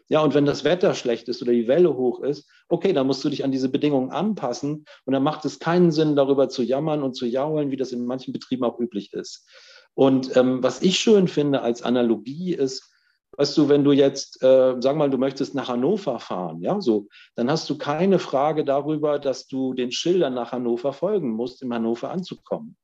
Ja, 0.08 0.20
und 0.20 0.36
wenn 0.36 0.46
das 0.46 0.64
Wetter 0.64 0.94
schlecht 0.94 1.30
ist 1.30 1.42
oder 1.42 1.52
die 1.52 1.68
Welle 1.68 1.96
hoch 1.96 2.22
ist, 2.22 2.48
okay, 2.68 2.94
dann 2.94 3.08
musst 3.08 3.24
du 3.24 3.30
dich 3.30 3.44
an 3.44 3.52
diese 3.52 3.70
Bedingungen 3.70 4.12
anpassen. 4.12 4.86
Und 5.06 5.14
dann 5.14 5.24
macht 5.24 5.46
es 5.46 5.60
keinen 5.60 5.92
Sinn, 5.92 6.16
darüber 6.16 6.50
zu 6.50 6.62
jammern 6.62 7.02
und 7.02 7.16
zu 7.16 7.26
jaulen, 7.26 7.72
wie 7.72 7.78
das 7.78 7.92
in 7.92 8.06
manchen 8.06 8.34
Betrieben 8.34 8.66
auch 8.66 8.80
üblich 8.80 9.14
ist. 9.14 9.48
Und 9.96 10.36
ähm, 10.36 10.62
was 10.62 10.82
ich 10.82 11.00
schön 11.00 11.28
finde 11.28 11.62
als 11.62 11.82
Analogie 11.82 12.54
ist, 12.54 12.92
Weißt 13.38 13.58
du, 13.58 13.68
wenn 13.68 13.84
du 13.84 13.92
jetzt, 13.92 14.42
äh, 14.42 14.76
sag 14.80 14.96
mal, 14.96 15.10
du 15.10 15.18
möchtest 15.18 15.56
nach 15.56 15.68
Hannover 15.68 16.20
fahren, 16.20 16.62
ja, 16.62 16.80
so, 16.80 17.08
dann 17.36 17.52
hast 17.52 17.70
du 17.70 17.78
keine 17.78 18.20
Frage 18.20 18.64
darüber, 18.64 19.20
dass 19.20 19.48
du 19.48 19.74
den 19.74 19.92
Schildern 19.92 20.34
nach 20.34 20.52
Hannover 20.52 20.94
folgen 20.94 21.32
musst, 21.32 21.62
in 21.62 21.74
Hannover 21.74 22.12
anzukommen. 22.12 22.78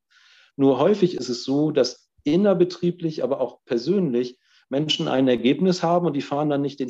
Nur 0.57 0.79
häufig 0.79 1.15
ist 1.15 1.29
es 1.29 1.43
so, 1.43 1.71
dass 1.71 2.09
innerbetrieblich, 2.23 3.23
aber 3.23 3.39
auch 3.39 3.59
persönlich 3.65 4.37
Menschen 4.69 5.07
ein 5.07 5.27
Ergebnis 5.27 5.83
haben 5.83 6.05
und 6.05 6.13
die 6.13 6.21
fahren 6.21 6.49
dann 6.49 6.61
nicht 6.61 6.79
den 6.79 6.89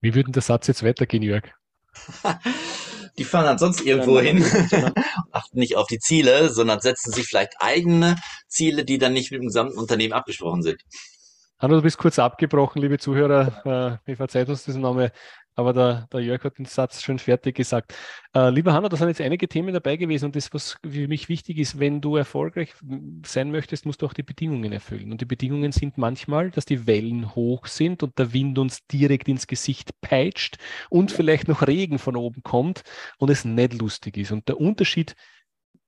Wie 0.00 0.14
würde 0.14 0.30
der 0.30 0.42
Satz 0.42 0.68
jetzt 0.68 0.84
weitergehen, 0.84 1.22
Jörg? 1.22 1.44
die 3.18 3.24
fahren 3.24 3.44
dann 3.44 3.58
sonst 3.58 3.80
irgendwo 3.80 4.20
hin, 4.20 4.42
achten 5.32 5.58
nicht 5.58 5.76
auf 5.76 5.86
die 5.86 5.98
Ziele, 5.98 6.50
sondern 6.50 6.80
setzen 6.80 7.12
sich 7.12 7.26
vielleicht 7.26 7.54
eigene 7.58 8.16
Ziele, 8.48 8.84
die 8.84 8.98
dann 8.98 9.12
nicht 9.12 9.30
mit 9.30 9.40
dem 9.40 9.46
gesamten 9.46 9.78
Unternehmen 9.78 10.14
abgesprochen 10.14 10.62
sind. 10.62 10.82
Hanno, 11.60 11.74
du 11.74 11.82
bist 11.82 11.98
kurz 11.98 12.20
abgebrochen, 12.20 12.80
liebe 12.80 12.98
Zuhörer. 12.98 13.98
Äh, 14.06 14.10
mir 14.10 14.16
verzeiht 14.16 14.48
uns 14.48 14.64
diesen 14.64 14.82
Name, 14.82 15.10
aber 15.56 15.72
der, 15.72 16.06
der 16.12 16.20
Jörg 16.20 16.44
hat 16.44 16.56
den 16.58 16.66
Satz 16.66 17.02
schon 17.02 17.18
fertig 17.18 17.56
gesagt. 17.56 17.96
Äh, 18.32 18.50
lieber 18.50 18.72
Hanno, 18.74 18.88
da 18.88 18.96
sind 18.96 19.08
jetzt 19.08 19.20
einige 19.20 19.48
Themen 19.48 19.74
dabei 19.74 19.96
gewesen 19.96 20.26
und 20.26 20.36
das, 20.36 20.54
was 20.54 20.76
für 20.88 21.08
mich 21.08 21.28
wichtig 21.28 21.58
ist, 21.58 21.80
wenn 21.80 22.00
du 22.00 22.14
erfolgreich 22.14 22.74
sein 23.26 23.50
möchtest, 23.50 23.86
musst 23.86 24.02
du 24.02 24.06
auch 24.06 24.12
die 24.12 24.22
Bedingungen 24.22 24.70
erfüllen. 24.70 25.10
Und 25.10 25.20
die 25.20 25.24
Bedingungen 25.24 25.72
sind 25.72 25.98
manchmal, 25.98 26.52
dass 26.52 26.64
die 26.64 26.86
Wellen 26.86 27.34
hoch 27.34 27.66
sind 27.66 28.04
und 28.04 28.16
der 28.20 28.32
Wind 28.32 28.56
uns 28.60 28.86
direkt 28.86 29.26
ins 29.26 29.48
Gesicht 29.48 30.00
peitscht 30.00 30.58
und 30.90 31.10
vielleicht 31.10 31.48
noch 31.48 31.66
Regen 31.66 31.98
von 31.98 32.14
oben 32.14 32.44
kommt 32.44 32.82
und 33.18 33.30
es 33.30 33.44
nicht 33.44 33.72
lustig 33.74 34.16
ist. 34.16 34.30
Und 34.30 34.46
der 34.46 34.60
Unterschied 34.60 35.16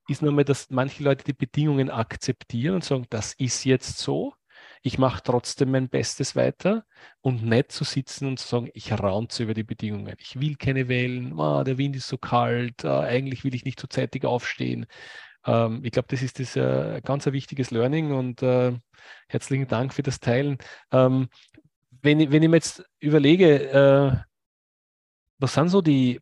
ist 0.09 0.21
nochmal, 0.21 0.45
dass 0.45 0.69
manche 0.71 1.05
Leute 1.05 1.23
die 1.23 1.33
Bedingungen 1.33 1.91
akzeptieren 1.91 2.75
und 2.75 2.85
sagen, 2.85 3.07
das 3.09 3.35
ist 3.35 3.63
jetzt 3.65 3.99
so 3.99 4.35
ich 4.83 4.99
mache 4.99 5.23
trotzdem 5.23 5.73
mein 5.73 5.89
Bestes 5.89 6.37
weiter 6.37 6.85
und 7.21 7.45
nicht 7.45 7.73
zu 7.73 7.85
sitzen 7.85 8.27
und 8.27 8.39
zu 8.39 8.49
sagen, 8.49 8.71
ich 8.73 8.93
raunze 8.93 9.43
über 9.43 9.55
die 9.55 9.63
Bedingungen. 9.65 10.15
Ich 10.19 10.41
will 10.41 10.57
keine 10.57 10.89
Wellen, 10.89 11.39
oh, 11.39 11.63
der 11.65 11.79
Wind 11.79 11.97
ist 11.97 12.09
so 12.09 12.17
kalt, 12.19 12.85
uh, 12.85 12.89
eigentlich 13.01 13.45
will 13.45 13.55
ich 13.55 13.65
nicht 13.65 13.81
so 13.81 13.87
zeitig 13.89 14.25
aufstehen. 14.25 14.87
Ähm, 15.47 15.81
ich 15.85 15.93
glaube, 15.93 16.09
das 16.11 16.23
ist 16.23 16.39
das 16.41 16.57
äh, 16.57 17.01
ganz 17.05 17.27
ein 17.27 17.33
wichtiges 17.33 17.71
Learning 17.71 18.13
und 18.13 18.43
äh, 18.43 18.73
herzlichen 19.29 19.69
Dank 19.69 19.95
für 19.95 20.03
das 20.03 20.21
Teilen. 20.21 20.59
Ähm, 20.93 21.29
wenn, 22.03 22.21
ich, 22.21 22.31
wenn 22.33 22.43
ich 22.43 22.49
mir 22.49 22.57
jetzt 22.57 22.85
überlege, 23.01 23.71
äh, 23.71 24.17
was 25.39 25.55
sind 25.55 25.69
so 25.69 25.83
die 25.83 26.21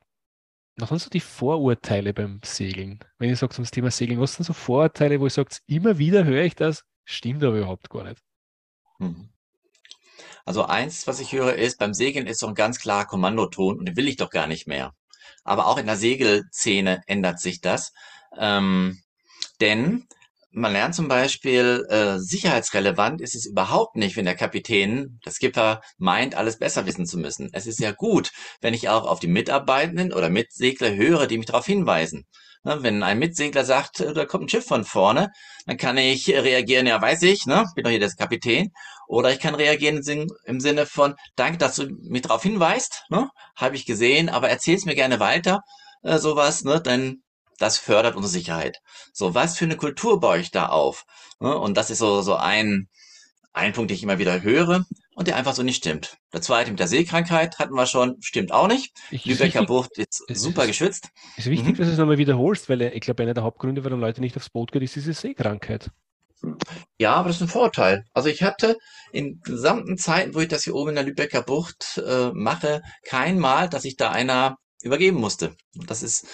was 0.81 0.91
sind 0.91 1.01
so 1.01 1.11
die 1.11 1.21
Vorurteile 1.21 2.15
beim 2.15 2.41
Segeln? 2.45 3.01
Wenn 3.19 3.31
ich 3.31 3.39
sage 3.41 3.55
zum 3.55 3.65
Thema 3.65 3.91
Segeln, 3.91 4.21
was 4.21 4.35
sind 4.35 4.45
so 4.45 4.53
Vorurteile, 4.53 5.21
wo 5.21 5.27
ich 5.27 5.33
sage, 5.33 5.57
immer 5.67 5.99
wieder 5.99 6.25
höre 6.25 6.45
ich 6.45 6.55
das, 6.55 6.85
stimmt 7.05 7.43
aber 7.43 7.59
überhaupt 7.59 7.91
gar 7.91 8.05
nicht. 8.05 8.23
Mhm. 8.99 9.29
Also 10.45 10.65
eins, 10.65 11.07
was 11.07 11.21
ich 11.21 11.33
höre, 11.33 11.55
ist, 11.57 11.79
beim 11.79 11.95
Segeln 11.95 12.27
ist 12.27 12.41
so 12.41 12.47
ein 12.47 12.55
ganz 12.55 12.79
klarer 12.79 13.05
Kommandoton 13.05 13.79
und 13.79 13.87
den 13.87 13.97
will 13.97 14.09
ich 14.09 14.17
doch 14.17 14.31
gar 14.31 14.47
nicht 14.47 14.67
mehr. 14.67 14.95
Aber 15.45 15.67
auch 15.67 15.79
in 15.79 15.87
der 15.87 15.97
Segelszene 15.97 17.03
ändert 17.07 17.41
sich 17.41 17.61
das. 17.61 17.93
Ähm, 18.37 18.99
denn 19.61 20.07
man 20.51 20.73
lernt 20.73 20.95
zum 20.95 21.09
Beispiel, 21.09 21.87
äh, 21.91 22.19
sicherheitsrelevant 22.19 23.21
ist 23.21 23.35
es 23.35 23.47
überhaupt 23.47 23.97
nicht, 23.97 24.17
wenn 24.17 24.25
der 24.25 24.35
Kapitän, 24.35 25.21
der 25.25 25.33
Skipper, 25.33 25.83
meint, 25.99 26.35
alles 26.35 26.59
besser 26.59 26.87
wissen 26.87 27.07
zu 27.07 27.19
müssen. 27.19 27.51
Es 27.53 27.67
ist 27.67 27.81
ja 27.81 27.93
gut, 27.93 28.31
wenn 28.61 28.75
ich 28.75 28.89
auch 28.89 29.07
auf 29.07 29.21
die 29.21 29.27
Mitarbeitenden 29.29 30.13
oder 30.13 30.31
Mitsegler 30.31 30.95
höre, 30.95 31.27
die 31.27 31.37
mich 31.37 31.47
darauf 31.47 31.67
hinweisen. 31.67 32.25
Ne, 32.65 32.83
wenn 32.83 33.03
ein 33.03 33.19
Mitsegler 33.19 33.65
sagt, 33.65 34.01
äh, 34.01 34.13
da 34.13 34.25
kommt 34.25 34.45
ein 34.45 34.49
Schiff 34.49 34.67
von 34.67 34.85
vorne, 34.85 35.31
dann 35.67 35.77
kann 35.77 35.97
ich 35.97 36.29
reagieren, 36.29 36.87
ja, 36.87 37.01
weiß 37.01 37.23
ich, 37.23 37.47
ne, 37.47 37.65
bin 37.75 37.85
doch 37.85 37.91
hier 37.91 38.01
der 38.01 38.11
Kapitän. 38.11 38.73
Oder 39.07 39.33
ich 39.33 39.39
kann 39.39 39.55
reagieren 39.55 40.03
im 40.45 40.61
Sinne 40.61 40.87
von, 40.87 41.15
danke, 41.37 41.59
dass 41.59 41.77
du 41.77 41.89
mich 42.03 42.23
darauf 42.23 42.43
hinweist, 42.43 43.05
ne, 43.11 43.31
habe 43.57 43.77
ich 43.77 43.87
gesehen, 43.87 44.29
aber 44.29 44.49
erzähl's 44.51 44.85
mir 44.85 44.95
gerne 44.95 45.21
weiter, 45.21 45.61
äh, 46.03 46.19
sowas, 46.19 46.65
ne, 46.65 46.81
denn 46.81 47.23
das 47.59 47.79
fördert 47.79 48.17
unsere 48.17 48.33
Sicherheit. 48.33 48.79
So, 49.13 49.35
was 49.35 49.57
für 49.57 49.65
eine 49.65 49.77
Kultur 49.77 50.21
baue 50.21 50.39
ich 50.39 50.51
da 50.51 50.67
auf? 50.69 51.05
Ne, 51.41 51.57
und 51.57 51.77
das 51.77 51.91
ist 51.91 51.99
so, 51.99 52.23
so 52.23 52.37
ein, 52.37 52.89
ein 53.53 53.73
Punkt, 53.73 53.91
den 53.91 53.97
ich 53.97 54.03
immer 54.03 54.19
wieder 54.19 54.43
höre 54.43 54.85
und 55.19 55.27
der 55.27 55.35
einfach 55.35 55.53
so 55.53 55.65
nicht 55.65 55.79
stimmt. 55.79 56.17
Der 56.33 56.41
zweite 56.43 56.71
mit 56.71 56.79
der 56.79 56.87
Seekrankheit 56.87 57.59
hatten 57.59 57.75
wir 57.75 57.87
schon, 57.87 58.19
stimmt 58.21 58.53
auch 58.53 58.69
nicht. 58.69 58.97
Ich, 59.11 59.25
Lübecker 59.25 59.67
Bucht 59.67 59.99
ist 59.99 60.23
super 60.33 60.63
ist, 60.63 60.69
geschützt. 60.69 61.09
Es 61.37 61.47
ist 61.47 61.51
wichtig, 61.51 61.73
mhm. 61.73 61.77
dass 61.77 61.87
du 61.89 61.93
es 61.95 61.99
nochmal 61.99 62.19
wiederholst, 62.19 62.69
weil 62.69 62.83
ich 62.83 63.01
glaube, 63.01 63.25
einer 63.25 63.35
der 63.35 63.43
Hauptgründe, 63.43 63.85
warum 63.85 63.99
Leute 63.99 64.21
nicht 64.21 64.37
aufs 64.37 64.49
Boot 64.49 64.71
gehen, 64.71 64.83
ist 64.83 64.95
diese 64.95 65.13
Seekrankheit. 65.13 65.91
Ja, 67.01 67.15
aber 67.15 67.31
das 67.31 67.39
ist 67.39 67.43
ein 67.43 67.49
Vorteil. 67.49 68.05
Also 68.13 68.29
ich 68.29 68.45
hatte 68.45 68.77
in 69.11 69.41
gesamten 69.41 69.99
Zeiten, 69.99 70.37
wo 70.37 70.39
ich 70.39 70.47
das 70.47 70.63
hier 70.63 70.77
oben 70.77 70.91
in 70.91 70.95
der 70.95 71.05
Lübecker 71.05 71.43
Bucht 71.43 72.01
äh, 72.07 72.31
mache, 72.33 72.81
kein 73.05 73.41
Mal, 73.41 73.69
dass 73.69 73.85
ich 73.85 73.97
da 73.97 74.13
einer 74.13 74.57
übergeben 74.83 75.19
musste. 75.19 75.57
Das 75.75 76.05
ist, 76.05 76.29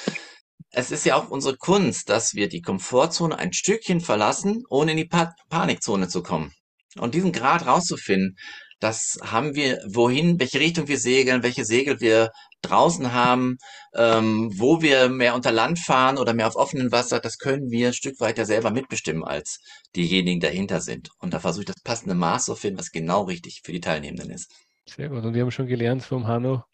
es 0.73 0.91
ist 0.91 1.07
ja 1.07 1.17
auch 1.17 1.31
unsere 1.31 1.57
Kunst, 1.57 2.11
dass 2.11 2.35
wir 2.35 2.51
die 2.51 2.61
Komfortzone 2.61 3.39
ein 3.39 3.55
Stückchen 3.55 4.03
verlassen, 4.03 4.65
ohne 4.69 4.91
in 4.91 4.99
die 4.99 5.07
pa 5.07 5.33
Panikzone 5.49 6.09
zu 6.09 6.23
kommen. 6.23 6.53
Und 6.99 7.15
diesen 7.15 7.33
Grad 7.33 7.67
rauszufinden, 7.67 8.37
das 8.81 9.19
haben 9.23 9.55
wir, 9.55 9.81
wohin, 9.87 10.39
welche 10.41 10.61
Richtung 10.61 10.89
wir 10.89 10.99
segeln, 10.99 11.43
welche 11.43 11.65
Segel 11.65 12.01
wir 12.01 12.31
draußen 12.63 13.13
haben, 13.13 13.59
ähm, 13.95 14.51
wo 14.59 14.83
wir 14.83 15.09
mehr 15.09 15.35
unter 15.35 15.53
Land 15.53 15.79
fahren 15.79 16.19
oder 16.19 16.35
mehr 16.35 16.49
auf 16.49 16.57
offenem 16.57 16.93
Wasser, 16.93 17.21
das 17.21 17.39
können 17.39 17.71
wir 17.71 17.89
ein 17.89 17.95
Stück 17.95 18.21
weit 18.21 18.39
ja 18.39 18.45
selber 18.45 18.71
mitbestimmen 18.71 19.25
als 19.25 19.61
diejenigen 19.95 20.41
dahinter 20.41 20.81
sind. 20.81 21.11
Und 21.19 21.35
da 21.35 21.41
versuche 21.41 21.63
ich 21.63 21.67
das 21.67 21.83
passende 21.83 22.15
Maß 22.15 22.47
zu 22.47 22.57
finden, 22.57 22.79
was 22.79 22.91
genau 22.91 23.23
richtig 23.23 23.61
für 23.65 23.73
die 23.73 23.81
Teilnehmenden 23.81 24.31
ist. 24.31 24.51
Sehr 24.87 25.09
gut. 25.09 25.25
Und 25.25 25.35
wir 25.35 25.43
haben 25.43 25.51
schon 25.51 25.67
gelernt 25.67 26.03
vom 26.03 26.27
Hanno, 26.27 26.65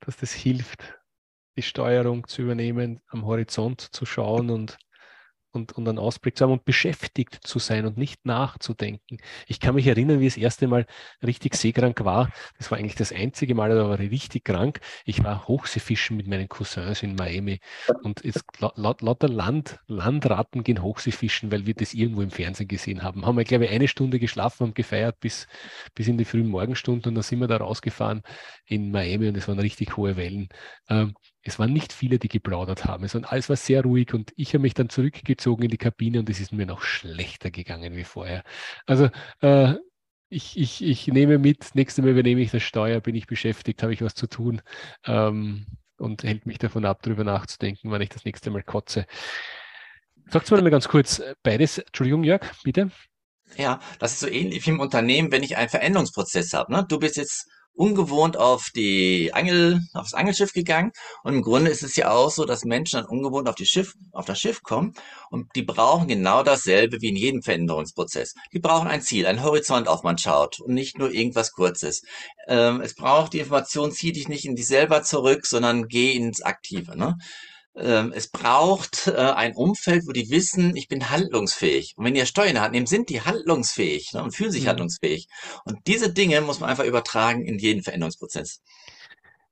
dass 0.00 0.16
das 0.16 0.32
hilft, 0.32 0.98
die 1.56 1.62
Steuerung 1.62 2.26
zu 2.26 2.42
übernehmen, 2.42 3.00
am 3.08 3.26
Horizont 3.26 3.80
zu 3.80 4.06
schauen 4.06 4.50
und 4.50 4.78
und, 5.52 5.72
und 5.72 5.88
einen 5.88 5.98
Ausblick 5.98 6.36
zu 6.36 6.44
haben 6.44 6.52
und 6.52 6.64
beschäftigt 6.64 7.38
zu 7.42 7.58
sein 7.58 7.86
und 7.86 7.96
nicht 7.96 8.24
nachzudenken. 8.26 9.18
Ich 9.46 9.60
kann 9.60 9.74
mich 9.74 9.86
erinnern, 9.86 10.20
wie 10.20 10.26
das 10.26 10.36
erste 10.36 10.66
Mal 10.66 10.86
richtig 11.22 11.54
seekrank 11.54 12.04
war. 12.04 12.30
Das 12.58 12.70
war 12.70 12.78
eigentlich 12.78 12.94
das 12.94 13.12
einzige 13.12 13.54
Mal, 13.54 13.70
da 13.70 13.88
war 13.88 13.98
ich 14.00 14.10
richtig 14.10 14.44
krank. 14.44 14.80
Ich 15.04 15.22
war 15.24 15.46
Hochseefischen 15.48 16.16
mit 16.16 16.26
meinen 16.26 16.48
Cousins 16.48 17.02
in 17.02 17.14
Miami 17.14 17.60
und 18.02 18.24
jetzt 18.24 18.44
laut, 18.58 19.02
lauter 19.02 19.28
Land, 19.28 19.78
Landratten 19.86 20.62
gehen 20.62 20.82
Hochseefischen, 20.82 21.50
weil 21.52 21.66
wir 21.66 21.74
das 21.74 21.94
irgendwo 21.94 22.22
im 22.22 22.30
Fernsehen 22.30 22.68
gesehen 22.68 23.02
haben. 23.02 23.26
Haben 23.26 23.36
wir, 23.36 23.44
glaube 23.44 23.64
ich, 23.66 23.70
eine 23.70 23.88
Stunde 23.88 24.18
geschlafen 24.18 24.64
und 24.64 24.74
gefeiert 24.74 25.20
bis, 25.20 25.46
bis 25.94 26.08
in 26.08 26.18
die 26.18 26.24
frühen 26.24 26.48
Morgenstunden 26.48 27.10
und 27.10 27.14
dann 27.14 27.22
sind 27.22 27.40
wir 27.40 27.48
da 27.48 27.58
rausgefahren 27.58 28.22
in 28.66 28.90
Miami 28.90 29.28
und 29.28 29.36
es 29.36 29.48
waren 29.48 29.58
richtig 29.58 29.96
hohe 29.96 30.16
Wellen. 30.16 30.48
Ähm, 30.88 31.14
es 31.42 31.58
waren 31.58 31.72
nicht 31.72 31.92
viele, 31.92 32.18
die 32.18 32.28
geplaudert 32.28 32.84
haben. 32.84 33.12
War, 33.12 33.32
alles 33.32 33.48
war 33.48 33.56
sehr 33.56 33.82
ruhig 33.82 34.12
und 34.12 34.32
ich 34.36 34.50
habe 34.50 34.62
mich 34.62 34.74
dann 34.74 34.88
zurückgezogen 34.88 35.62
in 35.62 35.70
die 35.70 35.78
Kabine 35.78 36.20
und 36.20 36.28
es 36.28 36.40
ist 36.40 36.52
mir 36.52 36.66
noch 36.66 36.82
schlechter 36.82 37.50
gegangen 37.50 37.96
wie 37.96 38.04
vorher. 38.04 38.44
Also 38.86 39.08
äh, 39.40 39.74
ich, 40.28 40.58
ich, 40.58 40.82
ich 40.82 41.08
nehme 41.08 41.38
mit, 41.38 41.74
nächstes 41.74 42.04
Mal 42.04 42.12
übernehme 42.12 42.40
ich 42.40 42.50
das 42.50 42.62
Steuer, 42.62 43.00
bin 43.00 43.14
ich 43.14 43.26
beschäftigt, 43.26 43.82
habe 43.82 43.92
ich 43.92 44.02
was 44.02 44.14
zu 44.14 44.26
tun 44.26 44.62
ähm, 45.04 45.66
und 45.98 46.22
hält 46.22 46.46
mich 46.46 46.58
davon 46.58 46.84
ab, 46.84 47.00
darüber 47.02 47.24
nachzudenken, 47.24 47.90
wann 47.90 48.02
ich 48.02 48.10
das 48.10 48.24
nächste 48.24 48.50
Mal 48.50 48.62
kotze. 48.62 49.06
Sagst 50.28 50.50
du 50.50 50.56
mal 50.56 50.70
ganz 50.70 50.88
kurz, 50.88 51.20
beides, 51.42 51.78
Entschuldigung, 51.78 52.22
Jörg, 52.22 52.42
bitte. 52.62 52.90
Ja, 53.56 53.80
das 53.98 54.12
ist 54.12 54.20
so 54.20 54.28
ähnlich 54.28 54.64
wie 54.66 54.70
im 54.70 54.78
Unternehmen, 54.78 55.32
wenn 55.32 55.42
ich 55.42 55.56
einen 55.56 55.68
Veränderungsprozess 55.68 56.52
habe. 56.52 56.72
Ne? 56.72 56.86
Du 56.88 57.00
bist 57.00 57.16
jetzt 57.16 57.48
ungewohnt 57.74 58.36
auf 58.36 58.68
die 58.74 59.32
Angel, 59.32 59.80
aufs 59.94 60.14
Angelschiff 60.14 60.52
gegangen. 60.52 60.92
Und 61.22 61.34
im 61.34 61.42
Grunde 61.42 61.70
ist 61.70 61.82
es 61.82 61.96
ja 61.96 62.10
auch 62.10 62.30
so, 62.30 62.44
dass 62.44 62.64
Menschen 62.64 63.00
dann 63.00 63.08
ungewohnt 63.08 63.48
auf 63.48 63.54
die 63.54 63.66
Schiff, 63.66 63.94
auf 64.12 64.26
das 64.26 64.38
Schiff 64.38 64.62
kommen. 64.62 64.94
Und 65.30 65.48
die 65.56 65.62
brauchen 65.62 66.08
genau 66.08 66.42
dasselbe 66.42 67.00
wie 67.00 67.08
in 67.08 67.16
jedem 67.16 67.42
Veränderungsprozess. 67.42 68.34
Die 68.52 68.58
brauchen 68.58 68.88
ein 68.88 69.02
Ziel, 69.02 69.26
ein 69.26 69.42
Horizont, 69.42 69.88
auf 69.88 70.02
man 70.02 70.18
schaut 70.18 70.60
und 70.60 70.74
nicht 70.74 70.98
nur 70.98 71.10
irgendwas 71.12 71.52
Kurzes. 71.52 72.02
Ähm, 72.48 72.80
es 72.80 72.94
braucht 72.94 73.32
die 73.32 73.38
Information, 73.38 73.92
zieh 73.92 74.12
dich 74.12 74.28
nicht 74.28 74.44
in 74.44 74.56
dich 74.56 74.66
selber 74.66 75.02
zurück, 75.02 75.46
sondern 75.46 75.88
geh 75.88 76.12
ins 76.12 76.42
Aktive. 76.42 76.96
Ne? 76.96 77.16
Ähm, 77.76 78.12
es 78.14 78.28
braucht 78.28 79.06
äh, 79.06 79.12
ein 79.12 79.54
Umfeld, 79.54 80.06
wo 80.06 80.12
die 80.12 80.30
wissen, 80.30 80.76
ich 80.76 80.88
bin 80.88 81.10
handlungsfähig. 81.10 81.94
Und 81.96 82.04
wenn 82.04 82.14
die 82.14 82.26
Steuern 82.26 82.48
in 82.48 82.54
der 82.54 82.62
Hand 82.62 82.72
nehmen, 82.72 82.86
sind 82.86 83.08
die 83.08 83.20
handlungsfähig 83.20 84.12
ne, 84.12 84.22
und 84.22 84.34
fühlen 84.34 84.50
sich 84.50 84.64
mhm. 84.64 84.68
handlungsfähig. 84.68 85.28
Und 85.64 85.78
diese 85.86 86.12
Dinge 86.12 86.40
muss 86.40 86.60
man 86.60 86.70
einfach 86.70 86.84
übertragen 86.84 87.44
in 87.44 87.58
jeden 87.58 87.82
Veränderungsprozess. 87.82 88.60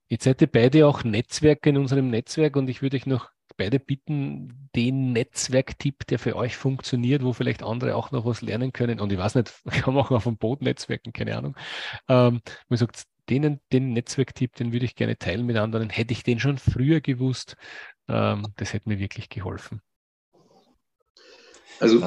Jetzt 0.08 0.24
seid 0.24 0.40
ihr 0.40 0.48
beide 0.48 0.86
auch 0.86 1.04
Netzwerke 1.04 1.70
in 1.70 1.76
unserem 1.76 2.10
Netzwerk 2.10 2.56
und 2.56 2.68
ich 2.68 2.82
würde 2.82 2.96
euch 2.96 3.06
noch 3.06 3.30
beide 3.56 3.78
bitten, 3.78 4.70
den 4.74 5.12
Netzwerktipp, 5.12 6.06
der 6.06 6.18
für 6.18 6.36
euch 6.36 6.56
funktioniert, 6.56 7.22
wo 7.22 7.32
vielleicht 7.32 7.62
andere 7.62 7.96
auch 7.96 8.10
noch 8.10 8.24
was 8.24 8.40
lernen 8.40 8.72
können. 8.72 9.00
Und 9.00 9.12
ich 9.12 9.18
weiß 9.18 9.34
nicht, 9.34 9.52
kann 9.70 9.94
man 9.94 10.04
auch 10.04 10.10
auf 10.10 10.24
dem 10.24 10.38
Boot 10.38 10.62
netzwerken, 10.62 11.12
keine 11.12 11.36
Ahnung. 11.36 11.56
Ähm, 12.08 12.40
man 12.68 12.78
sagt, 12.78 13.02
denen, 13.28 13.60
den 13.72 13.92
Netzwerktipp, 13.92 14.54
den 14.54 14.72
würde 14.72 14.86
ich 14.86 14.94
gerne 14.94 15.18
teilen 15.18 15.44
mit 15.44 15.56
anderen. 15.56 15.90
Hätte 15.90 16.12
ich 16.12 16.22
den 16.22 16.40
schon 16.40 16.56
früher 16.56 17.00
gewusst, 17.00 17.56
das 18.08 18.72
hätte 18.72 18.88
mir 18.88 18.98
wirklich 18.98 19.28
geholfen. 19.28 19.80
Also, 21.80 22.04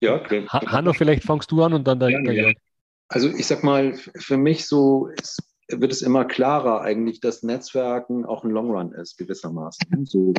ja, 0.00 0.14
okay. 0.14 0.46
Hanno, 0.48 0.92
vielleicht 0.92 1.24
fangst 1.24 1.50
du 1.50 1.62
an 1.62 1.72
und 1.72 1.88
dann 1.88 1.98
der, 1.98 2.10
ja, 2.10 2.20
ja. 2.30 2.52
Also 3.08 3.28
ich 3.28 3.46
sag 3.46 3.64
mal, 3.64 3.94
für 3.94 4.36
mich 4.36 4.66
so 4.66 5.06
ist, 5.06 5.42
wird 5.68 5.92
es 5.92 6.02
immer 6.02 6.24
klarer 6.24 6.82
eigentlich, 6.82 7.20
dass 7.20 7.42
Netzwerken 7.42 8.24
auch 8.24 8.44
ein 8.44 8.50
Long 8.50 8.70
Run 8.70 8.92
ist, 8.92 9.16
gewissermaßen. 9.16 10.06
So. 10.06 10.34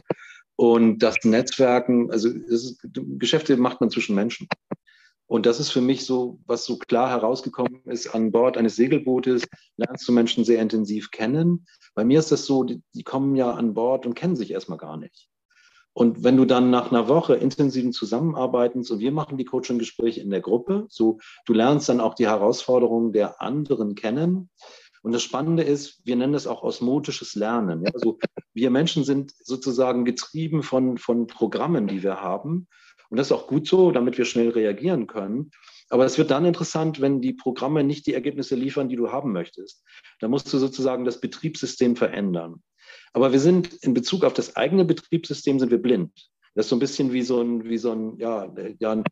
Und 0.55 0.99
das 0.99 1.17
Netzwerken, 1.23 2.11
also 2.11 2.29
ist, 2.29 2.79
Geschäfte 2.93 3.57
macht 3.57 3.81
man 3.81 3.89
zwischen 3.89 4.15
Menschen. 4.15 4.47
Und 5.29 5.45
das 5.45 5.59
ist 5.59 5.69
für 5.69 5.81
mich 5.81 6.07
so, 6.07 6.39
was 6.47 6.65
so 6.65 6.79
klar 6.79 7.11
herausgekommen 7.11 7.83
ist, 7.85 8.07
an 8.15 8.31
Bord 8.31 8.57
eines 8.57 8.75
Segelbootes 8.75 9.47
lernst 9.77 10.07
du 10.07 10.11
Menschen 10.11 10.43
sehr 10.43 10.59
intensiv 10.59 11.11
kennen. 11.11 11.67
Bei 11.93 12.03
mir 12.03 12.17
ist 12.17 12.31
das 12.31 12.47
so, 12.47 12.63
die, 12.63 12.81
die 12.95 13.03
kommen 13.03 13.35
ja 13.35 13.51
an 13.51 13.75
Bord 13.75 14.07
und 14.07 14.15
kennen 14.15 14.35
sich 14.35 14.49
erstmal 14.49 14.79
gar 14.79 14.97
nicht. 14.97 15.29
Und 15.93 16.23
wenn 16.23 16.35
du 16.35 16.45
dann 16.45 16.71
nach 16.71 16.91
einer 16.91 17.07
Woche 17.07 17.35
intensiven 17.35 17.93
Zusammenarbeitens 17.93 18.89
und 18.89 19.01
wir 19.01 19.11
machen 19.11 19.37
die 19.37 19.45
Coaching-Gespräche 19.45 20.19
in 20.19 20.31
der 20.31 20.41
Gruppe, 20.41 20.87
so 20.89 21.19
du 21.45 21.53
lernst 21.53 21.89
dann 21.89 22.01
auch 22.01 22.15
die 22.15 22.27
Herausforderungen 22.27 23.11
der 23.11 23.39
anderen 23.39 23.93
kennen. 23.93 24.49
Und 25.03 25.11
das 25.11 25.21
Spannende 25.21 25.61
ist, 25.61 26.01
wir 26.05 26.15
nennen 26.15 26.33
das 26.33 26.47
auch 26.47 26.63
osmotisches 26.63 27.35
Lernen. 27.35 27.83
Ja? 27.83 27.91
Also 27.93 28.17
wir 28.55 28.71
Menschen 28.71 29.03
sind 29.03 29.31
sozusagen 29.43 30.05
getrieben 30.05 30.63
von, 30.63 30.97
von 30.97 31.27
Programmen, 31.27 31.85
die 31.85 32.01
wir 32.01 32.19
haben. 32.19 32.67
Und 33.09 33.17
das 33.17 33.27
ist 33.27 33.31
auch 33.31 33.47
gut 33.47 33.67
so, 33.67 33.91
damit 33.91 34.17
wir 34.17 34.25
schnell 34.25 34.49
reagieren 34.49 35.07
können. 35.07 35.51
Aber 35.89 36.05
es 36.05 36.17
wird 36.17 36.29
dann 36.31 36.45
interessant, 36.45 37.01
wenn 37.01 37.21
die 37.21 37.33
Programme 37.33 37.83
nicht 37.83 38.05
die 38.05 38.13
Ergebnisse 38.13 38.55
liefern, 38.55 38.89
die 38.89 38.95
du 38.95 39.11
haben 39.11 39.31
möchtest. 39.31 39.83
Da 40.19 40.27
musst 40.27 40.51
du 40.53 40.57
sozusagen 40.59 41.05
das 41.05 41.19
Betriebssystem 41.19 41.95
verändern. 41.95 42.61
Aber 43.13 43.31
wir 43.31 43.39
sind 43.39 43.73
in 43.81 43.93
Bezug 43.93 44.23
auf 44.23 44.33
das 44.33 44.55
eigene 44.55 44.85
Betriebssystem 44.85 45.59
sind 45.59 45.71
wir 45.71 45.81
blind. 45.81 46.11
Das 46.53 46.65
ist 46.65 46.69
so 46.69 46.75
ein 46.75 46.79
bisschen 46.79 47.13
wie 47.13 47.21
so 47.21 47.41
ein, 47.41 47.63
wie 47.63 47.77
so 47.77 47.91
ein, 47.91 48.17
ja, 48.17 48.53
ja, 48.79 48.91
ein 48.91 49.03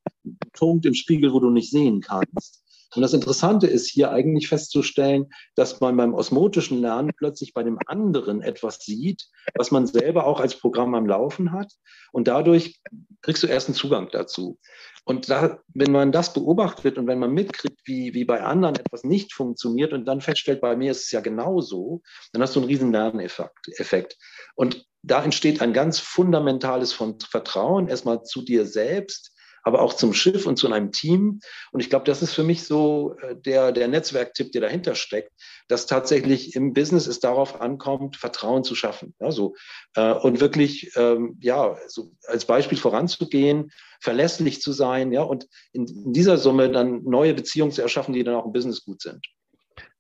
Punkt 0.54 0.86
im 0.86 0.94
Spiegel, 0.94 1.34
wo 1.34 1.40
du 1.40 1.50
nicht 1.50 1.72
sehen 1.72 2.02
kannst. 2.02 2.64
Und 2.96 3.02
das 3.02 3.14
Interessante 3.14 3.68
ist 3.68 3.90
hier 3.90 4.12
eigentlich 4.12 4.48
festzustellen, 4.48 5.28
dass 5.56 5.80
man 5.82 5.98
beim 5.98 6.14
osmotischen 6.14 6.82
Lernen 6.82 7.12
plötzlich 7.16 7.54
bei 7.54 7.64
dem 7.64 7.78
anderen 7.86 8.42
etwas 8.42 8.80
sieht, 8.80 9.28
was 9.56 9.72
man 9.72 9.88
selber 9.88 10.26
auch 10.26 10.40
als 10.40 10.56
Programm 10.56 10.96
am 10.96 11.06
Laufen 11.06 11.52
hat. 11.52 11.74
Und 12.12 12.28
dadurch 12.28 12.80
kriegst 13.22 13.44
du 13.44 13.48
erst 13.48 13.68
einen 13.68 13.76
Zugang 13.76 14.10
dazu. 14.12 14.58
Und 15.04 15.30
da, 15.30 15.60
wenn 15.74 15.94
man 15.94 16.12
das 16.12 16.34
beobachtet 16.34 16.98
und 16.98 17.08
wenn 17.08 17.20
man 17.20 17.32
mitkriegt, 17.32 17.80
wie, 17.86 18.14
wie 18.14 18.26
bei 18.26 18.44
anderen 18.44 18.76
etwas 18.76 19.06
nicht 19.06 19.34
funktioniert 19.34 19.94
und 19.94 20.06
dann 20.06 20.20
feststellt, 20.20 20.60
bei 20.60 20.76
mir 20.76 20.92
ist 20.92 21.06
es 21.06 21.12
ja 21.12 21.22
genauso, 21.22 22.02
dann 22.34 22.42
hast 22.42 22.56
du 22.56 22.60
einen 22.60 22.68
riesen 22.68 22.92
Lerneffekt. 22.92 24.18
Und 24.56 24.86
da 25.04 25.24
entsteht 25.24 25.62
ein 25.62 25.72
ganz 25.72 26.00
fundamentales 26.00 26.92
Vertrauen 26.92 27.88
erstmal 27.88 28.24
zu 28.24 28.42
dir 28.42 28.66
selbst, 28.66 29.37
aber 29.68 29.82
auch 29.82 29.94
zum 29.94 30.14
Schiff 30.14 30.48
und 30.48 30.56
zu 30.56 30.72
einem 30.72 30.94
Team. 30.94 31.42
Und 31.74 31.82
ich 31.82 31.90
glaube, 31.90 32.06
das 32.06 32.22
ist 32.22 32.34
für 32.34 32.46
mich 32.46 32.64
so 32.64 33.18
äh, 33.22 33.36
der, 33.36 33.74
der 33.74 33.90
Netzwerktipp, 33.90 34.54
der 34.54 34.62
dahinter 34.62 34.96
steckt, 34.96 35.34
dass 35.68 35.88
tatsächlich 35.88 36.56
im 36.56 36.74
Business 36.74 37.06
es 37.06 37.20
darauf 37.20 37.60
ankommt, 37.60 38.16
Vertrauen 38.16 38.64
zu 38.64 38.76
schaffen. 38.76 39.14
Ja, 39.20 39.30
so, 39.30 39.56
äh, 39.96 40.14
und 40.14 40.40
wirklich, 40.40 40.92
ähm, 40.96 41.38
ja, 41.42 41.76
so 41.90 42.14
als 42.28 42.46
Beispiel 42.46 42.78
voranzugehen, 42.78 43.72
verlässlich 44.00 44.62
zu 44.62 44.72
sein, 44.72 45.12
ja, 45.12 45.24
und 45.24 45.48
in, 45.74 45.86
in 45.86 46.14
dieser 46.14 46.38
Summe 46.38 46.72
dann 46.72 47.04
neue 47.04 47.34
Beziehungen 47.34 47.74
zu 47.74 47.82
erschaffen, 47.82 48.14
die 48.14 48.24
dann 48.24 48.36
auch 48.36 48.46
im 48.46 48.54
Business 48.54 48.86
gut 48.86 49.02
sind. 49.02 49.20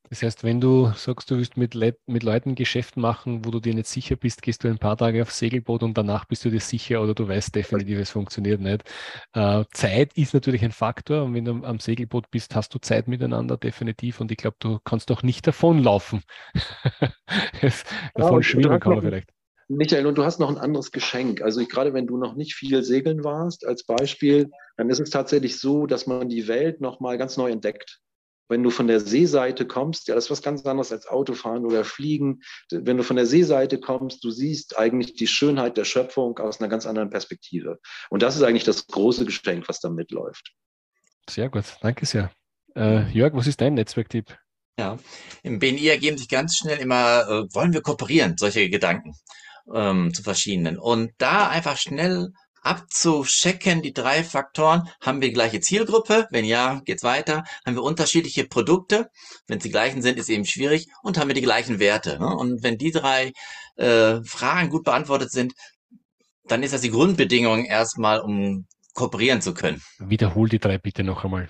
Das 0.09 0.23
heißt, 0.23 0.43
wenn 0.43 0.61
du 0.61 0.91
sagst, 0.95 1.29
du 1.29 1.37
willst 1.37 1.57
mit, 1.57 1.73
Le 1.73 1.97
mit 2.05 2.23
Leuten 2.23 2.55
Geschäft 2.55 2.95
machen, 2.95 3.45
wo 3.45 3.51
du 3.51 3.59
dir 3.59 3.73
nicht 3.73 3.87
sicher 3.87 4.15
bist, 4.15 4.41
gehst 4.41 4.63
du 4.63 4.69
ein 4.69 4.77
paar 4.77 4.95
Tage 4.95 5.21
aufs 5.21 5.37
Segelboot 5.37 5.83
und 5.83 5.97
danach 5.97 6.25
bist 6.25 6.45
du 6.45 6.49
dir 6.49 6.61
sicher 6.61 7.01
oder 7.01 7.13
du 7.13 7.27
weißt 7.27 7.53
definitiv, 7.53 7.99
es 7.99 8.11
funktioniert 8.11 8.61
nicht. 8.61 8.83
Äh, 9.33 9.65
Zeit 9.73 10.13
ist 10.15 10.33
natürlich 10.33 10.63
ein 10.63 10.71
Faktor 10.71 11.23
und 11.23 11.33
wenn 11.33 11.45
du 11.45 11.63
am 11.63 11.79
Segelboot 11.79 12.31
bist, 12.31 12.55
hast 12.55 12.73
du 12.73 12.79
Zeit 12.79 13.07
miteinander 13.07 13.57
definitiv 13.57 14.21
und 14.21 14.31
ich 14.31 14.37
glaube, 14.37 14.57
du 14.59 14.79
kannst 14.83 15.11
auch 15.11 15.23
nicht 15.23 15.45
davonlaufen. 15.45 16.23
davon 18.13 18.37
ja, 18.37 18.43
schwimmen 18.43 18.79
kann 18.79 18.93
man 18.93 19.01
vielleicht. 19.01 19.29
Michael, 19.69 20.05
und 20.07 20.17
du 20.17 20.23
hast 20.23 20.39
noch 20.39 20.49
ein 20.49 20.57
anderes 20.57 20.93
Geschenk. 20.93 21.41
Also 21.41 21.59
ich, 21.59 21.67
gerade 21.67 21.93
wenn 21.93 22.07
du 22.07 22.15
noch 22.15 22.35
nicht 22.35 22.55
viel 22.55 22.83
segeln 22.83 23.25
warst, 23.25 23.67
als 23.67 23.83
Beispiel, 23.83 24.49
dann 24.77 24.89
ist 24.89 25.01
es 25.01 25.09
tatsächlich 25.09 25.59
so, 25.59 25.85
dass 25.85 26.07
man 26.07 26.29
die 26.29 26.47
Welt 26.47 26.79
nochmal 26.79 27.17
ganz 27.17 27.35
neu 27.35 27.51
entdeckt 27.51 27.99
wenn 28.49 28.63
du 28.63 28.69
von 28.69 28.87
der 28.87 28.99
Seeseite 28.99 29.65
kommst, 29.65 30.07
ja, 30.07 30.15
das 30.15 30.25
ist 30.25 30.31
was 30.31 30.41
ganz 30.41 30.65
anderes 30.65 30.91
als 30.91 31.07
Autofahren 31.07 31.65
oder 31.65 31.83
Fliegen. 31.83 32.41
Wenn 32.71 32.97
du 32.97 33.03
von 33.03 33.15
der 33.15 33.25
Seeseite 33.25 33.79
kommst, 33.79 34.23
du 34.23 34.31
siehst 34.31 34.77
eigentlich 34.77 35.15
die 35.15 35.27
Schönheit 35.27 35.77
der 35.77 35.85
Schöpfung 35.85 36.37
aus 36.39 36.59
einer 36.59 36.69
ganz 36.69 36.85
anderen 36.85 37.09
Perspektive. 37.09 37.79
Und 38.09 38.23
das 38.23 38.35
ist 38.35 38.43
eigentlich 38.43 38.63
das 38.63 38.87
große 38.87 39.25
Geschenk, 39.25 39.67
was 39.67 39.79
da 39.79 39.89
mitläuft. 39.89 40.53
Sehr 41.29 41.49
gut, 41.49 41.65
danke 41.81 42.05
sehr. 42.05 42.31
Äh, 42.75 43.09
Jörg, 43.11 43.33
was 43.33 43.47
ist 43.47 43.59
dein 43.59 43.73
Netzwerktipp? 43.73 44.37
Ja, 44.79 44.97
im 45.41 45.59
BNI 45.59 45.87
ergeben 45.87 46.17
sich 46.17 46.29
ganz 46.29 46.57
schnell 46.57 46.77
immer, 46.77 47.27
äh, 47.27 47.55
wollen 47.55 47.73
wir 47.73 47.81
kooperieren, 47.81 48.37
solche 48.37 48.69
Gedanken 48.69 49.13
ähm, 49.73 50.13
zu 50.13 50.21
verschiedenen. 50.23 50.77
Und 50.77 51.11
da 51.17 51.49
einfach 51.49 51.77
schnell 51.77 52.31
abzuchecken, 52.61 53.81
die 53.81 53.93
drei 53.93 54.23
Faktoren. 54.23 54.89
Haben 55.01 55.21
wir 55.21 55.29
die 55.29 55.33
gleiche 55.33 55.59
Zielgruppe? 55.59 56.27
Wenn 56.31 56.45
ja, 56.45 56.81
geht's 56.85 57.03
weiter. 57.03 57.43
Haben 57.65 57.75
wir 57.75 57.83
unterschiedliche 57.83 58.45
Produkte? 58.45 59.09
Wenn 59.47 59.57
es 59.57 59.63
die 59.63 59.71
gleichen 59.71 60.01
sind, 60.01 60.17
ist 60.17 60.29
eben 60.29 60.45
schwierig. 60.45 60.87
Und 61.03 61.17
haben 61.17 61.27
wir 61.27 61.35
die 61.35 61.41
gleichen 61.41 61.79
Werte? 61.79 62.19
Ne? 62.19 62.35
Und 62.35 62.63
wenn 62.63 62.77
die 62.77 62.91
drei 62.91 63.33
äh, 63.75 64.21
Fragen 64.23 64.69
gut 64.69 64.83
beantwortet 64.83 65.31
sind, 65.31 65.53
dann 66.45 66.63
ist 66.63 66.73
das 66.73 66.81
die 66.81 66.91
Grundbedingung 66.91 67.65
erstmal, 67.65 68.19
um 68.19 68.67
kooperieren 68.93 69.41
zu 69.41 69.53
können. 69.53 69.81
Wiederhol 69.99 70.49
die 70.49 70.59
drei 70.59 70.77
bitte 70.77 71.03
noch 71.03 71.23
einmal. 71.23 71.49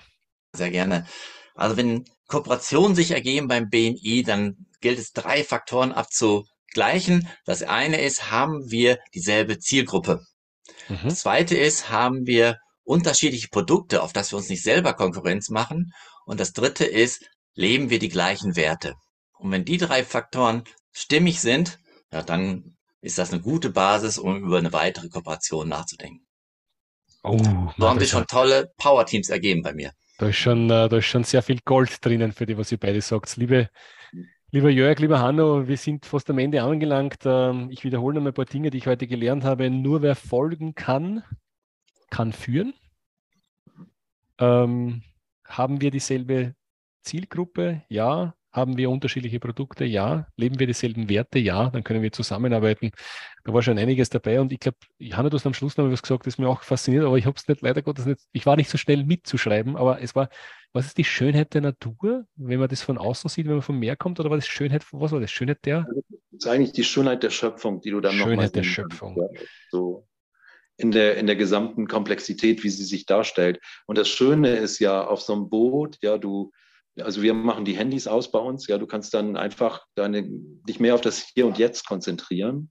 Sehr 0.52 0.70
gerne. 0.70 1.06
Also 1.54 1.76
wenn 1.76 2.04
Kooperationen 2.26 2.94
sich 2.94 3.10
ergeben 3.10 3.48
beim 3.48 3.68
BNI, 3.68 4.22
dann 4.24 4.66
gilt 4.80 4.98
es 4.98 5.12
drei 5.12 5.42
Faktoren 5.42 5.92
abzugleichen. 5.92 7.28
Das 7.46 7.62
eine 7.62 8.00
ist, 8.00 8.30
haben 8.30 8.70
wir 8.70 8.98
dieselbe 9.14 9.58
Zielgruppe? 9.58 10.24
Mhm. 10.88 10.98
Das 11.04 11.20
zweite 11.20 11.56
ist, 11.56 11.90
haben 11.90 12.26
wir 12.26 12.58
unterschiedliche 12.84 13.48
Produkte, 13.48 14.02
auf 14.02 14.12
das 14.12 14.32
wir 14.32 14.38
uns 14.38 14.48
nicht 14.48 14.62
selber 14.62 14.94
Konkurrenz 14.94 15.50
machen. 15.50 15.92
Und 16.24 16.40
das 16.40 16.52
dritte 16.52 16.84
ist, 16.84 17.24
leben 17.54 17.90
wir 17.90 17.98
die 17.98 18.08
gleichen 18.08 18.56
Werte. 18.56 18.94
Und 19.38 19.50
wenn 19.50 19.64
die 19.64 19.78
drei 19.78 20.04
Faktoren 20.04 20.64
stimmig 20.92 21.40
sind, 21.40 21.78
ja, 22.12 22.22
dann 22.22 22.76
ist 23.00 23.18
das 23.18 23.32
eine 23.32 23.42
gute 23.42 23.70
Basis, 23.70 24.18
um 24.18 24.42
über 24.42 24.58
eine 24.58 24.72
weitere 24.72 25.08
Kooperation 25.08 25.68
nachzudenken. 25.68 26.26
Oh, 27.22 27.38
so 27.76 27.88
haben 27.88 27.98
sich 27.98 28.10
schon 28.10 28.26
tolle 28.26 28.72
Power-Teams 28.78 29.28
ergeben 29.28 29.62
bei 29.62 29.74
mir. 29.74 29.92
Da 30.18 30.28
ist, 30.28 30.36
schon, 30.36 30.70
äh, 30.70 30.88
da 30.88 30.96
ist 30.96 31.06
schon 31.06 31.24
sehr 31.24 31.42
viel 31.42 31.60
Gold 31.64 32.04
drinnen 32.04 32.32
für 32.32 32.46
die, 32.46 32.56
was 32.56 32.72
ihr 32.72 32.78
beide 32.78 33.00
sagt. 33.00 33.36
Liebe 33.36 33.68
Lieber 34.50 34.70
Jörg, 34.70 34.98
lieber 34.98 35.20
Hanno, 35.20 35.68
wir 35.68 35.76
sind 35.76 36.06
fast 36.06 36.30
am 36.30 36.38
Ende 36.38 36.62
angelangt. 36.62 37.18
Ähm, 37.26 37.68
ich 37.70 37.84
wiederhole 37.84 38.18
noch 38.18 38.26
ein 38.26 38.32
paar 38.32 38.46
Dinge, 38.46 38.70
die 38.70 38.78
ich 38.78 38.86
heute 38.86 39.06
gelernt 39.06 39.44
habe. 39.44 39.68
Nur 39.68 40.00
wer 40.00 40.16
folgen 40.16 40.74
kann, 40.74 41.22
kann 42.08 42.32
führen. 42.32 42.72
Ähm, 44.38 45.02
haben 45.44 45.82
wir 45.82 45.90
dieselbe 45.90 46.54
Zielgruppe? 47.02 47.82
Ja. 47.90 48.34
Haben 48.50 48.76
wir 48.76 48.90
unterschiedliche 48.90 49.40
Produkte? 49.40 49.84
Ja. 49.84 50.26
Leben 50.36 50.58
wir 50.58 50.66
dieselben 50.66 51.08
Werte? 51.08 51.38
Ja. 51.38 51.70
Dann 51.70 51.84
können 51.84 52.02
wir 52.02 52.12
zusammenarbeiten. 52.12 52.90
Da 53.44 53.52
war 53.52 53.62
schon 53.62 53.78
einiges 53.78 54.10
dabei 54.10 54.40
und 54.40 54.52
ich 54.52 54.60
glaube, 54.60 54.78
Hanna, 55.12 55.30
du 55.30 55.36
hast 55.36 55.46
am 55.46 55.54
Schluss 55.54 55.76
noch 55.76 55.90
was 55.90 56.02
gesagt, 56.02 56.26
das 56.26 56.38
mir 56.38 56.48
auch 56.48 56.62
fasziniert, 56.62 57.04
aber 57.04 57.16
ich 57.16 57.26
habe 57.26 57.36
es 57.36 57.48
nicht, 57.48 57.62
leider 57.62 57.82
Gottes 57.82 58.04
nicht, 58.06 58.20
ich 58.32 58.44
war 58.46 58.56
nicht 58.56 58.68
so 58.68 58.76
schnell 58.76 59.04
mitzuschreiben, 59.04 59.76
aber 59.76 60.02
es 60.02 60.14
war, 60.14 60.28
was 60.72 60.86
ist 60.86 60.98
die 60.98 61.04
Schönheit 61.04 61.54
der 61.54 61.62
Natur, 61.62 62.26
wenn 62.36 62.60
man 62.60 62.68
das 62.68 62.82
von 62.82 62.98
außen 62.98 63.30
sieht, 63.30 63.46
wenn 63.46 63.54
man 63.54 63.62
vom 63.62 63.78
Meer 63.78 63.96
kommt, 63.96 64.20
oder 64.20 64.28
war 64.28 64.36
das 64.36 64.46
Schönheit, 64.46 64.84
was 64.92 65.12
war 65.12 65.20
das? 65.20 65.30
Schönheit 65.30 65.64
der? 65.64 65.86
Das 66.30 66.44
ist 66.44 66.46
eigentlich 66.46 66.72
die 66.72 66.84
Schönheit 66.84 67.22
der 67.22 67.30
Schöpfung, 67.30 67.80
die 67.80 67.90
du 67.90 68.00
dann 68.00 68.16
nochmal. 68.16 68.34
Schönheit 68.34 68.54
der 68.54 68.64
Schöpfung. 68.64 69.18
So 69.70 70.06
in 70.76 70.92
der, 70.92 71.16
in 71.16 71.26
der 71.26 71.36
gesamten 71.36 71.88
Komplexität, 71.88 72.62
wie 72.62 72.70
sie 72.70 72.84
sich 72.84 73.04
darstellt. 73.04 73.60
Und 73.86 73.98
das 73.98 74.08
Schöne 74.08 74.56
ist 74.56 74.78
ja 74.78 75.04
auf 75.04 75.20
so 75.20 75.32
einem 75.32 75.50
Boot, 75.50 75.98
ja, 76.02 76.18
du, 76.18 76.52
also 77.02 77.22
wir 77.22 77.34
machen 77.34 77.64
die 77.64 77.76
Handys 77.76 78.06
aus 78.06 78.30
bei 78.30 78.38
uns, 78.38 78.66
ja, 78.66 78.78
du 78.78 78.86
kannst 78.86 79.14
dann 79.14 79.36
einfach 79.36 79.84
deine, 79.94 80.24
dich 80.28 80.80
mehr 80.80 80.94
auf 80.94 81.00
das 81.00 81.30
Hier 81.34 81.46
und 81.46 81.58
Jetzt 81.58 81.86
konzentrieren. 81.86 82.70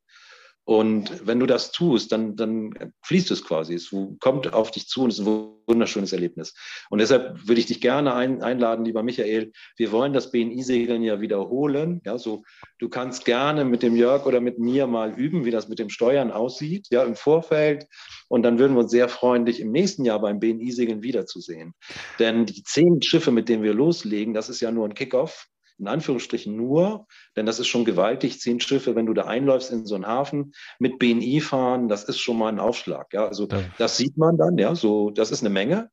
Und 0.67 1.25
wenn 1.25 1.39
du 1.39 1.45
das 1.45 1.71
tust, 1.71 2.11
dann, 2.11 2.35
dann 2.35 2.73
fließt 3.03 3.31
es 3.31 3.41
quasi. 3.41 3.73
Es 3.73 3.95
kommt 4.19 4.53
auf 4.53 4.69
dich 4.69 4.89
zu 4.89 5.03
und 5.03 5.13
es 5.13 5.19
ist 5.19 5.25
ein 5.25 5.53
wunderschönes 5.65 6.11
Erlebnis. 6.11 6.55
Und 6.89 6.99
deshalb 6.99 7.47
würde 7.47 7.61
ich 7.61 7.67
dich 7.67 7.79
gerne 7.79 8.13
ein, 8.13 8.43
einladen, 8.43 8.83
lieber 8.83 9.01
Michael. 9.01 9.53
Wir 9.77 9.93
wollen 9.93 10.11
das 10.11 10.29
BNI-Segeln 10.29 11.03
ja 11.03 11.21
wiederholen. 11.21 12.01
Ja, 12.03 12.17
so, 12.17 12.43
du 12.79 12.89
kannst 12.89 13.23
gerne 13.23 13.63
mit 13.63 13.81
dem 13.81 13.95
Jörg 13.95 14.25
oder 14.25 14.41
mit 14.41 14.59
mir 14.59 14.87
mal 14.87 15.17
üben, 15.17 15.45
wie 15.45 15.51
das 15.51 15.69
mit 15.69 15.79
dem 15.79 15.89
Steuern 15.89 16.31
aussieht, 16.31 16.87
ja, 16.89 17.01
im 17.03 17.15
Vorfeld. 17.15 17.87
Und 18.27 18.43
dann 18.43 18.59
würden 18.59 18.75
wir 18.75 18.81
uns 18.81 18.91
sehr 18.91 19.07
freuen, 19.07 19.45
dich 19.45 19.61
im 19.61 19.71
nächsten 19.71 20.03
Jahr 20.03 20.19
beim 20.19 20.41
BNI-Segeln 20.41 21.01
wiederzusehen. 21.01 21.75
Denn 22.19 22.45
die 22.45 22.63
zehn 22.63 23.01
Schiffe, 23.01 23.31
mit 23.31 23.47
denen 23.47 23.63
wir 23.63 23.73
loslegen, 23.73 24.33
das 24.33 24.49
ist 24.49 24.59
ja 24.59 24.69
nur 24.71 24.83
ein 24.85 24.95
Kickoff 24.95 25.47
in 25.79 25.87
Anführungsstrichen 25.87 26.55
nur, 26.55 27.07
denn 27.35 27.45
das 27.45 27.59
ist 27.59 27.67
schon 27.67 27.85
gewaltig, 27.85 28.39
zehn 28.39 28.59
Schiffe, 28.59 28.95
wenn 28.95 29.05
du 29.05 29.13
da 29.13 29.23
einläufst 29.25 29.71
in 29.71 29.85
so 29.85 29.95
einen 29.95 30.07
Hafen 30.07 30.53
mit 30.79 30.99
BNI 30.99 31.41
fahren, 31.41 31.87
das 31.87 32.03
ist 32.05 32.19
schon 32.19 32.37
mal 32.37 32.49
ein 32.49 32.59
Aufschlag. 32.59 33.13
Ja, 33.13 33.27
also 33.27 33.47
ja. 33.47 33.61
das 33.77 33.97
sieht 33.97 34.17
man 34.17 34.37
dann, 34.37 34.57
ja, 34.57 34.75
so, 34.75 35.11
das 35.11 35.31
ist 35.31 35.41
eine 35.41 35.49
Menge. 35.49 35.89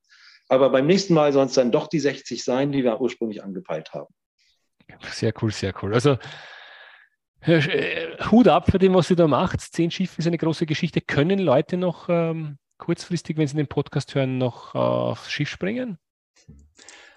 Aber 0.49 0.71
beim 0.71 0.87
nächsten 0.87 1.15
Mal 1.15 1.33
sollen 1.33 1.49
es 1.49 1.55
dann 1.55 1.73
doch 1.73 1.89
die 1.89 2.01
60 2.01 2.45
sein, 2.45 2.73
die 2.73 2.85
wir 2.85 3.01
ursprünglich 3.01 3.43
angepeilt 3.43 3.93
haben. 3.93 4.13
Sehr 5.11 5.33
cool, 5.43 5.51
sehr 5.51 5.73
cool. 5.83 5.95
Also 5.95 6.19
äh, 7.41 8.17
Hut 8.31 8.49
ab 8.49 8.71
für 8.71 8.79
dem, 8.79 8.95
was 8.95 9.11
ihr 9.11 9.17
da 9.17 9.27
macht. 9.27 9.61
Zehn 9.61 9.91
Schiffe 9.91 10.19
ist 10.19 10.27
eine 10.27 10.39
große 10.39 10.67
Geschichte. 10.67 11.01
Können 11.01 11.39
Leute 11.39 11.77
noch 11.77 12.09
ähm, 12.09 12.59
kurzfristig, 12.79 13.37
wenn 13.37 13.49
Sie 13.49 13.57
den 13.57 13.67
Podcast 13.67 14.15
hören, 14.15 14.39
noch 14.39 14.75
aufs 14.75 15.31
Schiff 15.31 15.49
springen? 15.49 15.99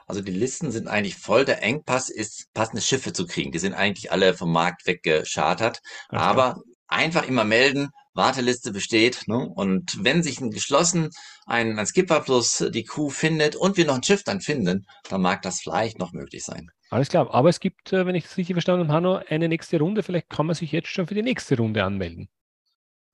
Also 0.08 0.22
die 0.22 0.32
Listen 0.32 0.72
sind 0.72 0.88
eigentlich 0.88 1.18
voll. 1.18 1.46
Der 1.46 1.62
Engpass 1.62 2.10
ist, 2.10 2.52
passende 2.54 2.82
Schiffe 2.82 3.12
zu 3.14 3.28
kriegen. 3.28 3.52
Die 3.52 3.60
sind 3.60 3.74
eigentlich 3.74 4.12
alle 4.12 4.34
vom 4.34 4.52
Markt 4.52 4.88
weggeschartert. 4.88 5.82
Okay. 6.10 6.22
Aber 6.22 6.62
einfach 6.88 7.28
immer 7.28 7.44
melden, 7.44 7.90
Warteliste 8.14 8.72
besteht. 8.72 9.28
Ne? 9.28 9.38
Und 9.38 10.04
wenn 10.04 10.24
sich 10.24 10.40
ein 10.40 10.50
geschlossen 10.50 11.12
ein, 11.46 11.78
ein 11.78 11.86
Skipper 11.86 12.22
plus 12.22 12.66
die 12.74 12.84
Crew 12.84 13.10
findet 13.10 13.58
und 13.58 13.76
wir 13.76 13.86
noch 13.86 13.96
ein 13.96 14.04
Schiff 14.04 14.24
dann 14.24 14.40
finden, 14.40 14.88
dann 15.10 15.22
mag 15.22 15.42
das 15.42 15.60
vielleicht 15.60 16.00
noch 16.00 16.14
möglich 16.14 16.44
sein. 16.46 16.72
Alles 16.90 17.10
klar. 17.10 17.34
Aber 17.34 17.50
es 17.50 17.60
gibt, 17.60 17.92
äh, 17.92 18.06
wenn 18.06 18.16
ich 18.16 18.24
das 18.24 18.38
richtig 18.38 18.56
verstanden 18.56 18.88
habe, 18.88 18.94
Hanno, 18.94 19.20
eine 19.28 19.50
nächste 19.50 19.78
Runde. 19.78 20.04
Vielleicht 20.04 20.30
kann 20.30 20.46
man 20.46 20.56
sich 20.56 20.72
jetzt 20.72 20.88
schon 20.88 21.08
für 21.08 21.16
die 21.16 21.22
nächste 21.22 21.58
Runde 21.58 21.84
anmelden. 21.84 22.30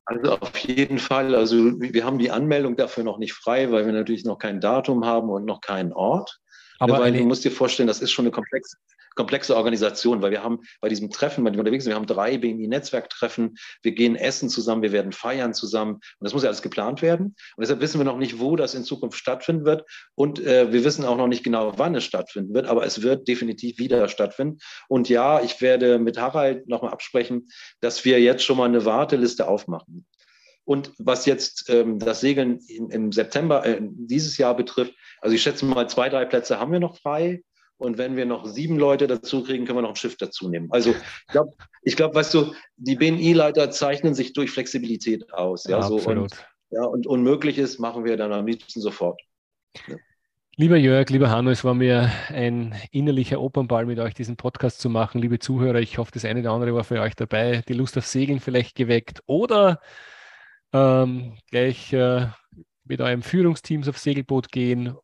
Also 0.06 0.38
auf 0.38 0.58
jeden 0.60 1.00
Fall. 1.00 1.34
Also 1.34 1.56
wir 1.80 2.06
haben 2.06 2.20
die 2.20 2.30
Anmeldung 2.30 2.76
dafür 2.76 3.04
noch 3.04 3.18
nicht 3.18 3.34
frei, 3.34 3.72
weil 3.72 3.86
wir 3.86 3.94
natürlich 3.94 4.26
noch 4.26 4.38
kein 4.38 4.60
Datum 4.60 5.06
haben 5.06 5.30
und 5.30 5.46
noch 5.46 5.62
keinen 5.62 5.94
Ort. 5.94 6.40
Aber 6.84 7.00
weil 7.00 7.14
du 7.14 7.24
musst 7.24 7.44
dir 7.46 7.52
vorstellen, 7.52 7.88
das 7.88 8.02
ist 8.02 8.12
schon 8.12 8.26
eine 8.26 8.32
komplexe, 8.32 8.78
komplexe 9.16 9.56
Organisation, 9.56 10.22
weil 10.22 10.32
wir 10.32 10.44
haben 10.44 10.60
bei 10.82 10.90
diesem 10.90 11.10
Treffen, 11.10 11.44
bei 11.44 11.50
dem 11.50 11.58
wir 11.58 11.62
unterwegs 11.62 11.84
sind, 11.84 11.92
wir 11.92 11.96
haben 11.96 12.08
drei 12.08 12.38
BMI-Netzwerktreffen, 12.38 13.56
wir 13.82 13.92
gehen 13.94 14.16
essen 14.16 14.50
zusammen, 14.50 14.82
wir 14.82 14.92
werden 14.92 15.12
feiern 15.12 15.54
zusammen 15.54 15.94
und 15.94 16.02
das 16.22 16.34
muss 16.34 16.44
ja 16.44 16.50
alles 16.50 16.62
geplant 16.62 17.02
werden. 17.02 17.36
Und 17.56 17.62
deshalb 17.62 17.82
wissen 17.82 18.00
wir 18.00 18.06
noch 18.06 18.18
nicht, 18.18 18.40
wo 18.40 18.56
das 18.56 18.74
in 18.74 18.84
Zukunft 18.84 19.18
stattfinden 19.18 19.66
wird 19.66 19.84
und 20.16 20.40
äh, 20.40 20.72
wir 20.72 20.84
wissen 20.84 21.06
auch 21.06 21.18
noch 21.18 21.28
nicht 21.28 21.44
genau, 21.44 21.78
wann 21.78 21.96
es 21.96 22.04
stattfinden 22.04 22.54
wird, 22.54 22.68
aber 22.68 22.86
es 22.86 23.02
wird 23.02 23.28
definitiv 23.28 23.78
wieder 23.78 24.08
stattfinden. 24.08 24.60
Und 24.88 25.10
ja, 25.10 25.42
ich 25.42 25.62
werde 25.62 26.00
mit 26.00 26.18
Harald 26.18 26.68
nochmal 26.68 26.92
absprechen, 26.92 27.48
dass 27.82 28.06
wir 28.06 28.20
jetzt 28.20 28.44
schon 28.44 28.58
mal 28.58 28.66
eine 28.66 28.86
Warteliste 28.86 29.48
aufmachen. 29.48 30.06
Und 30.66 30.94
was 30.98 31.26
jetzt 31.26 31.70
ähm, 31.70 32.00
das 32.00 32.22
Segeln 32.22 32.60
in, 32.68 32.90
im 32.90 33.12
September 33.12 33.66
äh, 33.66 33.80
dieses 33.82 34.38
Jahr 34.38 34.56
betrifft, 34.56 34.94
also 35.22 35.36
ich 35.36 35.42
schätze 35.42 35.66
mal, 35.66 35.90
zwei, 35.90 36.10
drei 36.10 36.26
Plätze 36.26 36.60
haben 36.60 36.72
wir 36.72 36.80
noch 36.80 36.98
frei. 36.98 37.42
Und 37.78 37.98
wenn 37.98 38.16
wir 38.16 38.26
noch 38.26 38.46
sieben 38.46 38.78
Leute 38.78 39.08
dazu 39.08 39.44
kriegen, 39.44 39.66
können 39.66 39.80
wir 39.80 39.82
noch 39.82 39.90
ein 39.90 39.96
Schiff 39.96 40.16
dazu 40.16 40.48
nehmen. 40.48 40.70
Also 40.72 40.92
ich 40.92 41.28
glaube, 41.28 41.52
ich 41.82 41.96
glaub, 41.98 42.16
weißt 42.16 42.34
du, 42.34 42.54
die 42.78 42.96
BNI-Leiter 42.96 43.72
zeichnen 43.72 44.14
sich 44.14 44.32
durch 44.32 44.52
Flexibilität 44.52 45.34
aus. 45.34 45.66
Ja, 45.66 45.80
ja 45.80 45.84
so 45.84 45.98
absolut. 45.98 46.32
Und, 46.32 46.46
ja, 46.70 46.84
und 46.86 47.08
Unmögliches 47.08 47.80
machen 47.80 48.06
wir 48.06 48.16
dann 48.16 48.32
am 48.32 48.48
liebsten 48.48 48.80
sofort. 48.80 49.20
Ja. 49.88 49.98
Lieber 50.56 50.78
Jörg, 50.78 51.10
lieber 51.10 51.32
Hanno, 51.32 51.50
es 51.50 51.64
war 51.64 51.74
mir 51.74 52.12
ein 52.28 52.76
innerlicher 52.92 53.42
Opernball 53.42 53.88
mit 53.88 53.98
euch 53.98 54.14
diesen 54.14 54.38
Podcast 54.38 54.80
zu 54.80 54.88
machen. 54.88 55.20
Liebe 55.20 55.40
Zuhörer, 55.40 55.80
ich 55.80 55.98
hoffe, 55.98 56.12
das 56.14 56.26
eine 56.26 56.42
oder 56.42 56.52
andere 56.52 56.76
war 56.76 56.84
für 56.84 57.02
euch 57.02 57.16
dabei, 57.16 57.64
die 57.68 57.74
Lust 57.74 57.98
auf 57.98 58.06
Segeln 58.06 58.40
vielleicht 58.40 58.76
geweckt 58.76 59.24
oder 59.26 59.82
ähm, 60.74 61.38
gleich 61.50 61.94
äh, 61.94 62.28
mit 62.86 63.02
eurem 63.02 63.22
Führungsteams 63.22 63.88
aufs 63.88 64.04
Segelboot 64.04 64.52
gehen 64.52 64.96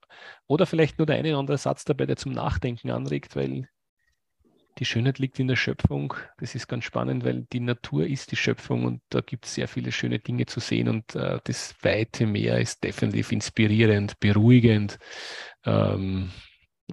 oder 0.47 0.65
vielleicht 0.65 0.97
nur 0.97 1.05
der 1.05 1.17
eine 1.17 1.30
oder 1.30 1.39
andere 1.39 1.57
Satz 1.57 1.86
dabei, 1.86 2.05
der 2.05 2.17
zum 2.17 2.34
Nachdenken 2.34 2.91
anregt, 2.91 3.36
weil 3.36 3.70
die 4.80 4.86
Schönheit 4.86 5.20
liegt 5.20 5.39
in 5.39 5.47
der 5.47 5.55
Schöpfung. 5.55 6.13
Das 6.38 6.55
ist 6.55 6.67
ganz 6.67 6.86
spannend, 6.86 7.26
weil 7.26 7.45
die 7.51 7.59
Natur 7.59 8.07
ist 8.07 8.32
die 8.32 8.38
Schöpfung 8.38 8.86
und 8.86 9.01
da 9.09 9.22
gibt 9.22 9.45
es 9.45 9.55
sehr 9.55 9.67
viele 9.67 9.91
schöne 9.91 10.20
Dinge 10.20 10.45
zu 10.45 10.59
sehen 10.59 10.88
und 10.88 11.15
äh, 11.15 11.39
das 11.43 11.76
weite 11.82 12.26
Meer 12.26 12.59
ist 12.59 12.84
definitiv 12.84 13.32
inspirierend, 13.32 14.20
beruhigend. 14.20 14.97
Ähm, 15.65 16.32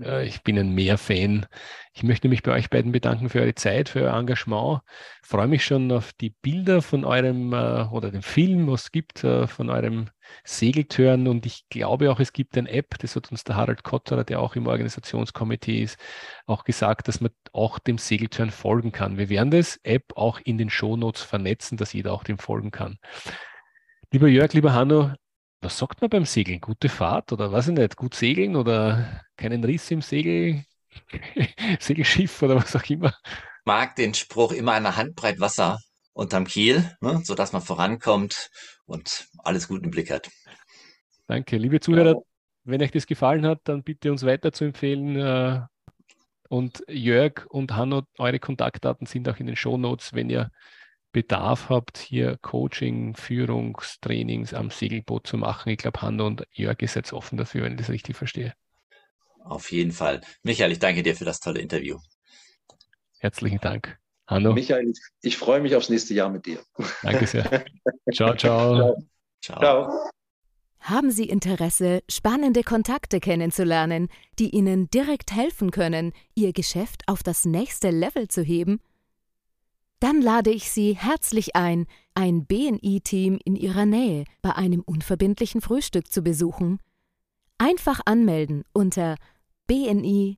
ich 0.03 0.43
bin 0.43 0.59
ein 0.59 0.75
Meer-Fan. 0.75 1.47
Ich 1.95 2.03
möchte 2.03 2.29
mich 2.29 2.43
bei 2.43 2.53
euch 2.53 2.69
beiden 2.69 2.93
bedanken 2.93 3.31
für 3.31 3.41
eure 3.41 3.55
Zeit, 3.55 3.89
für 3.89 4.03
euer 4.03 4.15
Engagement. 4.15 4.83
Ich 5.23 5.29
freue 5.29 5.47
mich 5.47 5.65
schon 5.65 5.91
auf 5.91 6.13
die 6.13 6.31
Bilder 6.43 6.83
von 6.83 7.05
eurem 7.05 7.55
äh, 7.55 7.85
oder 7.91 8.11
dem 8.11 8.23
Film, 8.23 8.67
was 8.67 8.85
es 8.85 8.93
gibt 8.93 9.25
äh, 9.25 9.47
von 9.47 9.71
eurem 9.71 10.11
Segeltörn. 10.45 11.27
Und 11.27 11.47
ich 11.47 11.69
glaube 11.71 12.11
auch, 12.11 12.21
es 12.21 12.35
gibt 12.35 12.59
eine 12.59 12.69
App, 12.69 12.99
das 12.99 13.17
hat 13.17 13.31
uns 13.31 13.45
der 13.45 13.57
Harald 13.57 13.85
Kotterer, 13.85 14.25
der 14.25 14.41
auch 14.41 14.55
im 14.55 14.67
Organisationskomitee 14.67 15.83
ist, 15.83 15.99
auch 16.47 16.65
gesagt, 16.65 17.09
dass 17.09 17.23
man 17.23 17.31
auch 17.53 17.79
dem 17.79 17.97
Segeltörn 17.97 18.51
folgen 18.51 18.93
kann. 18.93 19.17
Wir 19.17 19.31
werden 19.31 19.51
das 19.51 19.81
App 19.83 20.13
auch 20.15 20.41
in 20.45 20.59
den 20.59 20.69
Shownotes 20.69 21.23
vernetzen, 21.23 21.79
dass 21.79 21.95
jeder 21.95 22.13
auch 22.13 22.25
dem 22.25 22.39
folgen 22.39 22.71
kann. 22.71 22.99
Lieber 24.13 24.29
Jörg, 24.29 24.53
lieber 24.53 24.75
Hanno, 24.75 25.13
was 25.63 25.79
sagt 25.79 26.01
man 26.03 26.11
beim 26.11 26.27
Segeln? 26.27 26.61
Gute 26.61 26.89
Fahrt 26.89 27.33
oder 27.33 27.51
was 27.51 27.69
ich 27.69 27.75
nicht, 27.75 27.97
gut 27.97 28.15
segeln 28.15 28.57
oder 28.57 29.23
keinen 29.37 29.65
Riss 29.65 29.91
im 29.91 30.03
Segel, 30.03 30.65
Segelschiff 31.81 32.43
oder 32.43 32.57
was 32.57 32.75
auch 32.77 32.89
immer? 32.89 33.15
Mag 33.65 33.97
den 33.97 34.15
Spruch 34.15 34.53
immer 34.53 34.73
eine 34.73 34.97
Handbreit 34.97 35.41
Wasser 35.41 35.79
unterm 36.13 36.47
Kiel, 36.47 36.97
ne, 37.01 37.21
sodass 37.25 37.53
man 37.53 37.63
vorankommt 37.63 38.51
und 38.87 39.29
alles 39.39 39.69
gut 39.69 39.85
im 39.85 39.91
Blick 39.91 40.11
hat. 40.11 40.31
Danke, 41.27 41.57
liebe 41.59 41.81
Zuhörer. 41.81 42.15
Ja. 42.15 42.21
Wenn 42.65 42.83
euch 42.83 42.91
das 42.91 43.07
gefallen 43.07 43.47
hat, 43.47 43.61
dann 43.65 43.83
bitte 43.83 44.11
uns 44.11 44.25
weiter 44.25 44.53
zu 44.53 44.65
empfehlen. 44.65 45.17
Äh, 45.17 45.61
und 46.49 46.83
Jörg 46.89 47.47
und 47.49 47.75
Hanno, 47.75 48.03
eure 48.19 48.39
Kontaktdaten 48.39 49.07
sind 49.07 49.29
auch 49.29 49.39
in 49.39 49.47
den 49.47 49.57
Show 49.57 49.77
Notes, 49.77 50.15
wenn 50.15 50.31
ihr 50.31 50.51
Bedarf 51.13 51.69
habt, 51.69 51.99
hier 51.99 52.37
Coaching, 52.39 53.15
Führungstrainings 53.15 54.55
am 54.55 54.71
Segelboot 54.71 55.27
zu 55.27 55.37
machen. 55.39 55.71
Ich 55.71 55.79
glaube, 55.79 56.03
Hanno 56.03 56.27
und 56.27 56.47
Jörg 56.53 56.81
ist 56.81 56.95
jetzt 56.95 57.13
offen 57.13 57.37
dafür, 57.37 57.65
wenn 57.65 57.73
ich 57.73 57.79
das 57.79 57.91
richtig 57.91 58.17
verstehe. 58.17 58.55
Auf 59.49 59.71
jeden 59.71 59.93
Fall. 59.93 60.21
Michael, 60.43 60.73
ich 60.73 60.79
danke 60.79 61.03
dir 61.03 61.15
für 61.15 61.25
das 61.25 61.41
tolle 61.41 61.61
Interview. 61.61 61.99
Herzlichen 63.19 63.61
Dank. 63.61 63.99
Hanno. 64.27 64.53
Michael, 64.53 64.91
ich, 64.91 64.99
ich 65.23 65.37
freue 65.37 65.61
mich 65.61 65.77
aufs 65.77 65.89
nächste 65.89 66.15
Jahr 66.15 66.31
mit 66.31 66.47
dir. 66.47 66.61
Danke 67.03 67.27
sehr. 67.27 67.65
ciao, 68.13 68.35
ciao. 68.35 68.97
Ciao. 69.41 69.61
ciao. 69.61 70.11
Haben 70.81 71.11
Sie 71.11 71.29
Interesse, 71.29 72.03
spannende 72.09 72.63
Kontakte 72.63 73.21
kennenzulernen, 73.21 74.09
die 74.39 74.51
Ihnen 74.51 74.89
direkt 74.91 75.33
helfen 75.33 75.71
können, 75.71 76.13
Ihr 76.35 76.53
Geschäft 76.53 77.03
auf 77.07 77.23
das 77.23 77.45
nächste 77.45 77.91
Level 77.91 78.29
zu 78.29 78.43
heben? 78.43 78.81
Dann 80.01 80.21
lade 80.21 80.51
ich 80.51 80.71
Sie 80.71 80.97
herzlich 80.97 81.57
ein, 81.57 81.87
ein 82.15 82.47
BNI-Team 82.47 83.39
in 83.45 83.57
Ihrer 83.57 83.87
Nähe 83.87 84.25
bei 84.43 84.55
einem 84.55 84.83
unverbindlichen 84.83 85.61
Frühstück 85.61 86.13
zu 86.13 86.23
besuchen. 86.23 86.81
Einfach 87.59 88.01
anmelden 88.05 88.65
unter 88.73 89.17
bni-blog.de 89.69 90.37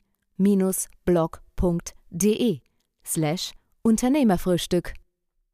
slash 3.04 3.52
Unternehmerfrühstück. 3.82 4.94